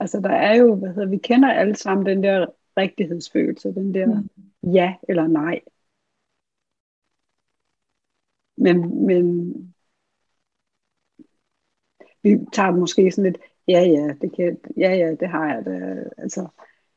Altså 0.00 0.20
der 0.20 0.30
er 0.30 0.54
jo, 0.56 0.74
hvad 0.74 0.88
hedder, 0.88 1.08
vi 1.08 1.18
kender 1.18 1.52
alle 1.52 1.76
sammen 1.76 2.06
den 2.06 2.22
der 2.22 2.46
rigtighedsfølelse, 2.76 3.74
den 3.74 3.94
der 3.94 4.06
Mm. 4.06 4.72
ja 4.72 4.94
eller 5.08 5.26
nej. 5.26 5.60
Men, 8.56 9.06
men 9.06 9.54
vi 12.22 12.38
tager 12.52 12.70
måske 12.70 13.10
sådan 13.10 13.32
lidt, 13.32 13.42
ja 13.68 13.80
ja, 13.80 14.14
det 14.20 14.36
kan, 14.36 14.58
ja 14.76 14.94
ja, 14.94 15.14
det 15.20 15.28
har 15.28 15.54
jeg 15.54 15.64
da. 15.64 16.04
Altså, 16.18 16.48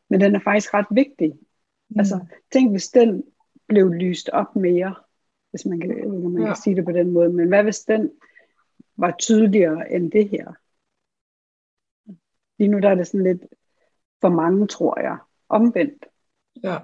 men 0.10 0.22
den 0.22 0.36
er 0.36 0.40
faktisk 0.40 0.74
ret 0.74 0.86
vigtig. 0.92 1.34
Mm. 1.90 2.00
Altså, 2.00 2.26
tænk 2.54 2.72
hvis 2.72 2.88
den 2.88 3.24
blev 3.68 3.90
lyst 3.90 4.30
op 4.30 4.56
mere, 4.56 4.96
hvis 5.50 5.66
man 5.66 5.80
kan, 5.80 6.06
om 6.06 6.32
man 6.32 6.42
Ja. 6.42 6.48
kan 6.48 6.56
sige 6.56 6.76
det 6.76 6.86
på 6.86 6.92
den 6.92 7.12
måde, 7.12 7.30
men 7.30 7.48
hvad 7.48 7.64
hvis 7.64 7.80
den 7.80 8.12
var 8.98 9.16
tydeligere 9.20 9.92
end 9.92 10.12
det 10.12 10.30
her? 10.30 10.54
Lige 12.60 12.68
nu 12.72 12.80
der 12.80 12.90
er 12.90 12.96
det 12.96 13.08
sådan 13.08 13.24
lidt 13.24 13.46
for 14.22 14.30
mange, 14.30 14.68
tror 14.68 15.00
jeg, 15.00 15.18
omvendt. 15.50 16.06
ja. 16.64 16.78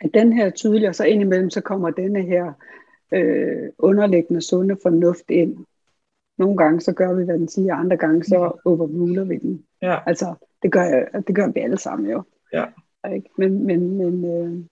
At 0.00 0.10
den 0.14 0.32
her 0.32 0.46
er 0.46 0.50
tydeligere, 0.50 0.94
så 0.94 1.04
indimellem 1.04 1.50
så 1.50 1.60
kommer 1.60 1.90
denne 1.90 2.22
her 2.22 2.52
øh, 3.12 3.70
underliggende 3.78 4.42
sunde 4.42 4.76
fornuft 4.82 5.30
ind. 5.30 5.66
Nogle 6.38 6.56
gange 6.56 6.80
så 6.80 6.92
gør 6.92 7.14
vi, 7.14 7.24
hvad 7.24 7.38
den 7.38 7.48
siger, 7.48 7.74
andre 7.74 7.96
gange 7.96 8.24
så 8.24 8.60
overruler 8.64 9.24
vi 9.24 9.36
den. 9.36 9.66
Ja. 9.82 9.98
Altså, 10.06 10.34
det 10.62 10.72
gør, 10.72 11.04
det 11.26 11.34
gør 11.34 11.48
vi 11.48 11.60
alle 11.60 11.78
sammen 11.78 12.10
jo. 12.10 12.22
Ja. 12.52 12.64
Ikke? 13.14 13.30
Men, 13.38 13.64
men, 13.66 13.96
men 13.96 14.24
øh, 14.24 14.64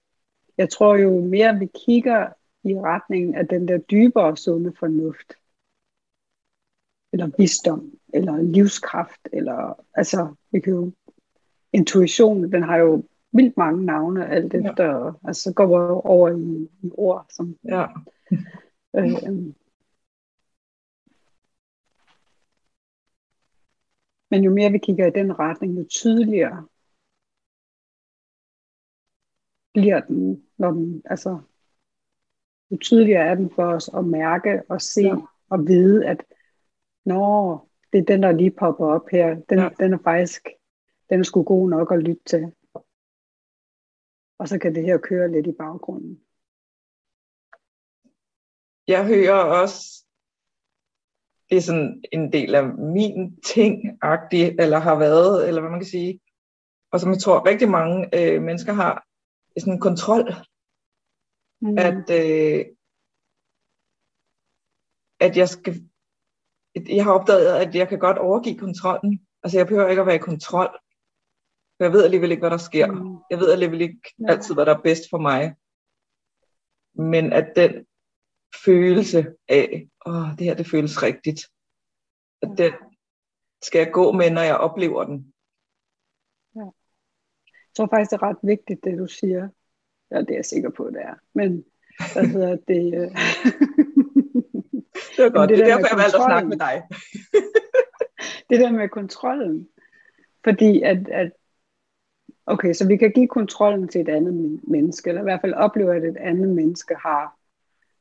jeg 0.58 0.70
tror 0.70 0.96
jo 0.96 1.20
mere 1.24 1.58
vi 1.58 1.68
kigger 1.86 2.28
i 2.64 2.74
retningen 2.80 3.34
af 3.34 3.48
den 3.48 3.68
der 3.68 3.78
dybere 3.78 4.36
sunde 4.36 4.72
fornuft, 4.78 5.32
eller 7.12 7.30
visdom, 7.38 7.92
eller 8.14 8.42
livskraft, 8.42 9.28
eller 9.32 9.84
altså, 9.94 10.34
vi 10.52 10.60
kan 10.60 10.72
jo, 10.72 10.92
intuition, 11.72 12.52
den 12.52 12.62
har 12.62 12.76
jo 12.76 13.02
vildt 13.32 13.56
mange 13.56 13.84
navne, 13.84 14.26
alt 14.28 14.54
Ja. 14.54 14.70
efter, 14.70 15.18
altså 15.24 15.42
så 15.42 15.52
går 15.54 15.66
vi 15.66 16.00
over 16.04 16.28
i, 16.28 16.68
i 16.82 16.90
ord, 16.94 17.26
som 17.30 17.56
ja. 17.64 17.86
Øh, 18.96 19.54
men 24.30 24.44
jo 24.44 24.50
mere 24.54 24.72
vi 24.72 24.78
kigger 24.78 25.06
i 25.06 25.10
den 25.10 25.38
retning, 25.38 25.78
jo 25.78 25.84
tydeligere 25.88 26.66
bliver 29.72 30.00
den, 30.00 30.44
når 30.58 30.70
den, 30.70 31.02
altså, 31.04 31.40
jo 32.70 32.76
tydeligere 32.76 33.24
er 33.24 33.34
den 33.34 33.50
for 33.54 33.64
os 33.64 33.88
at 33.94 34.04
mærke 34.04 34.62
og 34.68 34.80
se 34.80 35.02
Ja. 35.02 35.14
og 35.50 35.66
vide, 35.66 36.06
at 36.06 36.24
når 37.04 37.68
det 37.92 37.98
er 37.98 38.04
den, 38.04 38.22
der 38.22 38.32
lige 38.32 38.50
popper 38.50 38.86
op 38.86 39.08
her, 39.12 39.34
den, 39.34 39.58
Ja. 39.58 39.68
den 39.78 39.92
er 39.92 39.98
faktisk, 40.04 40.48
den 41.10 41.20
er 41.20 41.24
sgu 41.24 41.42
god 41.42 41.70
nok 41.70 41.92
at 41.92 42.02
lytte 42.02 42.22
til. 42.26 42.52
Og 44.38 44.48
så 44.48 44.58
kan 44.58 44.74
det 44.74 44.84
her 44.84 44.98
køre 44.98 45.32
lidt 45.32 45.46
i 45.46 45.52
baggrunden. 45.52 46.24
Jeg 48.90 49.06
hører 49.06 49.42
også, 49.62 50.04
det 51.50 51.56
er 51.56 51.60
sådan 51.60 52.02
en 52.12 52.32
del 52.32 52.54
af 52.54 52.64
min 52.96 53.40
ting 53.42 53.82
eller 54.02 54.78
har 54.78 54.98
været, 54.98 55.48
eller 55.48 55.60
hvad 55.60 55.70
man 55.70 55.80
kan 55.80 55.86
sige, 55.88 56.20
og 56.92 57.00
som 57.00 57.10
jeg 57.10 57.18
tror 57.20 57.46
rigtig 57.46 57.68
mange 57.68 57.98
øh, 58.18 58.42
mennesker 58.42 58.72
har, 58.72 58.94
er 59.56 59.60
sådan 59.60 59.72
en 59.72 59.80
kontrol, 59.80 60.34
Mm. 61.62 61.78
at, 61.78 62.10
øh, 62.10 62.64
at 65.20 65.36
jeg 65.36 65.48
skal, 65.48 65.74
jeg 66.88 67.04
har 67.04 67.12
opdaget, 67.12 67.56
at 67.66 67.74
jeg 67.74 67.88
kan 67.88 67.98
godt 67.98 68.18
overgive 68.18 68.58
kontrollen. 68.58 69.26
Altså 69.42 69.58
jeg 69.58 69.66
behøver 69.66 69.88
ikke 69.88 70.00
at 70.00 70.06
være 70.06 70.14
i 70.16 70.28
kontrol, 70.30 70.68
for 71.76 71.84
jeg 71.84 71.92
ved 71.92 72.04
alligevel 72.04 72.30
ikke, 72.30 72.40
hvad 72.40 72.50
der 72.50 72.56
sker. 72.56 72.86
Mm. 72.86 73.18
Jeg 73.30 73.38
ved 73.38 73.52
alligevel 73.52 73.80
ikke 73.80 74.00
Ja. 74.18 74.32
altid, 74.32 74.54
hvad 74.54 74.66
der 74.66 74.74
er 74.76 74.82
bedst 74.82 75.02
for 75.10 75.18
mig. 75.18 75.54
Men 76.94 77.32
at 77.32 77.52
den 77.56 77.86
følelse 78.64 79.26
af, 79.48 79.88
åh, 80.06 80.28
det 80.38 80.40
her 80.46 80.54
det 80.54 80.66
føles 80.70 81.02
rigtigt, 81.02 81.40
at 82.42 82.50
den 82.58 82.72
skal 83.62 83.78
jeg 83.78 83.92
gå 83.92 84.12
med, 84.12 84.30
når 84.30 84.40
jeg 84.42 84.56
oplever 84.56 85.04
den. 85.04 85.32
Jeg 86.54 87.74
tror 87.76 87.86
faktisk, 87.92 88.10
det 88.10 88.16
er 88.16 88.22
ret 88.22 88.36
vigtigt, 88.42 88.84
det 88.84 88.98
du 88.98 89.06
siger. 89.06 89.48
Ja, 90.10 90.18
det 90.20 90.30
er 90.30 90.34
jeg 90.34 90.44
sikker 90.44 90.70
på, 90.70 90.90
det 90.90 91.00
er. 91.02 91.14
Men 91.34 91.64
hvad 92.12 92.26
hedder 92.34 92.56
det? 92.68 92.94
øh, 92.94 93.10
Det 95.16 95.24
er 95.24 95.30
godt. 95.30 95.50
det 95.50 95.58
Det, 95.58 95.64
er 95.64 95.76
derfor, 95.76 95.88
jeg 95.90 95.98
valgte 95.98 96.16
at 96.18 96.24
snakke 96.28 96.48
med 96.48 96.58
dig. 96.58 96.82
det 98.50 98.60
der 98.60 98.72
med 98.72 98.88
kontrollen. 98.88 99.68
Fordi 100.44 100.82
at, 100.82 101.08
at, 101.08 101.32
okay, 102.46 102.72
så 102.72 102.86
vi 102.88 102.96
kan 102.96 103.12
give 103.12 103.28
kontrollen 103.28 103.88
til 103.88 104.00
et 104.00 104.08
andet 104.08 104.34
men- 104.34 104.60
menneske, 104.62 105.08
eller 105.08 105.20
i 105.22 105.24
hvert 105.24 105.40
fald 105.40 105.54
opleve, 105.54 105.96
at 105.96 106.04
et 106.04 106.16
andet 106.16 106.48
menneske 106.48 106.94
har 106.94 107.36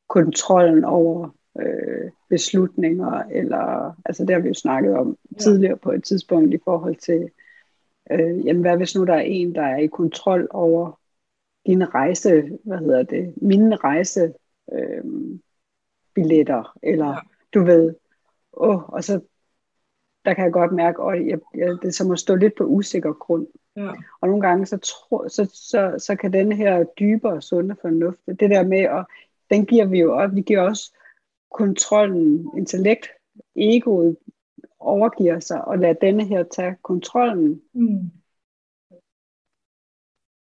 kontrollen 0.10 0.84
over 0.84 1.30
øh, 1.60 2.12
beslutninger, 2.30 3.24
eller, 3.32 3.96
altså 4.06 4.26
det 4.26 4.36
har 4.36 4.42
vi 4.42 4.48
jo 4.48 4.54
snakket 4.54 4.94
om 4.98 5.18
Ja. 5.32 5.38
tidligere 5.38 5.78
på 5.78 5.92
et 5.92 6.04
tidspunkt 6.04 6.54
i 6.54 6.60
forhold 6.64 6.96
til, 6.96 7.30
øh, 8.12 8.46
jamen 8.46 8.62
hvad 8.62 8.78
hvis 8.78 8.96
nu 8.96 9.06
der 9.06 9.14
er 9.14 9.22
en, 9.22 9.56
der 9.56 9.62
er 9.62 9.78
i 9.78 9.88
kontrol 9.88 10.48
over 10.52 11.00
dine 11.66 11.86
rejse, 11.86 12.58
hvad 12.64 12.78
hedder 12.78 13.04
det, 13.04 13.34
mine 13.42 13.76
rejse 13.76 14.34
øh, 14.74 15.04
billetter, 16.14 16.78
eller 16.84 17.08
Ja. 17.08 17.18
du 17.54 17.64
ved, 17.64 17.96
åh, 18.54 18.90
og 18.90 19.04
så 19.04 19.20
der 20.26 20.34
kan 20.34 20.44
jeg 20.44 20.54
godt 20.54 20.72
mærke, 20.72 21.04
at 21.04 21.28
jeg, 21.28 21.40
jeg, 21.56 21.70
det 21.82 21.88
er 21.88 21.92
som 21.92 22.12
at 22.12 22.20
stå 22.20 22.36
lidt 22.36 22.54
på 22.58 22.64
usikker 22.64 23.14
grund. 23.14 23.48
Ja. 23.76 23.92
Og 24.22 24.28
nogle 24.28 24.48
gange, 24.48 24.66
så, 24.66 24.78
tror, 24.78 25.28
så, 25.28 25.50
så, 25.54 25.96
så 25.98 26.16
kan 26.16 26.34
den 26.34 26.52
her 26.52 26.84
dybere 26.84 27.42
sunde 27.42 27.76
fornuft, 27.82 28.20
det 28.28 28.50
der 28.50 28.64
med, 28.64 28.78
at 28.80 29.06
den 29.50 29.66
giver 29.66 29.86
vi 29.86 30.00
jo 30.00 30.14
op, 30.14 30.36
vi 30.36 30.42
giver 30.42 30.62
også 30.62 30.98
kontrollen, 31.52 32.58
intellekt, 32.58 33.08
egoet, 33.56 34.18
overgiver 34.80 35.40
sig 35.40 35.66
og 35.66 35.80
lader 35.80 35.94
denne 35.94 36.26
her 36.28 36.44
tage 36.44 36.76
kontrollen, 36.84 37.62
Mm. 37.74 38.12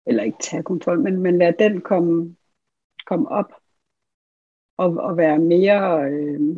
eller 0.07 0.23
ikke 0.23 0.39
tage 0.41 0.63
kontrol, 0.63 1.01
men, 1.01 1.21
men 1.23 1.39
lade 1.39 1.57
den 1.59 1.81
komme, 1.81 2.37
komme 3.07 3.29
op 3.29 3.53
og, 4.77 4.97
og 4.97 5.17
være 5.17 5.39
mere 5.39 6.11
øh, 6.11 6.57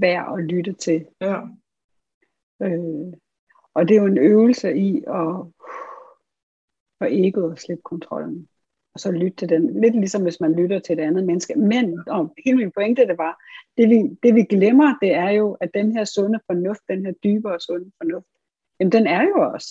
værd 0.00 0.38
at 0.38 0.44
lytte 0.44 0.72
til. 0.72 1.06
Ja. 1.20 1.40
Øh, 2.62 3.12
og 3.74 3.88
det 3.88 3.96
er 3.96 4.00
jo 4.00 4.06
en 4.06 4.18
øvelse 4.18 4.76
i 4.76 5.04
at, 5.06 5.46
at 7.00 7.12
ikke 7.12 7.40
at 7.40 7.58
slippe 7.58 7.82
kontrollen. 7.82 8.48
Og 8.98 9.02
så 9.02 9.10
lytte 9.10 9.36
til 9.36 9.48
den. 9.48 9.80
Lidt 9.80 9.94
ligesom 9.94 10.22
hvis 10.22 10.40
man 10.40 10.52
lytter 10.52 10.78
til 10.78 10.98
et 10.98 11.02
andet 11.02 11.24
menneske. 11.24 11.54
Men 11.54 12.08
og 12.08 12.34
hele 12.44 12.56
min 12.56 12.72
pointe 12.72 13.06
det 13.06 13.18
var, 13.18 13.42
det 13.76 13.88
vi, 13.88 14.18
det 14.22 14.34
vi 14.34 14.42
glemmer, 14.42 14.98
det 15.02 15.14
er 15.14 15.30
jo, 15.30 15.52
at 15.60 15.70
den 15.74 15.92
her 15.92 16.04
sunde 16.04 16.40
fornuft, 16.46 16.80
den 16.88 17.06
her 17.06 17.12
dybere 17.12 17.60
sunde 17.60 17.90
fornuft, 17.96 18.26
jamen 18.80 18.92
den 18.92 19.06
er 19.06 19.22
jo 19.22 19.42
os. 19.54 19.66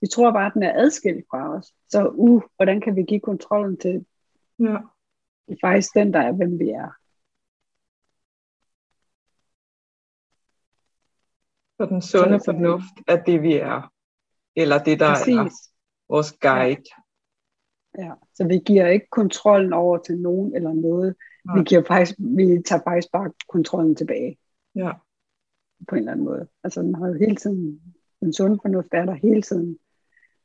Vi 0.00 0.06
tror 0.06 0.32
bare, 0.32 0.46
at 0.46 0.54
den 0.54 0.62
er 0.62 0.72
adskilt 0.74 1.24
fra 1.30 1.56
os. 1.56 1.72
Så 1.88 2.08
uh, 2.08 2.42
hvordan 2.56 2.80
kan 2.80 2.96
vi 2.96 3.02
give 3.02 3.20
kontrollen 3.20 3.76
til 3.76 4.06
Ja. 4.58 4.78
det 5.46 5.54
er 5.54 5.56
faktisk 5.60 5.94
den, 5.94 6.12
der 6.12 6.20
er, 6.20 6.32
hvem 6.32 6.58
vi 6.58 6.70
er. 6.70 6.90
Så 11.76 11.86
den 11.86 12.02
sunde 12.02 12.40
fornuft 12.44 12.96
er 13.08 13.22
det, 13.22 13.42
vi 13.42 13.54
er. 13.54 13.92
Eller 14.56 14.78
det, 14.78 15.00
der 15.00 15.06
er 15.06 15.14
Præcis. 15.14 15.72
vores 16.08 16.32
guide. 16.32 16.82
Ja. 16.96 17.09
Så 18.34 18.46
vi 18.48 18.58
giver 18.66 18.86
ikke 18.86 19.06
kontrollen 19.10 19.72
over 19.72 19.98
til 19.98 20.18
nogen 20.18 20.54
eller 20.56 20.72
noget. 20.72 21.16
Vi, 21.44 21.50
Nej. 21.54 21.64
giver 21.64 21.82
faktisk, 21.86 22.18
vi 22.18 22.62
tager 22.66 22.82
faktisk 22.86 23.12
bare 23.12 23.32
kontrollen 23.48 23.96
tilbage 23.96 24.38
Ja. 24.74 24.92
på 25.88 25.94
en 25.94 25.98
eller 25.98 26.12
anden 26.12 26.24
måde. 26.24 26.48
Altså 26.64 26.82
den 26.82 26.94
har 26.94 27.08
jo 27.08 27.14
hele 27.14 27.36
tiden, 27.36 27.80
den 28.20 28.32
sunde 28.32 28.58
fornuft 28.62 28.88
er 28.92 29.04
der 29.04 29.14
hele 29.14 29.42
tiden. 29.42 29.78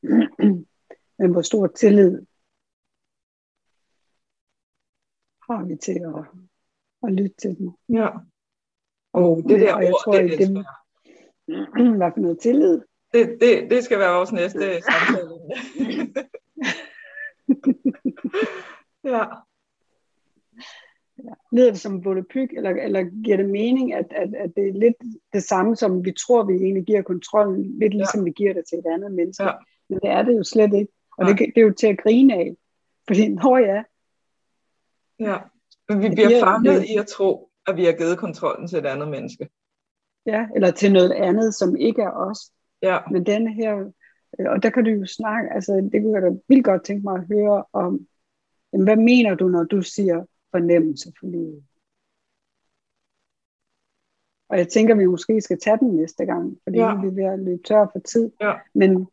Men 1.19 1.31
hvor 1.31 1.41
stor 1.41 1.67
tillid 1.67 2.21
har 5.49 5.65
vi 5.65 5.75
til 5.75 5.99
at, 6.15 6.25
at 7.07 7.13
lytte 7.13 7.35
til 7.37 7.57
den. 7.57 7.75
ja. 7.89 8.09
Og 9.13 9.43
det 9.49 9.59
der 9.59 9.73
og 9.75 9.83
jeg 9.83 9.93
ord, 9.93 10.01
tror, 10.03 10.13
det, 10.13 10.31
det, 10.31 10.39
det, 10.39 11.97
hvad 11.99 12.11
for 12.13 12.19
noget 12.19 12.39
tillid? 12.39 12.81
det, 13.13 13.37
det, 13.41 13.71
det 13.71 13.83
skal 13.83 13.99
være 13.99 14.15
vores 14.17 14.31
næste 14.31 14.59
samtale. 14.89 15.29
ja. 19.11 19.23
Lyder 21.51 21.71
det 21.71 21.79
som 21.79 22.05
volapyk, 22.05 22.53
eller, 22.53 22.69
eller 22.69 23.03
giver 23.23 23.37
det 23.37 23.49
mening, 23.49 23.93
at, 23.93 24.05
at, 24.11 24.35
at 24.35 24.51
det 24.55 24.67
er 24.67 24.73
lidt 24.73 24.95
det 25.33 25.43
samme, 25.43 25.75
som 25.75 26.05
vi 26.05 26.11
tror, 26.11 26.43
vi 26.43 26.53
egentlig 26.53 26.85
giver 26.85 27.01
kontrollen, 27.01 27.79
lidt 27.79 27.93
ligesom 27.93 28.25
vi 28.25 28.31
giver 28.31 28.53
det 28.53 28.63
til 28.69 28.77
et 28.79 28.85
andet 28.93 29.11
menneske. 29.11 29.43
Ja. 29.43 29.51
Men 29.89 29.99
det 29.99 30.09
er 30.09 30.21
det 30.21 30.37
jo 30.37 30.43
slet 30.43 30.73
ikke. 30.73 30.91
Og 31.17 31.25
det, 31.25 31.39
det 31.39 31.57
er 31.57 31.61
jo 31.61 31.73
til 31.73 31.87
at 31.87 31.97
grine 31.97 32.33
af. 32.33 32.55
Fordi, 33.07 33.27
nå 33.27 33.57
ja, 33.57 33.83
ja. 35.19 35.37
Men 35.89 36.01
vi 36.01 36.09
bliver 36.09 36.39
fanget 36.39 36.83
i 36.83 36.97
at 36.97 37.07
tro, 37.07 37.49
at 37.67 37.77
vi 37.77 37.85
har 37.85 37.91
givet 37.91 38.17
kontrollen 38.17 38.67
til 38.67 38.79
et 38.79 38.85
andet 38.85 39.07
menneske. 39.07 39.49
ja, 40.25 40.47
eller 40.55 40.71
til 40.71 40.93
noget 40.93 41.11
andet, 41.11 41.55
som 41.55 41.75
ikke 41.75 42.01
er 42.01 42.11
os. 42.11 42.39
Ja. 42.81 42.99
Men 43.11 43.25
denne 43.25 43.53
her, 43.53 43.91
og 44.39 44.63
der 44.63 44.69
kan 44.69 44.83
du 44.83 44.89
jo 44.89 45.05
snakke, 45.05 45.49
altså 45.53 45.89
det 45.91 46.01
kunne 46.01 46.13
jeg 46.13 46.21
da 46.21 46.37
vildt 46.47 46.65
godt 46.65 46.83
tænke 46.85 47.03
mig 47.03 47.15
at 47.15 47.27
høre 47.27 47.63
om, 47.73 48.07
jamen, 48.73 48.85
hvad 48.87 48.95
mener 48.97 49.35
du, 49.35 49.47
når 49.47 49.63
du 49.63 49.81
siger 49.81 50.25
fornemmelse 50.51 51.13
for 51.19 51.27
livet? 51.27 51.63
Og 54.49 54.57
jeg 54.57 54.67
tænker, 54.69 54.95
vi 54.95 55.05
måske 55.05 55.41
skal 55.41 55.59
tage 55.59 55.77
den 55.77 55.95
næste 55.95 56.25
gang, 56.25 56.57
fordi 56.63 56.77
Ja. 56.77 56.89
ja. 56.89 57.01
vi 57.01 57.07
er 57.07 57.11
ved 57.11 57.23
at 57.23 57.39
løbe 57.39 57.63
tør 57.63 57.87
for 57.91 57.99
tid. 57.99 58.31
Ja. 58.41 58.53
Men, 58.73 59.07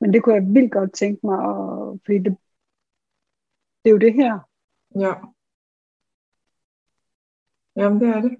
men 0.00 0.12
det 0.12 0.22
kunne 0.22 0.34
jeg 0.34 0.54
vildt 0.54 0.72
godt 0.72 0.92
tænke 0.92 1.26
mig, 1.26 1.38
og, 1.38 2.00
fordi 2.04 2.18
det, 2.18 2.36
det 3.84 3.90
er 3.90 3.90
jo 3.90 3.98
det 3.98 4.14
her. 4.14 4.38
Ja. 5.00 5.14
Jamen, 7.76 8.00
det 8.00 8.08
er 8.08 8.20
det. 8.20 8.36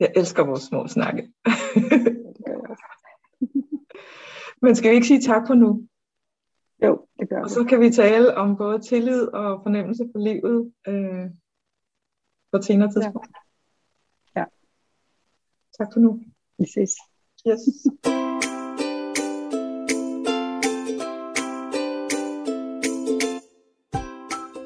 Jeg 0.00 0.12
elsker 0.16 0.42
vores 0.44 0.62
små 0.62 0.86
snakke. 0.86 1.22
Men 4.62 4.76
skal 4.76 4.90
vi 4.90 4.94
ikke 4.94 5.06
sige 5.06 5.20
tak 5.20 5.46
for 5.46 5.54
nu? 5.54 5.88
Jo, 6.82 7.06
det 7.18 7.28
gør 7.28 7.36
Og 7.36 7.42
jeg. 7.42 7.50
så 7.50 7.64
kan 7.68 7.80
vi 7.80 7.90
tale 7.90 8.36
om 8.36 8.56
både 8.56 8.78
tillid 8.78 9.26
og 9.26 9.60
fornemmelse 9.62 10.08
for 10.14 10.18
livet 10.18 10.72
øh, 10.88 11.30
på 12.52 12.56
et 12.58 12.64
senere 12.64 12.92
tidspunkt. 12.92 13.28
Ja. 14.36 14.44
Tak 15.78 15.88
for 15.92 16.00
nu. 16.00 16.22
Vi 16.58 16.66
ses. 16.74 16.94
Yes. 17.48 17.60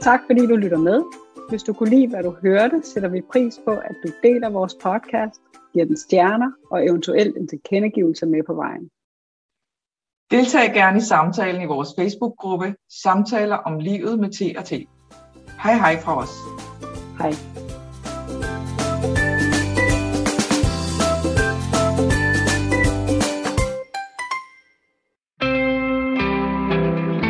Tak 0.01 0.21
fordi 0.27 0.47
du 0.47 0.57
lytter 0.57 0.79
med. 0.79 1.03
Hvis 1.51 1.63
du 1.63 1.73
kunne 1.73 1.91
lide, 1.91 2.09
hvad 2.09 2.23
du 2.23 2.37
hørte, 2.43 2.83
sætter 2.85 3.09
vi 3.09 3.21
pris 3.33 3.61
på, 3.65 3.71
at 3.71 3.97
du 4.03 4.09
deler 4.23 4.51
vores 4.51 4.75
podcast, 4.75 5.41
giver 5.73 5.85
den 5.85 5.97
stjerner 5.97 6.51
og 6.71 6.87
eventuelt 6.87 7.37
en 7.37 7.49
tilkendegivelse 7.49 8.27
med 8.27 8.43
på 8.47 8.55
vejen. 8.55 8.91
Deltag 10.31 10.75
gerne 10.75 10.99
i 10.99 11.01
samtalen 11.01 11.63
i 11.63 11.65
vores 11.65 11.89
Facebook-gruppe 11.99 12.75
Samtaler 13.03 13.57
om 13.57 13.79
livet 13.79 14.19
med 14.19 14.31
T 14.31 14.59
og 14.59 14.65
T. 14.65 14.73
Hej 15.63 15.75
hej 15.75 16.01
fra 16.01 16.19
os. 16.23 16.35
Hej. 17.21 17.33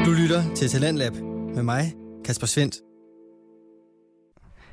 Du 0.06 0.10
lytter 0.20 0.54
til 0.54 0.68
Talentlab 0.68 1.12
med 1.54 1.62
mig, 1.62 1.82
Kasper 2.24 2.46
Svendt. 2.46 2.89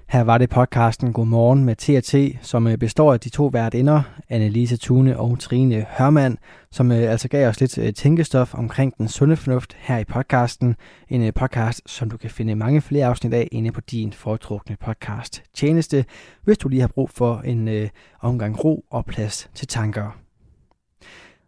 Her 0.10 0.22
var 0.22 0.38
det 0.38 0.50
podcasten 0.50 1.14
Godmorgen 1.14 1.66
med 1.66 1.76
T&T, 1.76 2.46
som 2.46 2.68
øh, 2.68 2.78
består 2.78 3.14
af 3.14 3.20
de 3.20 3.30
to 3.30 3.46
værtinder, 3.46 4.02
Annelise 4.30 4.78
Thune 4.78 5.20
og 5.20 5.40
Trine 5.40 5.86
Hørmand, 5.98 6.38
som 6.72 6.92
øh, 6.92 7.12
altså 7.12 7.28
gav 7.28 7.50
os 7.50 7.60
lidt 7.60 7.78
øh, 7.78 7.94
tænkestof 7.94 8.54
omkring 8.54 8.98
den 8.98 9.08
sunde 9.08 9.36
fornuft 9.36 9.78
her 9.80 9.98
i 9.98 10.04
podcasten. 10.04 10.76
En 11.10 11.34
podcast, 11.34 11.82
som 11.86 12.10
du 12.10 12.18
kan 12.18 12.30
finde 12.30 12.56
mange 12.56 12.82
flere 12.82 13.06
afsnit 13.06 13.34
af 13.34 13.48
inde 13.52 13.72
på 13.72 13.82
din 13.82 14.14
foretrukne 14.14 14.78
podcast 14.86 15.44
tjeneste, 15.54 16.06
hvis 16.44 16.58
du 16.58 16.70
lige 16.70 16.82
har 16.82 16.88
brug 16.88 17.10
for 17.10 17.42
en 17.46 17.68
øh, 17.68 17.90
omgang 18.22 18.64
ro 18.64 18.86
og 18.92 19.06
plads 19.06 19.50
til 19.56 19.68
tanker. 19.68 20.18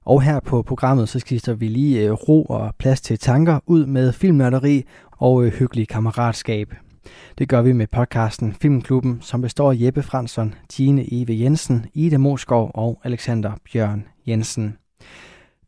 Og 0.05 0.21
her 0.21 0.39
på 0.39 0.61
programmet, 0.61 1.09
så 1.09 1.19
skifter 1.19 1.53
vi 1.53 1.67
lige 1.67 2.05
øh, 2.05 2.11
ro 2.11 2.43
og 2.43 2.75
plads 2.77 3.01
til 3.01 3.19
tanker 3.19 3.59
ud 3.65 3.85
med 3.85 4.13
filmnørderi 4.13 4.85
og 5.11 5.45
øh, 5.45 5.51
hyggelig 5.53 5.87
kammeratskab. 5.87 6.73
Det 7.37 7.49
gør 7.49 7.61
vi 7.61 7.73
med 7.73 7.87
podcasten 7.87 8.53
Filmklubben, 8.53 9.17
som 9.21 9.41
består 9.41 9.71
af 9.71 9.75
Jeppe 9.79 10.03
Fransson, 10.03 10.55
Tine 10.69 11.13
Eve 11.13 11.39
Jensen, 11.39 11.85
Ida 11.93 12.17
Moskov 12.17 12.71
og 12.73 13.01
Alexander 13.03 13.51
Bjørn 13.71 14.05
Jensen. 14.27 14.77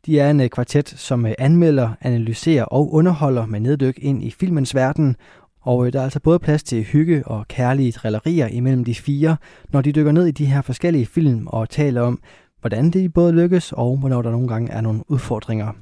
De 0.06 0.20
er 0.20 0.30
en 0.30 0.40
øh, 0.40 0.48
kvartet, 0.48 0.88
som 0.88 1.26
øh, 1.26 1.32
anmelder, 1.38 1.90
analyserer 2.00 2.64
og 2.64 2.92
underholder 2.92 3.46
med 3.46 3.60
neddyk 3.60 3.98
ind 3.98 4.22
i 4.22 4.30
filmens 4.30 4.74
verden, 4.74 5.16
og 5.60 5.86
øh, 5.86 5.92
der 5.92 6.00
er 6.00 6.04
altså 6.04 6.20
både 6.20 6.38
plads 6.38 6.62
til 6.62 6.84
hygge 6.84 7.26
og 7.26 7.48
kærlige 7.48 7.92
drillerier 7.92 8.46
imellem 8.46 8.84
de 8.84 8.94
fire, 8.94 9.36
når 9.68 9.80
de 9.80 9.92
dykker 9.92 10.12
ned 10.12 10.26
i 10.26 10.30
de 10.30 10.46
her 10.46 10.62
forskellige 10.62 11.06
film 11.06 11.46
og 11.46 11.70
taler 11.70 12.00
om, 12.00 12.20
hvordan 12.60 12.90
det 12.90 13.12
både 13.12 13.32
lykkes 13.32 13.72
og 13.72 13.96
hvornår 13.96 14.22
der 14.22 14.30
nogle 14.30 14.48
gange 14.48 14.70
er 14.72 14.80
nogle 14.80 15.10
udfordringer. 15.10 15.72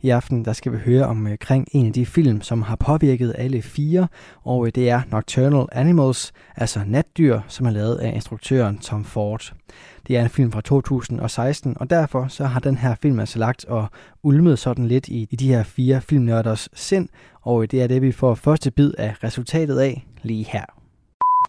I 0.00 0.10
aften 0.10 0.44
der 0.44 0.52
skal 0.52 0.72
vi 0.72 0.76
høre 0.78 1.06
omkring 1.06 1.68
en 1.72 1.86
af 1.86 1.92
de 1.92 2.06
film, 2.06 2.42
som 2.42 2.62
har 2.62 2.76
påvirket 2.76 3.34
alle 3.38 3.62
fire, 3.62 4.08
og 4.44 4.66
øh, 4.66 4.72
det 4.74 4.90
er 4.90 5.02
Nocturnal 5.10 5.66
Animals, 5.72 6.32
altså 6.56 6.80
natdyr, 6.86 7.40
som 7.48 7.66
er 7.66 7.70
lavet 7.70 7.96
af 7.96 8.12
instruktøren 8.14 8.78
Tom 8.78 9.04
Ford. 9.04 9.52
Det 10.06 10.16
er 10.16 10.22
en 10.22 10.28
film 10.28 10.52
fra 10.52 10.60
2016, 10.60 11.76
og 11.80 11.90
derfor 11.90 12.28
så 12.28 12.44
har 12.44 12.60
den 12.60 12.76
her 12.76 12.94
film 13.02 13.20
altså 13.20 13.38
lagt 13.38 13.64
og 13.64 13.86
ulmet 14.22 14.58
sådan 14.58 14.88
lidt 14.88 15.08
i, 15.08 15.28
i 15.30 15.36
de 15.36 15.48
her 15.48 15.62
fire 15.62 16.00
filmnørders 16.00 16.68
sind, 16.74 17.08
og 17.42 17.62
øh, 17.62 17.68
det 17.70 17.82
er 17.82 17.86
det, 17.86 18.02
vi 18.02 18.12
får 18.12 18.34
første 18.34 18.70
bid 18.70 18.92
af 18.98 19.14
resultatet 19.24 19.78
af 19.78 20.06
lige 20.22 20.44
her. 20.44 20.64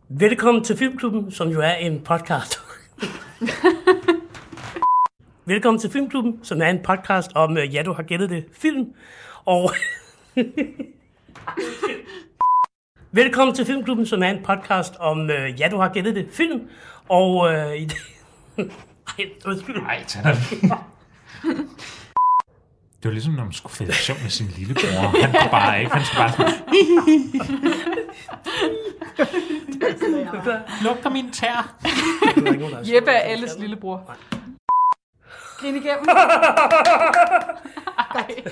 Velkommen 0.10 0.64
til 0.64 0.78
Filmklubben, 0.78 1.32
som 1.32 1.48
jo 1.50 1.60
er 1.62 1.74
en 1.74 2.00
podcast. 2.00 2.60
Velkommen 5.50 5.80
til 5.82 5.90
Filmklubben, 5.92 6.40
som 6.44 6.62
er 6.62 6.66
en 6.70 6.80
podcast 6.84 7.32
om, 7.36 7.58
øh, 7.58 7.74
ja, 7.76 7.82
du 7.84 7.94
har 7.94 8.04
gættet 8.04 8.30
det, 8.30 8.46
film. 8.54 8.86
Og... 9.46 9.72
Velkommen 13.12 13.56
til 13.56 13.66
Filmklubben, 13.66 14.06
som 14.06 14.24
er 14.24 14.30
en 14.30 14.44
podcast 14.44 14.96
om, 15.00 15.30
øh, 15.30 15.60
ja, 15.60 15.68
du 15.72 15.78
har 15.78 15.90
gættet 15.90 16.16
det, 16.16 16.28
film. 16.32 16.62
Og... 17.10 17.54
Øh, 17.54 17.76
i- 17.76 17.90
Ej, 19.18 19.26
undskyld. 19.46 19.82
Nej, 19.82 20.04
tag 20.08 20.24
dig 20.24 20.36
Det 23.04 23.06
var 23.06 23.12
ligesom, 23.12 23.34
når 23.34 23.44
man 23.44 23.54
skulle 23.54 23.74
falde 23.74 23.94
søvn 23.94 24.18
med 24.22 24.30
sin 24.30 24.48
lillebror. 24.58 25.22
Han 25.22 25.32
kunne 25.32 25.52
bare 25.52 25.80
ikke. 25.80 25.92
Han 25.92 26.06
skulle 26.06 26.20
bare 26.20 26.32
sådan, 30.44 30.62
lugter 30.84 31.10
min 31.10 31.32
tær. 31.32 31.76
Jeppe 32.96 33.12
er 33.12 33.20
alles 33.20 33.52
lillebror. 33.60 34.16
Grin 35.60 35.76
igennem. 35.76 36.06
Ej. 38.16 38.44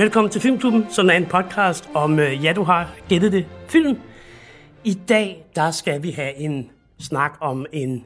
Velkommen 0.00 0.30
til 0.30 0.40
Filmklubben, 0.40 0.86
som 0.90 1.10
er 1.10 1.14
en 1.14 1.26
podcast 1.26 1.90
om, 1.94 2.18
øh, 2.18 2.44
ja, 2.44 2.52
du 2.52 2.62
har 2.62 2.94
gættet 3.08 3.32
det, 3.32 3.46
film. 3.68 3.98
I 4.84 4.94
dag, 4.94 5.44
der 5.56 5.70
skal 5.70 6.02
vi 6.02 6.10
have 6.10 6.34
en 6.34 6.70
snak 6.98 7.32
om 7.40 7.66
en 7.72 8.04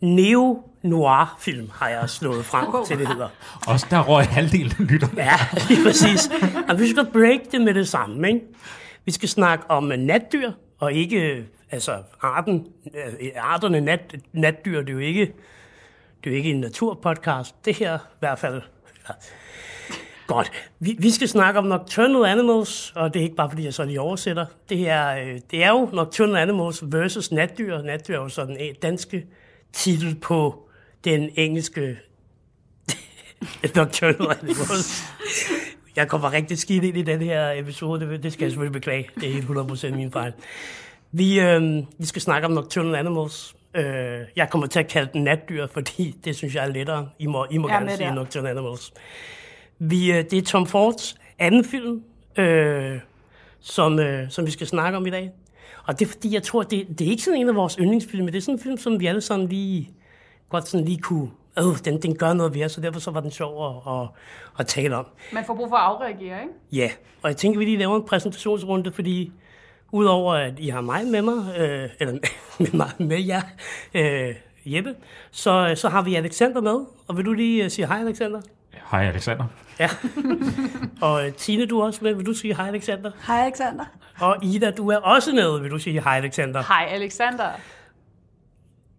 neo-noir-film, 0.00 1.70
har 1.74 1.88
jeg 1.88 2.10
slået 2.10 2.44
frem 2.44 2.66
til, 2.86 2.98
det 2.98 3.08
hedder. 3.08 3.28
Også 3.66 3.86
der 3.90 4.02
røg 4.02 4.26
halvdelen 4.26 4.72
af 4.78 4.92
lytterne. 4.92 5.22
Ja, 5.22 5.34
lige 5.68 5.84
præcis. 5.84 6.30
Og 6.68 6.78
vi 6.78 6.90
skal 6.90 7.06
break 7.12 7.40
det 7.52 7.60
med 7.60 7.74
det 7.74 7.88
samme, 7.88 8.28
ikke? 8.28 8.40
Vi 9.04 9.12
skal 9.12 9.28
snakke 9.28 9.70
om 9.70 9.92
øh, 9.92 9.98
natdyr, 9.98 10.50
og 10.78 10.92
ikke, 10.92 11.20
øh, 11.20 11.44
altså, 11.70 11.96
arten, 12.20 12.66
arterne 13.36 13.80
nat, 13.80 14.14
natdyr, 14.32 14.80
det 14.80 14.88
er 14.88 14.92
jo 14.92 14.98
ikke, 14.98 15.20
det 16.24 16.26
er 16.26 16.30
jo 16.30 16.36
ikke 16.36 16.50
en 16.50 16.60
naturpodcast. 16.60 17.64
Det 17.64 17.74
her, 17.74 17.94
i 17.94 18.18
hvert 18.20 18.38
fald. 18.38 18.62
Godt. 20.26 20.52
Vi, 20.78 20.96
vi 20.98 21.10
skal 21.10 21.28
snakke 21.28 21.58
om 21.58 21.64
Nocturnal 21.64 22.24
Animals, 22.30 22.92
og 22.96 23.14
det 23.14 23.20
er 23.20 23.24
ikke 23.24 23.36
bare, 23.36 23.50
fordi 23.50 23.64
jeg 23.64 23.74
så 23.74 23.84
lige 23.84 24.00
oversætter. 24.00 24.46
Det 24.68 24.88
er, 24.88 25.16
øh, 25.16 25.40
det 25.50 25.64
er 25.64 25.70
jo 25.70 25.88
Nocturnal 25.92 26.36
Animals 26.36 26.82
versus 26.86 27.32
natdyr. 27.32 27.82
Natdyr 27.82 28.14
er 28.14 28.22
jo 28.22 28.28
sådan 28.28 28.56
en 28.56 28.74
danske 28.82 29.26
titel 29.72 30.14
på 30.14 30.68
den 31.04 31.30
engelske 31.36 31.98
Nocturnal 33.76 34.36
Animals. 34.42 35.04
Jeg 35.96 36.08
kommer 36.08 36.32
rigtig 36.32 36.58
skidt 36.58 36.84
ind 36.84 36.96
i 36.96 37.02
den 37.02 37.22
her 37.22 37.50
episode, 37.50 38.00
det, 38.00 38.22
det 38.22 38.32
skal 38.32 38.44
jeg 38.44 38.50
selvfølgelig 38.50 38.72
beklage. 38.72 39.08
Det 39.14 39.28
er 39.28 39.32
helt 39.32 39.46
100% 39.92 39.96
min 39.96 40.12
fejl. 40.12 40.32
Vi, 41.12 41.40
øh, 41.40 41.82
vi 41.98 42.06
skal 42.06 42.22
snakke 42.22 42.46
om 42.46 42.52
Nocturnal 42.52 42.94
Animals. 42.94 43.54
Øh, 43.76 43.84
jeg 44.36 44.50
kommer 44.50 44.66
til 44.66 44.78
at 44.80 44.88
kalde 44.88 45.10
den 45.12 45.24
natdyr, 45.24 45.66
fordi 45.66 46.14
det 46.24 46.36
synes 46.36 46.54
jeg 46.54 46.64
er 46.64 46.68
lettere. 46.68 47.08
I 47.18 47.26
må, 47.26 47.46
I 47.50 47.58
må 47.58 47.68
Ja, 47.68 47.74
gerne 47.74 47.96
sige 47.96 48.06
der. 48.08 48.14
Nocturnal 48.14 48.50
Animals. 48.50 48.92
Vi, 49.78 50.12
øh, 50.12 50.24
det 50.30 50.32
er 50.32 50.42
Tom 50.42 50.66
Fords 50.66 51.16
anden 51.38 51.64
film, 51.64 52.02
øh, 52.36 52.98
som, 53.60 53.98
øh, 53.98 54.30
som 54.30 54.46
vi 54.46 54.50
skal 54.50 54.66
snakke 54.66 54.96
om 54.98 55.06
i 55.06 55.10
dag. 55.10 55.30
Og 55.86 55.98
det 55.98 56.06
er 56.06 56.10
fordi, 56.10 56.34
jeg 56.34 56.42
tror, 56.42 56.62
det, 56.62 56.98
det 56.98 57.06
er 57.06 57.10
ikke 57.10 57.22
sådan 57.22 57.40
en 57.40 57.48
af 57.48 57.54
vores 57.54 57.74
yndlingsfilm, 57.74 58.26
det 58.26 58.34
er 58.34 58.40
sådan 58.40 58.54
en 58.54 58.62
film, 58.62 58.76
som 58.76 59.00
vi 59.00 59.06
alle 59.06 59.20
sammen 59.20 59.48
lige, 59.48 59.90
godt 60.48 60.68
sådan 60.68 60.86
lige 60.86 60.98
kunne, 60.98 61.30
øh, 61.58 61.64
den, 61.84 62.02
den 62.02 62.16
gør 62.16 62.32
noget 62.32 62.54
ved 62.54 62.64
os, 62.64 62.72
så 62.72 62.80
derfor 62.80 63.00
så 63.00 63.10
var 63.10 63.20
den 63.20 63.30
sjov 63.30 63.66
at, 63.66 63.92
at, 63.92 64.08
at 64.58 64.66
tale 64.66 64.96
om. 64.96 65.06
Man 65.32 65.44
får 65.44 65.54
brug 65.54 65.68
for 65.68 65.76
at 65.76 65.82
afreagere, 65.82 66.42
ikke? 66.42 66.54
Ja, 66.72 66.90
og 67.22 67.28
jeg 67.28 67.36
tænker, 67.36 67.58
vi 67.58 67.64
lige 67.64 67.78
laver 67.78 67.96
en 67.96 68.06
præsentationsrunde, 68.06 68.92
fordi 68.92 69.32
udover 69.92 70.34
at 70.34 70.54
I 70.58 70.68
har 70.68 70.80
mig 70.80 71.06
med 71.06 71.22
mig, 71.22 71.58
øh, 71.58 71.88
eller 72.00 72.14
med, 72.60 72.72
mig, 72.72 72.90
med 72.98 73.20
jer, 73.20 73.42
øh, 73.94 74.34
Jeppe, 74.64 74.94
så, 75.30 75.72
så 75.76 75.88
har 75.88 76.02
vi 76.02 76.14
Alexander 76.14 76.60
med. 76.60 76.80
Og 77.06 77.16
vil 77.16 77.24
du 77.24 77.32
lige 77.32 77.64
øh, 77.64 77.70
sige 77.70 77.86
hej, 77.86 78.00
Alexander? 78.00 78.40
Hej 78.92 79.04
Alexander. 79.04 79.44
Ja. 79.80 79.88
og 81.06 81.26
øh, 81.26 81.32
Tine, 81.32 81.66
du 81.66 81.80
er 81.80 81.84
også 81.84 82.00
med. 82.02 82.14
Vil 82.14 82.26
du 82.26 82.34
sige 82.34 82.56
hej, 82.56 82.68
Alexander? 82.68 83.10
Hej, 83.26 83.44
Alexander. 83.44 83.84
Og 84.20 84.44
Ida, 84.44 84.70
du 84.70 84.88
er 84.88 84.96
også 84.96 85.32
med. 85.32 85.60
Vil 85.60 85.70
du 85.70 85.78
sige 85.78 86.02
hej, 86.02 86.16
Alexander? 86.16 86.62
Hej, 86.62 86.88
Alexander. 86.90 87.50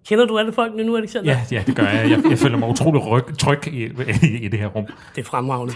Kender 0.07 0.25
du 0.25 0.39
alle 0.39 0.53
folkene 0.53 0.83
nu, 0.83 0.97
Alexander? 0.97 1.31
Ja, 1.31 1.41
ja, 1.51 1.63
det 1.67 1.75
gør 1.75 1.83
jeg. 1.83 2.09
Jeg, 2.09 2.23
jeg 2.29 2.37
føler 2.37 2.57
mig 2.57 2.69
utrolig 2.69 3.07
ryg, 3.07 3.37
tryg 3.37 3.67
i, 3.67 3.83
i, 4.23 4.37
i 4.37 4.47
det 4.47 4.59
her 4.59 4.67
rum. 4.67 4.85
Det 5.15 5.21
er 5.21 5.25
fremragende. 5.25 5.73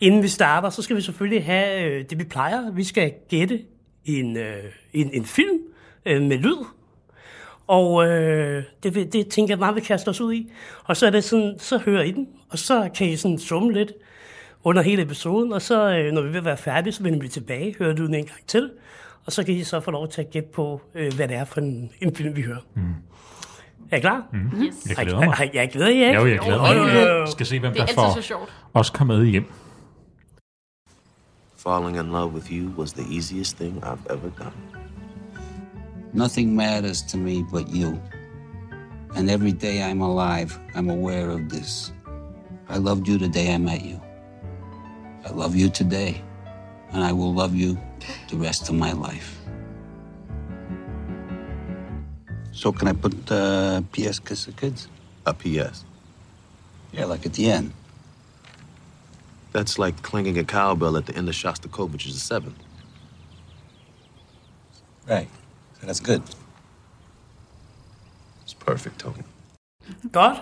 Inden 0.00 0.22
vi 0.22 0.28
starter, 0.28 0.70
så 0.70 0.82
skal 0.82 0.96
vi 0.96 1.00
selvfølgelig 1.00 1.44
have 1.44 1.82
øh, 1.84 2.04
det, 2.10 2.18
vi 2.18 2.24
plejer. 2.24 2.70
Vi 2.70 2.84
skal 2.84 3.12
gætte 3.28 3.60
en, 4.04 4.36
øh, 4.36 4.64
en, 4.92 5.10
en 5.12 5.24
film 5.24 5.58
øh, 6.06 6.22
med 6.22 6.38
lyd. 6.38 6.64
Og 7.72 8.06
øh, 8.06 8.64
det, 8.82 9.12
det 9.12 9.28
tænker 9.28 9.52
jeg 9.54 9.58
meget, 9.58 9.76
vi 9.76 9.80
kaster 9.80 10.10
os 10.10 10.20
ud 10.20 10.32
i. 10.32 10.52
Og 10.84 10.96
så 10.96 11.06
er 11.06 11.10
det 11.10 11.24
sådan, 11.24 11.54
så 11.58 11.78
hører 11.78 12.02
I 12.02 12.10
den, 12.10 12.28
og 12.50 12.58
så 12.58 12.90
kan 12.94 13.08
I 13.08 13.16
sådan 13.16 13.38
summe 13.38 13.72
lidt 13.72 13.92
under 14.64 14.82
hele 14.82 15.02
episoden. 15.02 15.52
Og 15.52 15.62
så, 15.62 15.96
øh, 15.96 16.12
når 16.12 16.22
vi 16.22 16.28
vil 16.28 16.44
være 16.44 16.56
færdige, 16.56 16.92
så 16.92 17.02
vender 17.02 17.20
vi 17.20 17.28
tilbage, 17.28 17.74
hører 17.78 17.94
du 17.94 18.06
den 18.06 18.14
en 18.14 18.24
gang 18.24 18.40
til. 18.46 18.70
Og 19.26 19.32
så 19.32 19.44
kan 19.44 19.54
I 19.54 19.64
så 19.64 19.80
få 19.80 19.90
lov 19.90 20.08
til 20.08 20.20
at 20.20 20.30
gætte 20.30 20.48
på, 20.52 20.80
øh, 20.94 21.14
hvad 21.14 21.28
det 21.28 21.36
er 21.36 21.44
for 21.44 21.60
en, 21.60 21.90
en 22.00 22.16
film, 22.16 22.36
vi 22.36 22.42
hører. 22.42 22.60
Mm. 22.74 22.82
Er 23.90 23.96
I 23.96 24.00
klar? 24.00 24.24
Mm. 24.32 24.62
Yes. 24.62 24.74
Jeg 24.88 25.06
glæder 25.06 25.24
mig. 25.24 25.34
Ej, 25.38 25.50
jeg 25.54 25.70
glæder 25.72 25.90
jer 25.90 26.08
ikke? 26.08 26.20
Jo, 26.20 26.26
jeg 26.26 26.38
glæder 26.38 26.60
mig. 26.60 26.76
jo, 26.76 26.82
jo. 26.82 27.18
Jeg 27.20 27.28
skal 27.28 27.46
se, 27.46 27.60
hvem 27.60 27.72
Det 27.72 27.82
er 27.82 27.86
der 27.86 27.94
får. 27.94 28.48
Oscar 28.74 29.04
med 29.04 29.26
hjem. 29.26 29.44
Falling 31.56 31.96
in 31.98 32.12
love 32.12 32.32
with 32.32 32.52
you 32.52 32.70
was 32.78 32.92
the 32.92 33.16
easiest 33.16 33.56
thing 33.56 33.84
I've 33.84 34.14
ever 34.14 34.30
done. 34.38 34.71
Nothing 36.14 36.54
matters 36.54 37.00
to 37.02 37.16
me 37.16 37.42
but 37.50 37.68
you. 37.68 38.00
And 39.14 39.30
every 39.30 39.52
day 39.52 39.82
I'm 39.82 40.00
alive, 40.00 40.58
I'm 40.74 40.90
aware 40.90 41.30
of 41.30 41.48
this. 41.48 41.92
I 42.68 42.78
loved 42.78 43.08
you 43.08 43.18
the 43.18 43.28
day 43.28 43.54
I 43.54 43.58
met 43.58 43.82
you. 43.82 44.00
I 45.24 45.30
love 45.30 45.56
you 45.56 45.70
today. 45.70 46.22
And 46.90 47.02
I 47.02 47.12
will 47.12 47.32
love 47.32 47.54
you 47.54 47.78
the 48.28 48.36
rest 48.36 48.68
of 48.68 48.74
my 48.74 48.92
life. 48.92 49.38
So, 52.52 52.70
can 52.70 52.88
I 52.88 52.92
put 52.92 53.32
uh, 53.32 53.80
P.S. 53.92 54.18
Kiss 54.18 54.44
the 54.44 54.52
Kids? 54.52 54.88
A 55.24 55.32
P.S. 55.32 55.84
Yeah, 56.92 57.06
like 57.06 57.24
at 57.24 57.32
the 57.32 57.50
end. 57.50 57.72
That's 59.52 59.78
like 59.78 60.02
clanging 60.02 60.38
a 60.38 60.44
cowbell 60.44 60.96
at 60.96 61.06
the 61.06 61.16
end 61.16 61.28
of 61.28 61.34
Shostakovich's 61.34 62.22
Seven. 62.22 62.54
Right. 65.06 65.28
So 65.82 65.86
that's 65.86 66.00
good. 66.00 66.22
It's 68.46 68.54
perfect, 68.66 68.98
Tony. 68.98 69.22
Godt. 70.12 70.36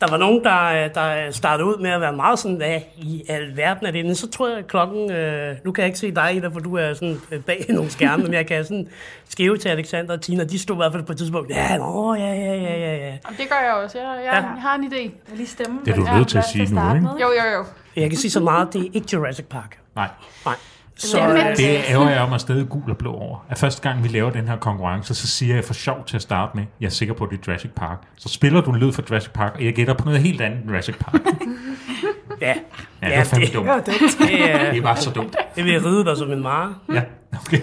Der 0.00 0.10
var 0.10 0.16
nogen, 0.16 0.44
der, 0.44 0.88
der 0.88 1.30
startede 1.30 1.68
ud 1.68 1.78
med 1.82 1.90
at 1.90 2.00
være 2.00 2.12
meget 2.12 2.38
sådan, 2.38 2.56
hvad 2.56 2.80
i 2.96 3.24
alverden 3.28 3.86
er 3.86 3.90
det? 3.90 4.04
Men 4.06 4.14
så 4.14 4.30
tror 4.30 4.48
jeg, 4.48 4.58
at 4.58 4.66
klokken... 4.66 5.10
Øh, 5.10 5.56
nu 5.64 5.72
kan 5.72 5.82
jeg 5.82 5.86
ikke 5.86 5.98
se 5.98 6.14
dig, 6.14 6.36
Ida, 6.36 6.48
for 6.48 6.60
du 6.60 6.74
er 6.76 6.94
sådan 6.94 7.20
øh, 7.30 7.42
bag 7.42 7.66
nogle 7.68 7.90
skærme, 7.90 8.22
men 8.22 8.32
jeg 8.32 8.46
kan 8.46 8.64
sådan 8.64 8.88
skæve 9.28 9.58
til 9.58 9.68
Alexander 9.68 10.14
og 10.14 10.20
Tina. 10.20 10.44
De 10.44 10.58
stod 10.58 10.76
i 10.76 10.78
hvert 10.78 10.92
fald 10.92 11.02
på 11.02 11.12
et 11.12 11.18
tidspunkt. 11.18 11.50
Ja, 11.50 11.76
nå, 11.76 12.14
ja, 12.14 12.20
ja, 12.26 12.34
ja, 12.34 12.76
ja, 12.76 12.96
ja. 12.96 13.06
Jamen, 13.06 13.38
det 13.38 13.48
gør 13.48 13.60
jeg 13.64 13.74
også. 13.74 13.98
Jeg, 13.98 14.06
jeg, 14.24 14.24
Ja. 14.24 14.32
jeg 14.34 14.62
har 14.62 14.74
en 14.74 14.84
idé. 14.92 15.00
Jeg 15.00 15.36
lige 15.36 15.46
stemme. 15.46 15.80
Det 15.84 15.92
er 15.92 15.96
du 15.96 16.02
nødt 16.16 16.28
til 16.28 16.38
at 16.38 16.44
sige 16.44 16.74
nu, 16.74 16.94
ikke? 16.94 17.00
med. 17.00 17.10
Jo, 17.10 17.28
jo, 17.28 17.56
jo. 17.58 17.64
Jeg 17.96 18.10
kan 18.10 18.18
sige 18.18 18.30
så 18.30 18.40
meget, 18.40 18.72
det 18.72 18.80
er 18.80 18.90
ikke 18.94 19.06
Jurassic 19.12 19.46
Park. 19.46 19.78
Nej. 19.94 20.08
Nej. 20.44 20.54
Så, 20.98 21.18
Jamen, 21.18 21.56
Det 21.56 21.80
ærger 21.88 22.10
jeg 22.10 22.26
mig 22.28 22.40
stadig 22.40 22.68
gul 22.68 22.90
og 22.90 22.96
blå 22.98 23.12
over. 23.12 23.44
At 23.48 23.58
første 23.58 23.82
gang, 23.82 24.02
vi 24.04 24.08
laver 24.08 24.30
den 24.30 24.48
her 24.48 24.56
konkurrence, 24.56 25.14
så 25.14 25.26
siger 25.26 25.54
jeg 25.54 25.64
for 25.64 25.74
sjov 25.74 26.04
til 26.06 26.16
at 26.16 26.22
starte 26.22 26.56
med, 26.56 26.64
jeg 26.80 26.86
er 26.86 26.90
sikker 26.90 27.14
på, 27.14 27.24
at 27.24 27.30
det 27.30 27.36
er 27.36 27.42
Jurassic 27.46 27.70
Park. 27.76 27.98
Så 28.18 28.28
spiller 28.28 28.60
du 28.60 28.70
en 28.72 28.76
lyd 28.80 28.92
fra 28.92 29.02
Jurassic 29.10 29.32
Park, 29.32 29.52
og 29.54 29.64
jeg 29.64 29.74
gætter 29.74 29.94
på 29.94 30.04
noget 30.04 30.20
helt 30.20 30.40
andet 30.40 30.60
end 30.60 30.70
Jurassic 30.70 30.96
Park. 30.98 31.20
ja. 32.40 32.54
Ja, 33.02 33.08
det 33.08 33.16
var 33.18 33.24
fandme 33.24 33.46
det, 33.46 33.54
dumt. 33.54 33.86
det, 34.18 34.50
er, 34.50 34.72
Det 34.72 34.82
var 34.82 34.94
så 34.94 35.10
dumt. 35.10 35.36
det 35.56 35.64
vil 35.64 35.80
ride 35.84 36.04
dig 36.04 36.16
som 36.16 36.32
en 36.32 36.42
mare. 36.42 36.74
Ja, 36.92 37.02
okay. 37.46 37.60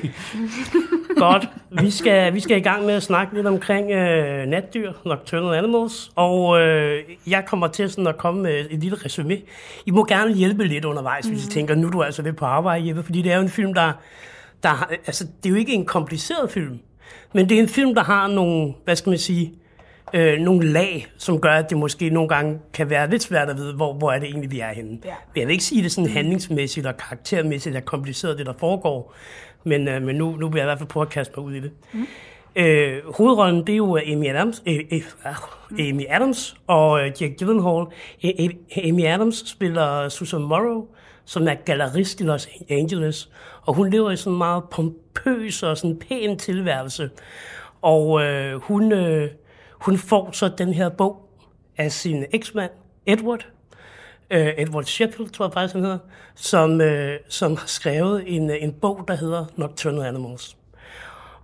Godt. 1.23 1.49
Vi 1.71 1.91
skal, 1.91 2.33
vi 2.33 2.39
skal 2.39 2.57
i 2.57 2.61
gang 2.61 2.85
med 2.85 2.93
at 2.93 3.03
snakke 3.03 3.35
lidt 3.35 3.47
omkring 3.47 3.91
øh, 3.91 4.45
natdyr, 4.45 4.91
Nocturnal 5.05 5.57
Animals, 5.57 6.11
og 6.15 6.61
øh, 6.61 7.03
jeg 7.27 7.45
kommer 7.45 7.67
til 7.67 7.89
sådan 7.89 8.07
at 8.07 8.17
komme 8.17 8.41
med 8.41 8.65
et 8.69 8.79
lille 8.79 8.97
resume. 9.05 9.37
I 9.85 9.91
må 9.91 10.05
gerne 10.05 10.33
hjælpe 10.33 10.63
lidt 10.63 10.85
undervejs, 10.85 11.25
hvis 11.25 11.45
I 11.45 11.49
tænker, 11.49 11.75
nu 11.75 11.87
er 11.87 11.91
du 11.91 12.03
altså 12.03 12.21
lidt 12.21 12.35
på 12.35 12.45
arbejde, 12.45 12.87
Jeppe, 12.87 13.03
fordi 13.03 13.21
det 13.21 13.31
er 13.31 13.35
jo 13.35 13.41
en 13.41 13.49
film, 13.49 13.73
der, 13.73 13.91
der 14.63 14.89
altså 15.05 15.27
det 15.43 15.49
er 15.49 15.49
jo 15.49 15.55
ikke 15.55 15.73
en 15.73 15.85
kompliceret 15.85 16.51
film, 16.51 16.79
men 17.33 17.49
det 17.49 17.57
er 17.57 17.61
en 17.61 17.69
film, 17.69 17.95
der 17.95 18.03
har 18.03 18.27
nogle, 18.27 18.73
hvad 18.85 18.95
skal 18.95 19.09
man 19.09 19.19
sige, 19.19 19.53
øh, 20.13 20.39
nogle 20.39 20.67
lag, 20.67 21.07
som 21.17 21.41
gør, 21.41 21.53
at 21.53 21.69
det 21.69 21.77
måske 21.77 22.09
nogle 22.09 22.29
gange 22.29 22.59
kan 22.73 22.89
være 22.89 23.09
lidt 23.09 23.23
svært 23.23 23.49
at 23.49 23.57
vide, 23.57 23.73
hvor, 23.73 23.93
hvor 23.93 24.11
er 24.11 24.19
det 24.19 24.27
egentlig, 24.29 24.51
vi 24.51 24.59
er 24.59 24.73
henne. 24.73 24.97
Ja. 25.05 25.13
Jeg 25.35 25.47
vil 25.47 25.51
ikke 25.51 25.63
sige, 25.63 25.79
at 25.79 25.83
det 25.83 25.91
sådan 25.91 26.09
handlingsmæssigt 26.09 26.85
og 26.85 26.97
karaktermæssigt 26.97 27.75
er 27.75 27.79
kompliceret, 27.79 28.37
det 28.37 28.45
der 28.45 28.53
foregår, 28.59 29.13
men, 29.63 29.87
øh, 29.87 30.01
men 30.01 30.15
nu, 30.15 30.35
nu 30.35 30.49
vil 30.49 30.59
jeg 30.59 30.65
i 30.65 30.67
hvert 30.67 30.77
fald 30.77 30.89
prøve 30.89 31.05
at 31.05 31.09
kaste 31.09 31.33
mig 31.37 31.45
ud 31.45 31.53
i 31.53 31.59
det. 31.59 31.71
Mm. 31.93 32.07
Øh, 32.55 33.13
hovedrollen, 33.17 33.67
det 33.67 33.73
er 33.73 33.77
jo 33.77 33.97
øh, 33.97 34.11
Amy 34.11 34.29
Adams, 34.29 34.63
øh, 34.65 34.79
øh, 34.91 35.03
øh, 35.79 35.89
Amy 35.89 36.05
Adams 36.09 36.55
og 36.67 36.99
øh, 36.99 37.11
Jack 37.21 37.39
Gyllenhaal. 37.39 37.85
Øh, 38.23 38.49
Amy 38.83 39.05
Adams 39.05 39.49
spiller 39.49 40.09
Susan 40.09 40.41
Morrow, 40.41 40.87
som 41.25 41.47
er 41.47 41.53
gallerist 41.53 42.21
i 42.21 42.23
Los 42.23 42.49
Angeles. 42.69 43.29
Og 43.61 43.73
hun 43.73 43.89
lever 43.89 44.11
i 44.11 44.15
sådan 44.15 44.33
en 44.33 44.37
meget 44.37 44.63
pompøs 44.71 45.63
og 45.63 45.77
sådan 45.77 45.99
pæn 45.99 46.37
tilværelse. 46.37 47.09
Og 47.81 48.23
øh, 48.23 48.55
hun, 48.55 48.91
øh, 48.91 49.29
hun 49.71 49.97
får 49.97 50.29
så 50.31 50.51
den 50.57 50.73
her 50.73 50.89
bog 50.89 51.29
af 51.77 51.91
sin 51.91 52.25
eksmand, 52.31 52.71
Edward, 53.05 53.47
øh, 54.31 54.53
Edward 54.57 54.83
Sheffield, 54.83 55.29
tror 55.29 55.45
jeg 55.45 55.53
faktisk 55.53 55.73
han 55.73 55.83
hedder, 55.83 55.97
som, 56.35 56.81
øh, 56.81 57.19
som 57.29 57.57
har 57.57 57.67
skrevet 57.67 58.23
en, 58.27 58.49
en 58.49 58.73
bog, 58.73 59.05
der 59.07 59.15
hedder 59.15 59.45
Nocturnal 59.55 60.05
Animals. 60.05 60.57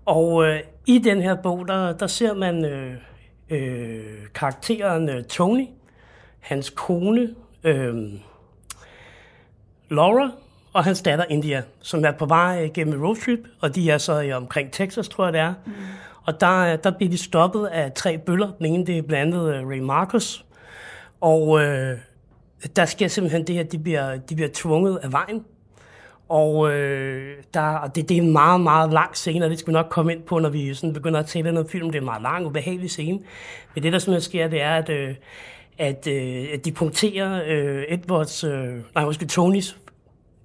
Og 0.05 0.45
øh, 0.45 0.59
i 0.85 0.97
den 0.97 1.21
her 1.21 1.35
bog, 1.35 1.67
der, 1.67 1.93
der 1.93 2.07
ser 2.07 2.33
man 2.33 2.65
øh, 2.65 2.93
øh, 3.49 4.03
karakteren 4.33 5.09
øh, 5.09 5.23
Tony, 5.23 5.67
hans 6.39 6.69
kone 6.69 7.35
øh, 7.63 7.95
Laura 9.89 10.31
og 10.73 10.83
hans 10.83 11.01
datter 11.01 11.25
India, 11.29 11.63
som 11.81 12.05
er 12.05 12.11
på 12.11 12.25
vej 12.25 12.69
gennem 12.73 12.93
en 12.93 13.05
roadtrip, 13.05 13.39
og 13.61 13.75
de 13.75 13.91
er 13.91 13.97
så 13.97 14.19
i 14.19 14.31
omkring 14.31 14.71
Texas, 14.71 15.09
tror 15.09 15.23
jeg 15.23 15.33
det 15.33 15.41
er. 15.41 15.53
Mm. 15.65 15.73
Og 16.23 16.41
der, 16.41 16.75
der 16.75 16.91
bliver 16.91 17.09
de 17.09 17.17
stoppet 17.17 17.65
af 17.65 17.91
tre 17.91 18.17
bøller. 18.17 18.51
Den 18.51 18.65
ene, 18.65 18.85
det 18.85 18.97
er 18.97 19.01
blandt 19.01 19.35
andet 19.35 19.55
øh, 19.55 19.67
Ray 19.67 19.79
Marcus. 19.79 20.45
Og 21.21 21.61
øh, 21.61 21.97
der 22.75 22.85
sker 22.85 23.07
simpelthen 23.07 23.47
det, 23.47 23.55
her, 23.55 23.63
de 23.63 23.79
bliver, 23.79 24.17
de 24.17 24.35
bliver 24.35 24.49
tvunget 24.53 24.97
af 25.03 25.11
vejen. 25.11 25.45
Og, 26.29 26.71
øh, 26.71 27.37
der, 27.53 27.61
og 27.61 27.95
det, 27.95 28.09
det 28.09 28.17
er 28.17 28.21
en 28.21 28.31
meget, 28.31 28.61
meget 28.61 28.93
lang 28.93 29.15
scene, 29.15 29.45
og 29.45 29.49
det 29.49 29.59
skal 29.59 29.71
vi 29.71 29.73
nok 29.73 29.87
komme 29.89 30.11
ind 30.11 30.23
på, 30.23 30.39
når 30.39 30.49
vi 30.49 30.73
sådan 30.73 30.93
begynder 30.93 31.19
at 31.19 31.25
tale 31.25 31.51
noget 31.51 31.69
film. 31.69 31.89
Det 31.89 31.95
er 31.95 32.01
en 32.01 32.05
meget 32.05 32.21
lang, 32.21 32.45
ubehagelig 32.45 32.89
scene. 32.89 33.19
Men 33.75 33.83
det, 33.83 33.93
der 33.93 33.99
simpelthen 33.99 34.29
sker, 34.29 34.47
det 34.47 34.61
er, 34.61 34.75
at, 34.75 34.89
øh, 34.89 35.15
at, 35.77 36.07
øh, 36.07 36.47
at 36.53 36.65
de 36.65 36.71
punkterer 36.71 37.43
øh, 37.47 37.83
Edwards, 37.87 38.43
øh, 38.43 38.75
nej, 38.95 39.05
måske 39.05 39.25
Tonys 39.25 39.77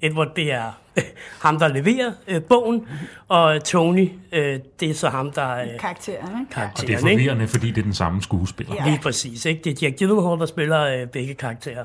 Edward, 0.04 0.34
det 0.36 0.52
er 0.52 0.80
ham, 1.44 1.58
der 1.58 1.68
leverer 1.68 2.12
øh, 2.28 2.42
bogen, 2.42 2.88
og 3.28 3.64
Tony, 3.64 4.10
øh, 4.32 4.58
det 4.80 4.90
er 4.90 4.94
så 4.94 5.08
ham, 5.08 5.32
der... 5.32 5.56
Øh, 5.56 5.68
Karakteren, 5.80 6.40
ikke? 6.40 6.60
Og 6.76 6.86
det 6.86 6.94
er 6.94 6.98
forvirrende, 6.98 7.48
fordi 7.48 7.70
det 7.70 7.78
er 7.78 7.82
den 7.82 7.94
samme 7.94 8.22
skuespiller. 8.22 8.74
Ja. 8.74 8.84
Lige 8.84 9.00
præcis, 9.02 9.44
ikke? 9.44 9.60
Det 9.64 9.70
er 9.70 9.86
Jack 9.86 9.98
Gyllenhaal, 9.98 10.38
der 10.38 10.46
spiller 10.46 10.80
øh, 10.80 11.06
begge 11.06 11.34
karakterer. 11.34 11.84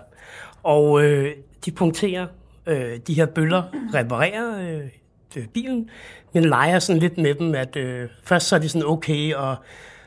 Og 0.63 1.03
øh, 1.03 1.31
de 1.65 1.71
punkterer 1.71 2.27
øh, 2.65 2.99
de 3.07 3.13
her 3.13 3.25
bøller, 3.25 3.63
reparerer 3.93 4.79
øh, 5.37 5.47
bilen, 5.53 5.89
men 6.33 6.45
leger 6.45 6.79
sådan 6.79 6.99
lidt 6.99 7.17
med 7.17 7.35
dem, 7.35 7.55
at 7.55 7.75
øh, 7.75 8.09
først 8.23 8.47
så 8.47 8.55
er 8.55 8.59
de 8.59 8.69
sådan 8.69 8.87
okay, 8.87 9.33
og 9.33 9.55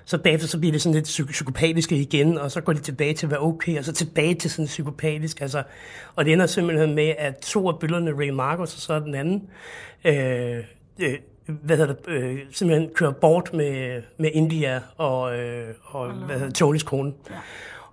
så 0.04 0.18
bagefter 0.18 0.48
så 0.48 0.58
bliver 0.58 0.72
det 0.72 0.82
sådan 0.82 0.94
lidt 0.94 1.08
psyk- 1.08 1.30
psykopatiske 1.30 1.96
igen, 1.96 2.38
og 2.38 2.50
så 2.50 2.60
går 2.60 2.72
de 2.72 2.80
tilbage 2.80 3.14
til 3.14 3.26
at 3.26 3.30
være 3.30 3.42
okay, 3.42 3.78
og 3.78 3.84
så 3.84 3.92
tilbage 3.92 4.34
til 4.34 4.50
sådan 4.50 4.66
psykopatisk. 4.66 5.40
Altså, 5.40 5.62
og 6.16 6.24
det 6.24 6.32
ender 6.32 6.46
simpelthen 6.46 6.94
med, 6.94 7.14
at 7.18 7.36
to 7.36 7.68
af 7.68 7.78
bøllerne, 7.78 8.12
Ray 8.12 8.28
Marcus 8.28 8.74
og 8.74 8.80
så 8.80 9.00
den 9.00 9.14
anden, 9.14 9.48
øh, 10.04 10.64
øh, 10.98 11.18
hvad 11.46 11.76
hedder 11.76 11.94
det, 11.94 12.08
øh, 12.08 12.38
simpelthen 12.50 12.90
kører 12.94 13.12
bort 13.12 13.50
med, 13.54 14.02
med 14.16 14.30
India 14.32 14.80
og, 14.96 15.38
øh, 15.38 15.74
og 15.82 16.12
hvad 16.12 16.34
hedder 16.34 16.46
det, 16.46 16.54
Tonys 16.54 16.82
kone. 16.82 17.12
Ja. 17.30 17.34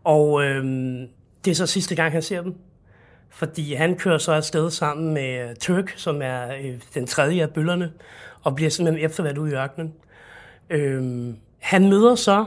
Og 0.03 0.43
øh, 0.43 0.64
det 1.45 1.51
er 1.51 1.55
så 1.55 1.66
sidste 1.66 1.95
gang, 1.95 2.12
han 2.12 2.22
ser 2.22 2.41
dem. 2.41 2.55
Fordi 3.30 3.74
han 3.74 3.95
kører 3.95 4.18
så 4.18 4.32
afsted 4.32 4.70
sammen 4.70 5.14
med 5.14 5.55
Turk, 5.55 5.93
som 5.95 6.22
er 6.22 6.55
øh, 6.64 6.82
den 6.93 7.07
tredje 7.07 7.41
af 7.41 7.49
bøllerne, 7.49 7.91
og 8.43 8.55
bliver 8.55 8.70
simpelthen 8.70 9.05
efterladt 9.05 9.38
ude 9.38 9.51
i 9.51 9.53
ørkenen. 9.53 9.93
Øh, 10.70 11.34
han 11.60 11.89
møder 11.89 12.16
så 12.16 12.45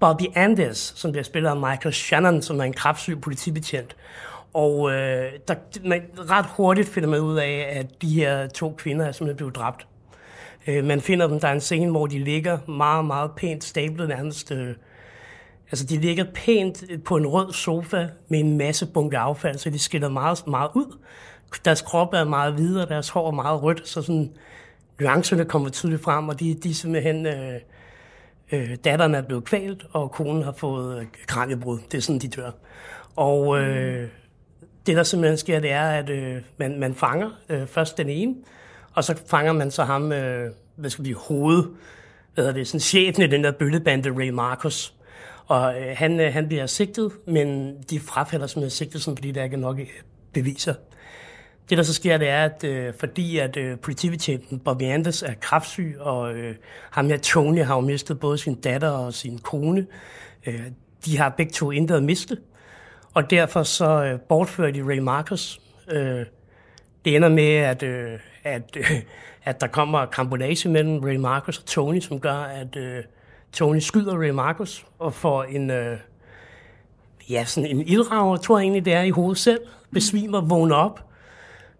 Bobby 0.00 0.24
Andes, 0.34 0.92
som 0.96 1.12
bliver 1.12 1.24
spillet 1.24 1.50
af 1.50 1.56
Michael 1.56 1.94
Shannon, 1.94 2.42
som 2.42 2.60
er 2.60 2.64
en 2.64 2.72
kraftsyg 2.72 3.20
politibetjent. 3.20 3.96
Og 4.54 4.92
øh, 4.92 5.32
der, 5.48 5.54
man, 5.84 6.02
ret 6.18 6.46
hurtigt 6.56 6.88
finder 6.88 7.08
man 7.08 7.20
ud 7.20 7.36
af, 7.38 7.68
at 7.72 8.02
de 8.02 8.14
her 8.14 8.46
to 8.46 8.74
kvinder 8.78 9.06
er 9.06 9.12
simpelthen 9.12 9.36
blevet 9.36 9.56
dræbt. 9.56 9.86
Øh, 10.66 10.84
man 10.84 11.00
finder 11.00 11.26
dem, 11.26 11.40
der 11.40 11.48
er 11.48 11.52
en 11.52 11.60
scene, 11.60 11.90
hvor 11.90 12.06
de 12.06 12.18
ligger 12.18 12.58
meget, 12.68 13.04
meget 13.04 13.30
pænt 13.36 13.64
stablet 13.64 14.08
nærmest. 14.08 14.50
Øh, 14.50 14.74
altså, 15.70 15.86
de 15.86 15.96
ligger 15.96 16.24
pænt 16.34 16.84
på 17.04 17.16
en 17.16 17.26
rød 17.26 17.52
sofa 17.52 18.08
med 18.28 18.40
en 18.40 18.58
masse 18.58 18.86
bunke 18.86 19.18
affald, 19.18 19.58
så 19.58 19.70
de 19.70 19.78
skiller 19.78 20.08
meget, 20.08 20.46
meget 20.46 20.70
ud. 20.74 20.98
Deres 21.64 21.82
krop 21.82 22.14
er 22.14 22.24
meget 22.24 22.54
hvide, 22.54 22.82
og 22.82 22.88
deres 22.88 23.08
hår 23.08 23.28
er 23.28 23.32
meget 23.32 23.62
rødt, 23.62 23.88
så 23.88 24.02
sådan, 24.02 24.32
nuancerne 25.00 25.44
kommer 25.44 25.68
tydeligt 25.68 26.02
frem, 26.02 26.28
og 26.28 26.40
de, 26.40 26.54
de 26.54 26.70
er 26.70 26.74
simpelthen... 26.74 27.26
Øh, 27.26 27.60
Øh, 28.52 28.76
datteren 28.84 29.14
er 29.14 29.22
blevet 29.22 29.44
kvalt, 29.44 29.86
og 29.92 30.10
konen 30.10 30.42
har 30.42 30.52
fået 30.52 31.00
øh, 31.00 31.06
kraniebrud. 31.26 31.78
Det 31.92 31.98
er 31.98 32.02
sådan, 32.02 32.18
de 32.18 32.28
dør. 32.28 32.50
Og 33.16 33.60
øh, 33.60 34.08
det, 34.86 34.96
der 34.96 35.02
simpelthen 35.02 35.38
sker, 35.38 35.60
det 35.60 35.70
er, 35.70 35.88
at 35.88 36.10
øh, 36.10 36.36
man, 36.56 36.78
man 36.78 36.94
fanger 36.94 37.30
øh, 37.48 37.66
først 37.66 37.98
den 37.98 38.08
ene, 38.08 38.34
og 38.94 39.04
så 39.04 39.22
fanger 39.26 39.52
man 39.52 39.70
så 39.70 39.84
ham, 39.84 40.12
øh, 40.12 40.50
hvad 40.76 40.90
skal 40.90 41.04
vi 41.04 41.12
hoved, 41.12 41.64
hvad 42.34 42.54
det, 42.54 42.68
sådan 42.68 42.80
chefen 42.80 43.22
i 43.22 43.26
den 43.26 43.44
der 43.44 43.52
bøllebande, 43.52 44.10
Ray 44.10 44.28
Marcus. 44.28 44.94
Og 45.46 45.80
øh, 45.80 45.96
han, 45.96 46.20
øh, 46.20 46.32
han 46.32 46.48
bliver 46.48 46.66
sigtet, 46.66 47.12
men 47.26 47.76
de 47.90 48.00
frafælder 48.00 48.46
simpelthen 48.46 48.70
sigtelsen, 48.70 49.16
fordi 49.16 49.30
der 49.30 49.44
ikke 49.44 49.56
er 49.56 49.60
nok 49.60 49.78
øh, 49.78 49.86
beviser. 50.32 50.74
Det, 51.68 51.78
der 51.78 51.84
så 51.84 51.94
sker, 51.94 52.18
det 52.18 52.28
er, 52.28 52.44
at 52.44 52.64
øh, 52.64 52.94
fordi 52.98 53.38
at 53.38 53.56
øh, 53.56 53.78
politibetjenten 53.78 54.58
Bobby 54.58 54.82
Anders 54.82 55.22
er 55.22 55.34
kraftsyg, 55.40 55.96
og 56.00 56.34
øh, 56.34 56.54
ham 56.90 57.06
her 57.06 57.16
Tony 57.16 57.64
har 57.64 57.74
jo 57.74 57.80
mistet 57.80 58.20
både 58.20 58.38
sin 58.38 58.54
datter 58.54 58.88
og 58.88 59.14
sin 59.14 59.38
kone, 59.38 59.86
øh, 60.46 60.62
de 61.04 61.18
har 61.18 61.28
begge 61.28 61.52
to 61.52 61.70
intet 61.70 61.96
at 61.96 62.02
miste, 62.02 62.36
og 63.14 63.30
derfor 63.30 63.62
så 63.62 64.04
øh, 64.04 64.20
bortfører 64.20 64.70
de 64.70 64.82
Ray 64.82 64.98
Marcus. 64.98 65.60
Øh, 65.90 66.26
det 67.04 67.16
ender 67.16 67.28
med, 67.28 67.54
at, 67.54 67.82
øh, 67.82 68.18
at, 68.44 68.76
øh, 68.76 68.90
at 69.44 69.60
der 69.60 69.66
kommer 69.66 70.06
kampolage 70.06 70.68
mellem 70.68 70.98
Ray 70.98 71.16
Marcus 71.16 71.58
og 71.58 71.64
Tony, 71.66 72.00
som 72.00 72.20
gør, 72.20 72.34
at 72.34 72.76
øh, 72.76 73.04
Tony 73.52 73.78
skyder 73.78 74.20
Ray 74.20 74.30
Marcus 74.30 74.86
og 74.98 75.14
får 75.14 75.44
en... 75.44 75.70
Øh, 75.70 75.98
ja, 77.30 77.44
sådan 77.44 77.70
en 77.70 77.80
ildrager, 77.80 78.36
tror 78.36 78.58
jeg 78.58 78.62
egentlig, 78.62 78.84
det 78.84 78.92
er 78.92 79.02
i 79.02 79.10
hovedet 79.10 79.38
selv, 79.38 79.60
besvimer, 79.92 80.40
vågner 80.40 80.76
op, 80.76 81.04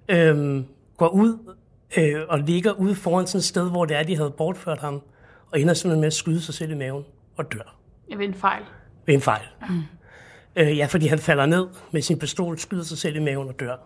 øhm, 0.09 0.67
går 0.97 1.09
ud 1.09 1.55
øh, 1.97 2.23
og 2.29 2.39
ligger 2.39 2.73
ude 2.73 2.95
foran 2.95 3.27
sådan 3.27 3.39
et 3.39 3.45
sted, 3.45 3.71
hvor 3.71 3.85
det 3.85 3.97
er, 3.97 4.03
de 4.03 4.17
havde 4.17 4.31
bortført 4.31 4.79
ham, 4.79 5.03
og 5.53 5.61
ender 5.61 5.75
simpelthen 5.75 6.01
med 6.01 6.07
at 6.07 6.13
skyde 6.13 6.41
sig 6.41 6.55
selv 6.55 6.71
i 6.71 6.75
maven 6.75 7.05
og 7.37 7.53
dør. 7.53 7.77
Jeg 8.11 8.19
ved 8.19 8.27
en 8.27 8.35
fejl. 8.35 8.63
Ved 9.07 9.15
en 9.15 9.21
fejl. 9.21 9.47
Mm. 9.69 9.83
Øh, 10.57 10.79
ja, 10.79 10.87
fordi 10.87 11.07
han 11.07 11.19
falder 11.19 11.47
ned 11.47 11.67
med 11.93 12.03
sin 12.03 12.19
pistol, 12.19 12.59
skyder 12.59 12.83
sig 12.83 12.99
selv 12.99 13.17
i 13.17 13.19
maven 13.19 13.49
og 13.49 13.61
dør. 13.61 13.77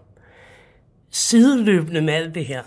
Sideløbende 1.11 2.01
med 2.01 2.15
alt 2.15 2.35
det 2.35 2.47
her, 2.47 2.63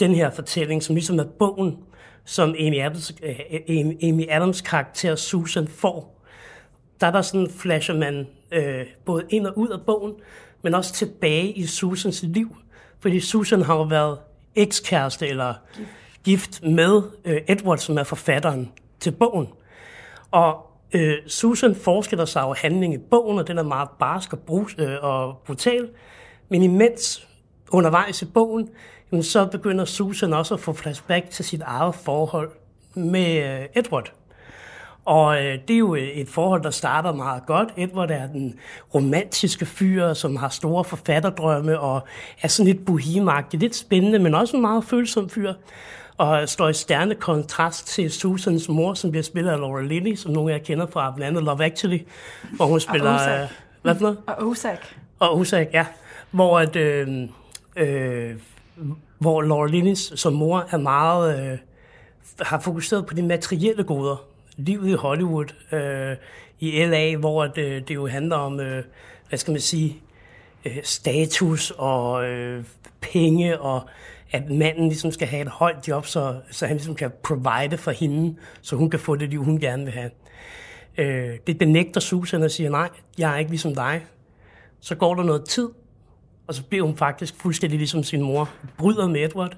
den 0.00 0.14
her 0.14 0.30
fortælling, 0.30 0.82
som 0.82 0.94
ligesom 0.94 1.18
er 1.18 1.24
bogen, 1.24 1.78
som 2.24 2.48
Amy 2.48 2.80
Adams, 2.80 3.14
øh, 3.22 3.40
Amy 4.02 4.30
Adams 4.30 4.60
karakter 4.60 5.16
Susan 5.16 5.68
får, 5.68 6.22
der 7.00 7.06
er 7.06 7.10
der 7.10 7.22
sådan 7.22 7.50
flasher 7.50 7.94
man 7.94 8.26
øh, 8.52 8.86
både 9.04 9.24
ind 9.30 9.46
og 9.46 9.58
ud 9.58 9.68
af 9.68 9.80
bogen, 9.86 10.14
men 10.62 10.74
også 10.74 10.92
tilbage 10.92 11.52
i 11.52 11.66
Susans 11.66 12.22
liv. 12.22 12.56
Fordi 13.02 13.20
Susan 13.20 13.62
har 13.62 13.74
jo 13.74 13.82
været 13.82 14.18
ekskæreste 14.54 15.28
eller 15.28 15.54
gift 16.24 16.62
med 16.62 17.02
øh, 17.24 17.40
Edward, 17.48 17.78
som 17.78 17.98
er 17.98 18.04
forfatteren 18.04 18.72
til 19.00 19.10
bogen. 19.10 19.48
Og 20.30 20.66
øh, 20.92 21.14
Susan 21.26 21.74
forestiller 21.74 22.24
sig 22.24 22.42
jo 22.42 22.54
handling 22.58 22.94
i 22.94 22.98
bogen, 23.10 23.38
og 23.38 23.48
den 23.48 23.58
er 23.58 23.62
meget 23.62 23.88
barsk 23.98 24.32
og, 24.32 24.38
brus, 24.38 24.74
øh, 24.78 24.96
og 25.02 25.36
brutal. 25.46 25.88
Men 26.48 26.62
imens 26.62 27.28
undervejs 27.70 28.22
i 28.22 28.24
bogen, 28.24 28.68
jamen, 29.12 29.22
så 29.22 29.46
begynder 29.46 29.84
Susan 29.84 30.32
også 30.32 30.54
at 30.54 30.60
få 30.60 30.72
flashback 30.72 31.30
til 31.30 31.44
sit 31.44 31.60
eget 31.60 31.94
forhold 31.94 32.50
med 32.94 33.60
øh, 33.60 33.66
Edward. 33.74 34.12
Og 35.04 35.44
øh, 35.44 35.58
det 35.68 35.74
er 35.74 35.78
jo 35.78 35.94
et 35.94 36.28
forhold, 36.28 36.62
der 36.62 36.70
starter 36.70 37.12
meget 37.12 37.46
godt. 37.46 37.68
Edward 37.76 38.10
er 38.10 38.26
den 38.26 38.58
romantiske 38.94 39.66
fyr, 39.66 40.12
som 40.12 40.36
har 40.36 40.48
store 40.48 40.84
forfatterdrømme 40.84 41.80
og 41.80 42.00
er 42.42 42.48
sådan 42.48 42.72
lidt 42.72 42.86
bohemagtig, 42.86 43.60
lidt 43.60 43.76
spændende, 43.76 44.18
men 44.18 44.34
også 44.34 44.56
en 44.56 44.60
meget 44.60 44.84
følsom 44.84 45.28
fyr. 45.28 45.52
Og 46.16 46.48
står 46.48 46.68
i 46.68 46.72
stærne 46.72 47.14
kontrast 47.14 47.86
til 47.86 48.10
Susans 48.10 48.68
mor, 48.68 48.94
som 48.94 49.10
bliver 49.10 49.22
spillet 49.22 49.50
af 49.50 49.58
Laura 49.58 49.82
Linney, 49.82 50.14
som 50.14 50.32
nogle 50.32 50.52
af 50.52 50.58
jer 50.58 50.64
kender 50.64 50.86
fra 50.86 51.12
blandt 51.16 51.28
andet 51.28 51.44
Love 51.44 51.64
Actually, 51.64 51.98
hvor 52.56 52.66
hun 52.66 52.80
spiller... 52.80 53.10
Og 53.10 53.40
øh, 53.40 53.48
hvad 53.82 53.94
for 53.94 54.02
noget? 54.02 54.18
Og 54.26 54.48
Osak. 54.48 54.78
Og 55.18 55.38
Osak, 55.38 55.66
ja. 55.72 55.86
Hvor, 56.30 56.58
at, 56.58 56.76
øh, 56.76 57.28
øh, 57.76 58.34
hvor 59.18 59.42
Laura 59.42 59.66
Linney 59.66 59.94
som 59.94 60.32
mor 60.32 60.66
er 60.70 60.78
meget... 60.78 61.52
Øh, 61.52 61.58
har 62.40 62.60
fokuseret 62.60 63.06
på 63.06 63.14
de 63.14 63.22
materielle 63.22 63.84
goder, 63.84 64.31
livet 64.56 64.88
i 64.88 64.92
Hollywood, 64.92 65.72
øh, 65.72 66.16
i 66.60 66.84
LA, 66.84 67.16
hvor 67.16 67.46
det, 67.46 67.64
øh, 67.64 67.82
det 67.88 67.94
jo 67.94 68.06
handler 68.06 68.36
om, 68.36 68.60
øh, 68.60 68.84
hvad 69.28 69.38
skal 69.38 69.52
man 69.52 69.60
sige, 69.60 69.96
øh, 70.64 70.78
status 70.82 71.70
og 71.70 72.24
øh, 72.28 72.64
penge, 73.00 73.60
og 73.60 73.88
at 74.30 74.50
manden 74.50 74.88
ligesom 74.88 75.10
skal 75.10 75.28
have 75.28 75.42
et 75.42 75.48
højt 75.48 75.88
job, 75.88 76.06
så, 76.06 76.40
så 76.50 76.66
han 76.66 76.76
ligesom 76.76 76.94
kan 76.94 77.10
provide 77.22 77.78
for 77.78 77.90
hende, 77.90 78.36
så 78.62 78.76
hun 78.76 78.90
kan 78.90 79.00
få 79.00 79.16
det 79.16 79.30
liv, 79.30 79.44
hun 79.44 79.60
gerne 79.60 79.84
vil 79.84 79.92
have. 79.92 80.10
Øh, 80.98 81.38
det 81.46 81.58
benægter 81.58 82.00
Susan 82.00 82.42
og 82.42 82.50
siger, 82.50 82.70
nej, 82.70 82.88
jeg 83.18 83.34
er 83.34 83.38
ikke 83.38 83.50
ligesom 83.50 83.74
dig. 83.74 84.06
Så 84.80 84.94
går 84.94 85.14
der 85.14 85.22
noget 85.22 85.44
tid, 85.44 85.68
og 86.46 86.54
så 86.54 86.64
bliver 86.64 86.84
hun 86.84 86.96
faktisk 86.96 87.34
fuldstændig 87.40 87.78
ligesom 87.78 88.02
sin 88.02 88.22
mor, 88.22 88.50
bryder 88.78 89.08
med 89.08 89.24
Edward, 89.24 89.56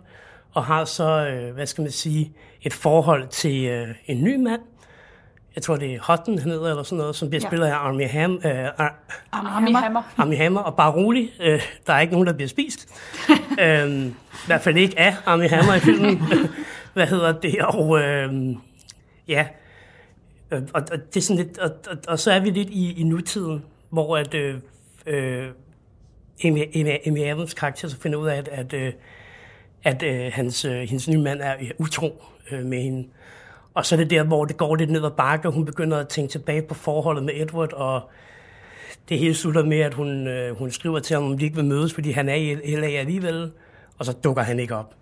og 0.52 0.64
har 0.64 0.84
så, 0.84 1.28
øh, 1.28 1.54
hvad 1.54 1.66
skal 1.66 1.82
man 1.82 1.90
sige, 1.90 2.32
et 2.62 2.72
forhold 2.72 3.28
til 3.28 3.64
øh, 3.64 3.88
en 4.06 4.24
ny 4.24 4.36
mand. 4.36 4.60
Jeg 5.54 5.62
tror, 5.62 5.76
det 5.76 5.94
er 5.94 5.98
Hutton, 6.12 6.38
han 6.38 6.50
hedder, 6.50 6.70
eller 6.70 6.82
sådan 6.82 6.98
noget, 6.98 7.16
som 7.16 7.28
bliver 7.28 7.42
Ja. 7.44 7.48
spillet 7.48 7.66
af 7.66 7.74
Armie, 7.74 8.08
Ham, 8.08 8.40
øh, 8.44 8.64
Ar- 8.78 8.98
Armie 9.32 9.76
Hammer. 9.76 10.02
Armie 10.16 10.38
Hammer. 10.38 10.60
Og 10.60 10.76
bare 10.76 10.92
rolig, 10.92 11.30
øh, 11.40 11.62
der 11.86 11.92
er 11.92 12.00
ikke 12.00 12.12
nogen, 12.12 12.26
der 12.26 12.32
bliver 12.32 12.48
spist. 12.48 12.88
øhm, 13.62 14.06
I 14.32 14.46
hvert 14.46 14.60
fald 14.60 14.76
ikke 14.76 14.98
af 14.98 15.14
Armie 15.26 15.48
Hammer 15.48 15.74
i 15.74 15.78
filmen. 15.80 16.22
hvad 16.94 17.06
hedder 17.06 17.32
det? 17.40 17.60
Og 17.62 18.00
øh, 18.00 18.56
ja, 19.28 19.46
og, 20.50 20.62
og, 20.74 20.82
og, 20.92 20.98
det 21.14 21.16
er 21.16 21.20
sådan 21.20 21.44
lidt, 21.44 21.58
og, 21.58 21.70
og, 21.90 21.96
og 22.08 22.18
så 22.18 22.32
er 22.32 22.40
vi 22.40 22.50
lidt 22.50 22.70
i, 22.70 23.00
i 23.00 23.02
nutiden, 23.04 23.64
hvor 23.90 24.16
at, 24.16 24.34
øh, 24.34 24.54
øh, 25.06 25.46
Amy, 26.44 26.76
Amy, 26.76 26.96
Amy 27.06 27.18
Adams 27.24 27.54
karakter 27.54 27.88
så 27.88 28.00
finder 28.00 28.18
ud 28.18 28.28
af, 28.28 28.36
at, 28.38 28.48
at, 28.48 28.72
øh, 28.72 28.92
at 29.84 30.02
øh, 30.02 30.30
hans, 30.32 30.64
øh, 30.64 30.72
hendes 30.80 31.08
nye 31.08 31.18
mand 31.18 31.40
er 31.40 31.54
utro 31.78 32.22
øh, 32.50 32.64
med 32.64 32.82
hende. 32.82 33.08
Og 33.74 33.86
så 33.86 33.94
er 33.94 33.96
det 33.96 34.10
der, 34.10 34.22
hvor 34.22 34.44
det 34.44 34.56
går 34.56 34.76
lidt 34.76 34.90
ned 34.90 35.04
ad 35.04 35.10
bakke, 35.10 35.48
og 35.48 35.52
hun 35.54 35.64
begynder 35.64 35.98
at 35.98 36.08
tænke 36.08 36.30
tilbage 36.30 36.62
på 36.62 36.74
forholdet 36.74 37.24
med 37.24 37.34
Edward, 37.36 37.72
og 37.72 38.10
det 39.08 39.18
hele 39.18 39.34
slutter 39.34 39.64
med, 39.64 39.78
at 39.78 39.94
hun, 39.94 40.26
øh, 40.26 40.58
hun 40.58 40.70
skriver 40.70 40.98
til 40.98 41.14
ham, 41.14 41.24
om 41.24 41.38
de 41.38 41.44
ikke 41.44 41.56
vil 41.56 41.64
mødes, 41.64 41.94
fordi 41.94 42.10
han 42.10 42.28
er 42.28 42.34
i 42.34 42.76
LA 42.76 42.86
alligevel, 42.86 43.52
og 43.98 44.04
så 44.04 44.12
dukker 44.12 44.42
han 44.42 44.58
ikke 44.58 44.76
op. 44.76 44.94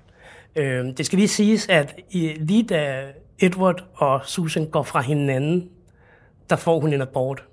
Øh, 0.57 0.87
det 0.97 1.07
skal 1.07 1.19
lige 1.19 1.29
siges, 1.29 1.69
at 1.69 1.95
i, 2.11 2.29
lige 2.39 2.63
da 2.63 3.05
Edward 3.39 3.85
og 3.95 4.21
Susan 4.25 4.67
går 4.67 4.83
fra 4.83 5.01
hinanden, 5.01 5.69
der 6.51 6.57
får 6.57 6.81
hun 6.81 6.93
en 6.93 7.03
abort. 7.03 7.45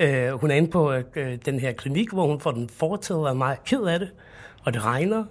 Øh, 0.00 0.30
hun 0.32 0.50
er 0.50 0.54
inde 0.54 0.70
på 0.70 0.92
øh, 0.92 1.38
den 1.44 1.60
her 1.60 1.72
klinik, 1.72 2.12
hvor 2.12 2.26
hun 2.26 2.40
får 2.40 2.50
den 2.50 2.68
foretaget 2.68 3.22
og 3.22 3.28
er 3.28 3.34
meget 3.34 3.64
ked 3.64 3.82
af 3.82 3.98
det, 3.98 4.08
og 4.64 4.74
det 4.74 4.84
regner. 4.84 5.24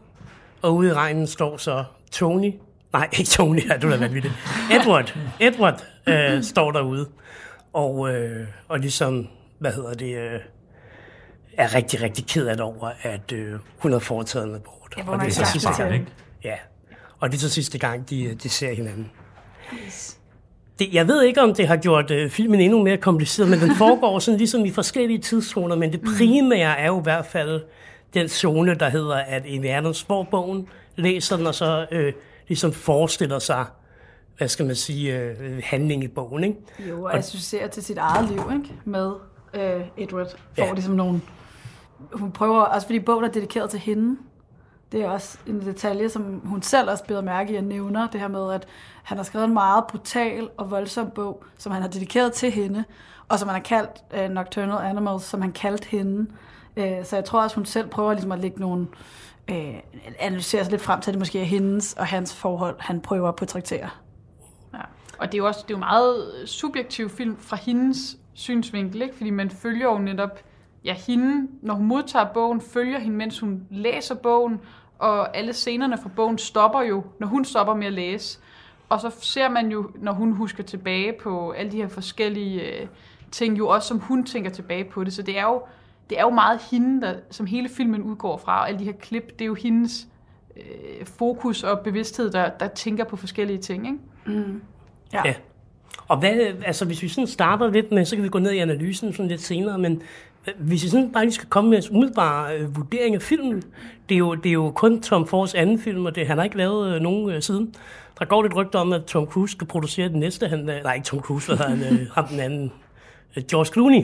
Og 0.62 0.76
ude 0.76 0.90
i 0.90 0.94
regnen 0.94 1.28
står 1.28 1.58
så 1.58 1.84
Tony, 2.12 2.54
nej 2.98 3.10
ikke 3.20 3.30
Tony, 3.30 3.70
ja, 3.70 3.78
du 3.78 3.88
er 3.88 3.92
da 3.92 3.98
vanvittigt, 3.98 4.34
Edward, 4.72 5.18
Edward 5.40 5.86
øh, 6.08 6.44
står 6.44 6.72
derude, 6.72 7.08
og, 7.74 8.14
øh, 8.14 8.48
og 8.68 8.80
ligesom, 8.80 9.28
hvad 9.60 9.72
hedder 9.72 9.94
det, 9.94 10.18
øh, 10.18 10.40
er 11.58 11.76
rigtig, 11.76 12.02
rigtig 12.02 12.26
ked 12.28 12.48
af 12.48 12.56
det 12.56 12.66
over, 12.66 12.92
at 13.02 13.32
øh, 13.32 13.54
hun 13.78 13.92
har 13.92 14.00
foretaget 14.00 14.48
en 14.48 14.56
abort. 14.56 14.94
Ja, 14.98 15.10
og 15.10 15.20
det 15.20 15.28
er 15.28 15.32
så 15.32 15.46
sidste 15.46 15.74
gang, 15.78 15.94
ikke? 15.94 16.06
Ja, 16.44 16.56
og 17.20 17.32
det 17.32 17.36
er 17.36 17.40
så 17.40 17.50
sidste 17.50 17.78
gang, 17.78 18.10
de, 18.10 18.36
de 18.44 18.50
ser 18.50 18.74
hinanden. 18.74 19.12
Det, 20.80 20.94
jeg 20.94 21.08
ved 21.08 21.24
ikke, 21.24 21.42
om 21.42 21.54
det 21.54 21.68
har 21.68 21.78
gjort 21.78 22.12
øh, 22.12 22.30
filmen 22.30 22.60
endnu 22.60 22.84
mere 22.84 22.98
kompliceret, 22.98 23.50
men 23.50 23.60
den 23.60 23.76
foregår 23.76 24.20
sådan 24.20 24.38
ligesom 24.38 24.66
i 24.66 24.72
forskellige 24.72 25.20
tidszoner, 25.20 25.76
men 25.76 25.92
det 25.92 26.02
primære 26.18 26.80
er 26.80 26.88
jo 26.88 27.00
i 27.00 27.04
hvert 27.04 27.26
fald 27.26 27.62
den 28.14 28.30
zone, 28.30 28.76
der 28.76 28.90
hedder, 28.90 29.16
at 29.16 29.44
Amy 29.46 29.70
Adams 29.70 30.04
får 30.04 30.24
bogen, 30.24 30.68
læser 30.96 31.38
den, 31.38 31.48
og 31.48 31.56
så 31.56 31.86
øh, 31.92 32.14
ligesom 32.48 32.74
forestiller 32.74 33.40
sig, 33.40 33.66
hvad 34.38 34.48
skal 34.48 34.66
man 34.66 34.76
sige, 34.76 35.20
øh, 35.20 35.62
handling 35.64 36.04
i 36.04 36.08
bogen, 36.08 36.44
ikke? 36.44 36.60
Jo, 36.90 37.04
og 37.04 37.18
associerer 37.18 37.68
til 37.68 37.84
sit 37.84 37.98
eget 37.98 38.30
liv, 38.30 38.42
ikke? 38.54 38.74
Med 38.86 39.14
øh, 39.54 39.82
Edward. 39.98 40.30
Får 40.30 40.66
ja. 40.66 40.74
ligesom 40.74 40.94
nogle... 40.94 41.22
Hun 42.14 42.32
prøver, 42.32 42.62
også 42.62 42.88
fordi 42.88 43.00
bogen 43.00 43.26
er 43.26 43.30
dedikeret 43.30 43.70
til 43.70 43.80
hende. 43.80 44.18
Det 44.92 45.02
er 45.02 45.10
også 45.10 45.38
en 45.48 45.62
detalje, 45.62 46.10
som 46.10 46.42
hun 46.46 46.62
selv 46.62 46.90
også 46.90 47.04
beder 47.04 47.22
mærke 47.22 47.54
i 47.54 47.56
at 47.56 47.64
nævner. 47.64 48.08
Det 48.08 48.20
her 48.20 48.28
med, 48.28 48.54
at 48.54 48.68
han 49.04 49.18
har 49.18 49.24
skrevet 49.24 49.46
en 49.46 49.54
meget 49.54 49.84
brutal 49.90 50.50
og 50.58 50.72
voldsom 50.72 51.12
bog, 51.12 51.44
som 51.58 51.72
han 51.72 51.82
har 51.82 51.90
dedikeret 51.90 52.34
til 52.34 52.52
hende, 52.52 52.84
og 53.28 53.40
som 53.40 53.48
han 53.48 53.56
har 53.56 53.64
kaldt 53.64 54.26
uh, 54.26 54.34
Nocturnal 54.34 54.86
Animals, 54.86 55.24
som 55.24 55.42
han 55.42 55.52
kaldte 55.52 55.88
hende. 55.88 56.32
Uh, 56.78 56.84
så 57.04 57.16
jeg 57.16 57.26
tror 57.26 57.44
også, 57.44 57.56
hun 57.56 57.66
selv 57.66 57.88
prøver 57.88 58.14
ligesom 58.14 58.32
at 58.32 58.40
lægge 58.40 58.60
nogle 58.60 58.88
øh, 59.50 59.76
analyserer 60.20 60.64
sig 60.64 60.72
lidt 60.72 60.82
frem 60.82 61.02
til, 61.02 61.12
at 61.12 61.14
det 61.14 61.20
måske 61.20 61.42
er 61.42 61.46
hendes 61.46 61.94
og 61.94 62.08
hans 62.08 62.36
forhold, 62.36 62.76
han 62.80 63.02
prøver 63.02 63.30
at 63.30 63.36
portrættere. 63.36 63.90
Ja. 64.74 64.80
Og 65.20 65.28
det 65.28 65.34
er 65.34 65.38
jo 65.38 65.48
også 65.48 65.60
det 65.68 65.74
er 65.74 65.78
jo 65.78 65.80
meget 65.80 66.32
subjektiv 66.46 67.10
film 67.10 67.38
fra 67.38 67.56
hendes 67.56 68.18
synsvinkel, 68.34 69.02
ikke? 69.02 69.16
fordi 69.16 69.30
man 69.30 69.50
følger 69.50 69.86
jo 69.86 69.98
netop 69.98 70.40
ja, 70.86 70.94
hende, 70.94 71.48
når 71.62 71.74
hun 71.74 71.86
modtager 71.86 72.26
bogen, 72.34 72.62
følger 72.62 73.00
hende, 73.00 73.18
mens 73.18 73.40
hun 73.40 73.68
læser 73.72 74.16
bogen, 74.16 74.60
og 75.00 75.38
alle 75.38 75.54
scenerne 75.54 75.98
fra 75.98 76.10
bogen 76.16 76.38
stopper 76.38 76.82
jo, 76.82 77.04
når 77.20 77.28
hun 77.28 77.46
stopper 77.46 77.74
med 77.74 77.88
at 77.88 77.94
læse. 77.94 78.40
Og 78.90 79.02
så 79.02 79.12
ser 79.22 79.50
man 79.50 79.72
jo, 79.72 79.92
når 79.96 80.12
hun 80.12 80.32
husker 80.32 80.64
tilbage 80.64 81.14
på 81.24 81.52
alle 81.52 81.72
de 81.72 81.78
her 81.78 81.88
forskellige 81.88 82.62
øh, 82.62 82.88
ting, 83.32 83.58
jo 83.58 83.68
også 83.68 83.88
som 83.88 84.00
hun 84.00 84.26
tænker 84.26 84.50
tilbage 84.50 84.84
på 84.84 85.04
det. 85.04 85.14
Så 85.14 85.22
det 85.22 85.38
er 85.38 85.44
jo, 85.44 85.62
det 86.10 86.20
er 86.20 86.22
jo 86.22 86.30
meget 86.30 86.60
hende, 86.72 87.02
der, 87.02 87.14
som 87.32 87.46
hele 87.46 87.70
filmen 87.70 88.02
udgår 88.02 88.38
fra, 88.38 88.60
og 88.60 88.68
alle 88.68 88.80
de 88.80 88.86
her 88.86 88.92
klip, 88.92 89.32
det 89.32 89.42
er 89.42 89.46
jo 89.46 89.54
hendes 89.54 90.08
øh, 90.58 91.06
fokus 91.06 91.64
og 91.64 91.80
bevidsthed, 91.80 92.32
der, 92.32 92.50
der 92.50 92.68
tænker 92.68 93.04
på 93.04 93.16
forskellige 93.16 93.60
ting. 93.60 93.86
Ikke? 93.86 94.40
Mm. 94.40 94.62
Ja. 95.14 95.22
ja. 95.26 95.34
Og 96.08 96.20
hvad, 96.20 96.32
altså 96.66 96.86
hvis 96.86 97.02
vi 97.02 97.08
sådan 97.08 97.28
starter 97.28 97.70
lidt 97.72 97.92
med, 97.92 98.06
så 98.06 98.16
kan 98.16 98.24
vi 98.24 98.30
gå 98.30 98.40
ned 98.40 98.52
i 98.52 98.58
analysen 98.58 99.14
sådan 99.14 99.28
lidt 99.28 99.42
senere, 99.42 99.78
men 99.78 100.02
hvis 100.58 100.84
vi 100.84 100.90
sådan 100.90 101.12
bare 101.12 101.24
lige 101.24 101.34
skal 101.34 101.50
komme 101.50 101.70
med 101.70 101.78
en 101.78 101.98
umiddelbar 101.98 102.52
øh, 102.52 102.76
vurdering 102.76 103.16
af 103.16 103.22
filmen, 103.22 103.64
det 104.10 104.16
er, 104.16 104.20
jo, 104.20 104.36
det 104.36 104.50
er 104.50 104.54
jo 104.54 104.72
kun 104.72 105.02
Tom 105.02 105.28
Fords 105.28 105.54
anden 105.54 105.80
film, 105.80 106.06
og 106.06 106.16
det, 106.16 106.28
han 106.28 106.38
har 106.38 106.44
ikke 106.44 106.58
lavet 106.58 106.96
øh, 106.96 107.02
nogen 107.02 107.30
øh, 107.30 107.42
siden. 107.42 107.76
Der 108.20 108.26
går 108.26 108.42
lidt 108.42 108.56
rygter 108.56 108.80
om, 108.80 108.94
at 108.94 109.06
Tom 109.06 109.26
Cruise 109.26 109.52
skal 109.52 109.68
producere 109.68 110.10
den 110.10 110.20
næste. 110.20 110.48
Han, 110.48 110.70
øh, 110.70 110.84
nej, 110.84 110.94
ikke 110.94 111.06
Tom 111.06 111.20
Cruise, 111.20 111.56
hvad 111.56 111.68
han, 111.68 111.82
øh, 111.82 112.08
ham 112.12 112.28
den 112.28 112.40
anden. 112.40 112.72
George 113.42 113.66
Clooney. 113.74 114.04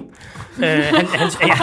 øh, 0.58 0.84
han, 0.84 1.06
han, 1.06 1.30
ja, 1.42 1.54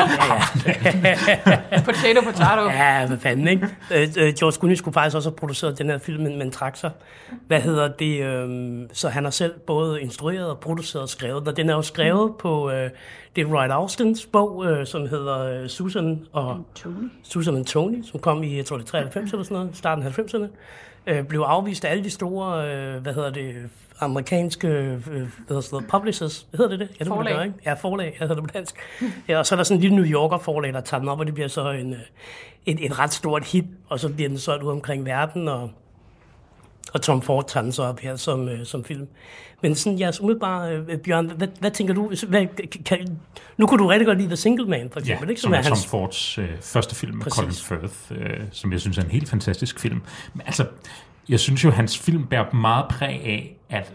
ja, 1.04 1.60
ja. 1.72 1.82
potato, 1.84 2.20
potato. 2.20 2.62
Ja, 2.62 3.06
hvad 3.06 3.18
fanden, 3.18 3.48
ikke? 3.48 3.68
Øh, 3.94 4.02
øh, 4.18 4.34
George 4.34 4.52
Clooney 4.52 4.74
skulle 4.74 4.92
faktisk 4.92 5.16
også 5.16 5.28
have 5.30 5.36
produceret 5.36 5.78
den 5.78 5.90
her 5.90 5.98
film, 5.98 6.22
men, 6.22 6.38
men 6.38 6.50
trak 6.50 6.76
sig. 6.76 6.90
Hvad 7.46 7.60
hedder 7.60 7.88
det? 7.88 8.22
Øh, 8.24 8.88
så 8.92 9.08
han 9.08 9.24
har 9.24 9.30
selv 9.30 9.54
både 9.66 10.02
instrueret 10.02 10.50
og 10.50 10.58
produceret 10.58 11.02
og 11.02 11.08
skrevet. 11.08 11.48
Og 11.48 11.56
den 11.56 11.70
er 11.70 11.74
jo 11.74 11.82
skrevet 11.82 12.32
på... 12.38 12.70
Øh, 12.70 12.90
det 13.36 13.46
er 13.46 13.48
Wright 13.48 13.72
Austins 13.72 14.26
bog, 14.26 14.66
øh, 14.66 14.86
som 14.86 15.08
hedder 15.08 15.62
øh, 15.62 15.68
Susan 15.68 16.26
og... 16.32 16.66
Tony. 16.74 17.10
Susan 17.22 17.56
and 17.56 17.64
Tony, 17.64 18.02
som 18.02 18.20
kom 18.20 18.42
i, 18.42 18.56
jeg 18.56 18.64
tror 18.64 18.76
det 18.76 18.84
er 18.84 18.88
93 18.88 19.30
eller 19.30 19.44
sådan 19.44 19.56
noget, 19.56 19.76
starten 19.76 20.04
af 20.04 20.18
90'erne. 20.18 20.46
Øh, 21.08 21.24
blev 21.24 21.40
afvist 21.40 21.84
af 21.84 21.90
alle 21.90 22.04
de 22.04 22.10
store, 22.10 22.70
øh, 22.70 23.02
hvad 23.02 23.14
hedder 23.14 23.30
det, 23.30 23.54
amerikanske 24.00 24.68
øh, 24.68 24.86
hvad 24.86 25.26
hedder 25.48 25.60
sådan 25.60 25.76
noget, 25.76 25.90
publishers. 25.90 26.46
Hedder 26.56 26.70
det 26.70 26.78
det? 26.78 26.88
Ja, 26.88 26.92
det 26.92 26.98
det 26.98 27.06
Forlag. 27.06 27.34
gøre, 27.34 27.44
ikke? 27.44 27.58
Ja, 27.66 27.72
forlag. 27.72 28.16
Jeg 28.20 28.28
hedder 28.28 28.34
det 28.34 28.44
på 28.44 28.50
dansk. 28.54 28.76
Ja, 29.28 29.38
og 29.38 29.46
så 29.46 29.54
er 29.54 29.56
der 29.56 29.64
sådan 29.64 29.76
en 29.76 29.80
lille 29.80 29.96
New 29.96 30.04
Yorker 30.04 30.38
forlag, 30.38 30.72
der 30.72 30.80
tager 30.80 30.98
den 30.98 31.08
op, 31.08 31.20
og 31.20 31.26
det 31.26 31.34
bliver 31.34 31.48
så 31.48 31.70
en, 31.70 31.92
øh, 31.92 31.98
et, 32.66 32.84
et 32.84 32.98
ret 32.98 33.12
stort 33.12 33.44
hit, 33.44 33.64
og 33.88 34.00
så 34.00 34.08
bliver 34.14 34.28
den 34.28 34.38
solgt 34.38 34.62
ud 34.62 34.70
omkring 34.70 35.04
verden, 35.04 35.48
og, 35.48 35.70
og 36.94 37.02
Tom 37.02 37.22
Ford 37.22 37.48
tager 37.48 37.62
den 37.64 37.72
så 37.72 37.82
op 37.82 38.00
her 38.00 38.16
som, 38.16 38.48
øh, 38.48 38.66
som 38.66 38.84
film. 38.84 39.06
Men 39.62 39.74
sådan 39.74 39.98
jeres 40.00 40.20
umiddelbare, 40.20 40.76
øh, 40.76 40.98
Bjørn, 40.98 41.30
hvad, 41.30 41.48
hvad 41.60 41.70
tænker 41.70 41.94
du? 41.94 42.12
Hvad, 42.28 42.46
kan, 42.84 43.18
nu 43.56 43.66
kunne 43.66 43.78
du 43.78 43.86
rigtig 43.88 44.06
godt 44.06 44.18
lide 44.18 44.28
The 44.28 44.36
Single 44.36 44.66
Man, 44.66 44.90
for 44.92 45.00
eksempel, 45.00 45.26
Ja, 45.26 45.30
ikke? 45.30 45.40
som 45.40 45.52
er 45.52 45.56
hans- 45.56 45.68
Tom 45.68 45.90
Fords 45.90 46.38
øh, 46.38 46.48
første 46.60 46.94
film 46.94 47.14
med 47.16 47.22
Præcis. 47.24 47.58
Colin 47.68 47.80
Firth, 47.80 47.94
øh, 48.30 48.40
som 48.52 48.72
jeg 48.72 48.80
synes 48.80 48.98
er 48.98 49.02
en 49.02 49.10
helt 49.10 49.28
fantastisk 49.28 49.80
film. 49.80 50.02
Men 50.34 50.42
altså, 50.46 50.66
jeg 51.28 51.40
synes 51.40 51.64
jo, 51.64 51.70
hans 51.70 51.98
film 51.98 52.26
bærer 52.26 52.54
meget 52.54 52.84
præg 52.90 53.08
af, 53.24 53.56
at 53.70 53.92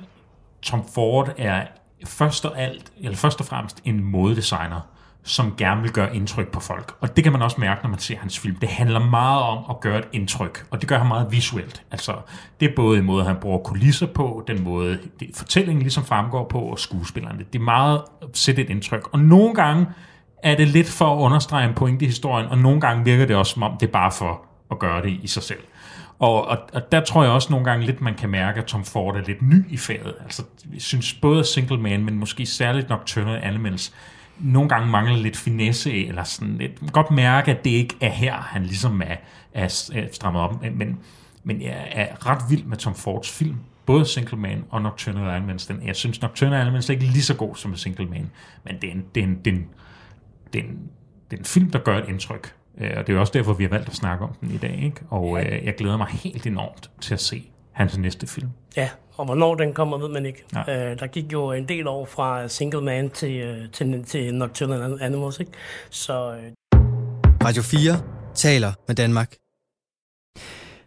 Tom 0.62 0.88
Ford 0.94 1.34
er 1.38 1.66
først 2.06 2.46
og, 2.46 2.60
alt, 2.62 2.92
eller 3.02 3.18
først 3.18 3.40
og 3.40 3.46
fremmest 3.46 3.82
en 3.86 4.04
modedesigner, 4.04 4.88
som 5.24 5.54
gerne 5.58 5.82
vil 5.82 5.92
gøre 5.92 6.16
indtryk 6.16 6.48
på 6.52 6.60
folk. 6.60 6.96
Og 7.02 7.16
det 7.16 7.24
kan 7.24 7.34
man 7.34 7.42
også 7.42 7.62
mærke, 7.62 7.84
når 7.84 7.90
man 7.90 8.00
ser 8.00 8.18
hans 8.18 8.40
film. 8.40 8.56
Det 8.56 8.70
handler 8.70 9.00
meget 9.00 9.44
om 9.44 9.64
at 9.70 9.80
gøre 9.80 10.00
et 10.00 10.08
indtryk, 10.12 10.66
og 10.72 10.82
det 10.82 10.90
gør 10.90 10.98
han 10.98 11.08
meget 11.08 11.28
visuelt. 11.32 11.84
Altså, 11.92 12.16
det 12.60 12.70
er 12.70 12.76
både 12.76 13.00
en 13.00 13.06
måde, 13.06 13.24
han 13.24 13.36
bruger 13.36 13.60
kulisser 13.60 14.08
på, 14.08 14.44
den 14.48 14.64
måde 14.64 15.00
det, 15.20 15.30
fortællingen 15.36 15.82
ligesom 15.82 16.06
fremgår 16.06 16.48
på, 16.48 16.60
og 16.60 16.80
skuespillerne. 16.80 17.40
Det 17.54 17.60
er 17.60 17.64
meget 17.64 18.02
at 18.22 18.28
sætte 18.34 18.62
et 18.62 18.70
indtryk. 18.70 19.10
Og 19.12 19.20
nogle 19.20 19.54
gange 19.54 19.88
er 20.44 20.56
det 20.56 20.68
lidt 20.68 20.90
for 20.90 21.16
at 21.16 21.20
understrege 21.20 21.70
en 21.70 21.76
pointe 21.76 22.06
i 22.06 22.08
historien, 22.08 22.50
og 22.50 22.58
nogle 22.58 22.82
gange 22.82 23.04
virker 23.06 23.26
det 23.26 23.36
også 23.36 23.54
som 23.54 23.64
om, 23.64 23.78
det 23.80 23.88
er 23.88 23.92
bare 23.92 24.12
for 24.12 24.42
at 24.72 24.80
gøre 24.80 25.02
det 25.02 25.20
i 25.22 25.28
sig 25.28 25.44
selv. 25.44 25.60
Og, 26.20 26.48
og, 26.48 26.58
og 26.74 26.92
der 26.92 27.02
tror 27.02 27.24
jeg 27.24 27.32
også 27.32 27.48
nogle 27.52 27.66
gange 27.66 27.86
lidt, 27.86 28.02
man 28.02 28.16
kan 28.16 28.30
mærke, 28.30 28.60
at 28.60 28.66
Tom 28.66 28.84
Ford 28.84 29.16
er 29.16 29.22
lidt 29.28 29.42
ny 29.42 29.74
i 29.74 29.78
faget. 29.78 30.14
Altså, 30.24 30.44
jeg 30.74 30.82
synes 30.82 31.14
både 31.14 31.44
Single 31.44 31.78
Man, 31.78 32.06
men 32.06 32.18
måske 32.18 32.46
særligt 32.46 32.90
Nocturnal 32.90 33.40
Animals, 33.44 33.94
nogle 34.40 34.70
gange 34.70 34.92
mangler 34.92 35.18
lidt 35.18 35.38
finesse, 35.38 36.08
eller 36.08 36.24
sådan 36.24 36.58
lidt, 36.58 36.92
godt 36.92 37.12
mærke, 37.12 37.52
at 37.52 37.64
det 37.66 37.70
ikke 37.70 37.96
er 38.02 38.10
her, 38.10 38.34
han 38.34 38.64
ligesom 38.64 39.02
er, 39.02 39.16
er, 39.54 39.90
er 39.94 40.08
strammet 40.12 40.42
op. 40.42 40.62
Men, 40.62 41.00
men 41.44 41.62
jeg 41.62 41.88
er 41.92 42.30
ret 42.30 42.42
vild 42.50 42.64
med 42.64 42.78
Tom 42.78 42.96
Fords 42.96 43.32
film. 43.32 43.58
Både 43.86 44.06
Single 44.06 44.38
Man 44.38 44.64
og 44.70 44.82
Nocturnal 44.82 45.30
Animals. 45.30 45.66
Den, 45.66 45.88
jeg 45.88 45.96
synes, 45.96 46.22
Nocturnal 46.22 46.62
Animals 46.62 46.90
er 46.90 46.94
ikke 46.94 47.06
lige 47.06 47.24
så 47.24 47.36
god 47.36 47.56
som 47.56 47.76
Single 47.76 48.06
Man, 48.06 48.30
men 48.66 48.76
det 48.82 48.90
er 48.90 48.94
en, 48.94 49.04
det 49.16 49.24
er 49.24 49.28
en, 49.28 49.40
det 49.46 49.54
er 49.54 49.58
en, 49.58 49.66
det 50.54 50.60
er 50.60 50.64
en, 50.64 50.80
det 51.32 51.38
er 51.38 51.42
en 51.42 51.46
film, 51.46 51.72
der 51.72 51.80
gør 51.80 51.98
et 51.98 52.10
indtryk. 52.10 52.54
Øh, 52.78 52.92
Og 52.98 53.08
det 53.08 53.10
er 53.10 53.14
jo 53.14 53.20
også 53.20 53.34
derfor, 53.34 53.54
vi 53.54 53.64
har 53.64 53.70
valgt 53.70 53.90
at 53.90 53.96
snakke 53.96 54.24
om 54.24 54.34
den 54.42 54.52
i 54.52 54.58
dag. 54.58 54.84
Ikke? 54.84 55.02
Og 55.10 55.40
øh, 55.40 55.66
jeg 55.66 55.76
glæder 55.76 55.98
mig 55.98 56.08
helt 56.08 56.48
enormt 56.48 56.90
til 57.02 57.14
at 57.14 57.22
se 57.22 57.50
hans 57.74 57.98
næste 57.98 58.28
film. 58.28 58.50
Ja, 58.78 58.90
og 59.16 59.26
hvornår 59.26 59.56
den 59.56 59.74
kommer, 59.74 59.98
ved 59.98 60.10
man 60.10 60.26
ikke. 60.26 60.44
Ja. 60.56 60.92
Øh, 60.92 61.00
der 61.00 61.08
gik 61.08 61.34
jo 61.34 61.52
en 61.52 61.68
del 61.68 61.88
år 61.88 62.06
fra 62.06 62.48
Single 62.48 62.82
Man 62.82 63.10
til, 63.10 63.36
øh, 63.36 63.72
til, 63.72 64.04
til 64.04 64.36
Nocturnal 64.36 64.98
Animals, 65.02 65.40
ikke? 65.40 65.52
Så 65.90 66.32
øh, 66.32 66.52
Radio 67.44 67.62
4 67.62 67.94
taler 68.36 68.72
med 68.88 68.96
Danmark. 68.96 69.36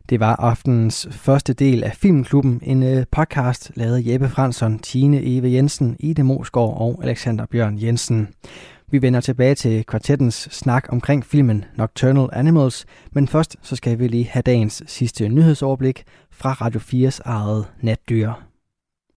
Det 0.08 0.20
var 0.20 0.36
aftenens 0.36 1.08
første 1.10 1.52
del 1.52 1.84
af 1.84 1.96
Filmklubben, 1.96 2.60
en 2.62 2.82
øh, 2.82 3.04
podcast 3.12 3.72
lavet 3.74 3.96
af 3.96 4.12
Jeppe 4.12 4.28
Fransson, 4.28 4.78
Tine 4.78 5.20
Eve 5.24 5.52
Jensen, 5.52 5.96
Ide 6.00 6.22
Mosgaard 6.22 6.80
og 6.80 7.00
Alexander 7.02 7.46
Bjørn 7.46 7.82
Jensen. 7.82 8.28
Vi 8.90 9.02
vender 9.02 9.20
tilbage 9.20 9.54
til 9.54 9.84
kvartettens 9.84 10.48
snak 10.50 10.86
omkring 10.88 11.24
filmen 11.24 11.64
Nocturnal 11.74 12.28
Animals, 12.32 12.86
men 13.12 13.28
først 13.28 13.56
så 13.62 13.76
skal 13.76 13.98
vi 13.98 14.08
lige 14.08 14.28
have 14.28 14.42
dagens 14.42 14.82
sidste 14.86 15.28
nyhedsoverblik 15.28 16.04
fra 16.30 16.52
Radio 16.52 16.80
4's 16.80 17.20
eget 17.24 17.66
natdyr. 17.80 18.45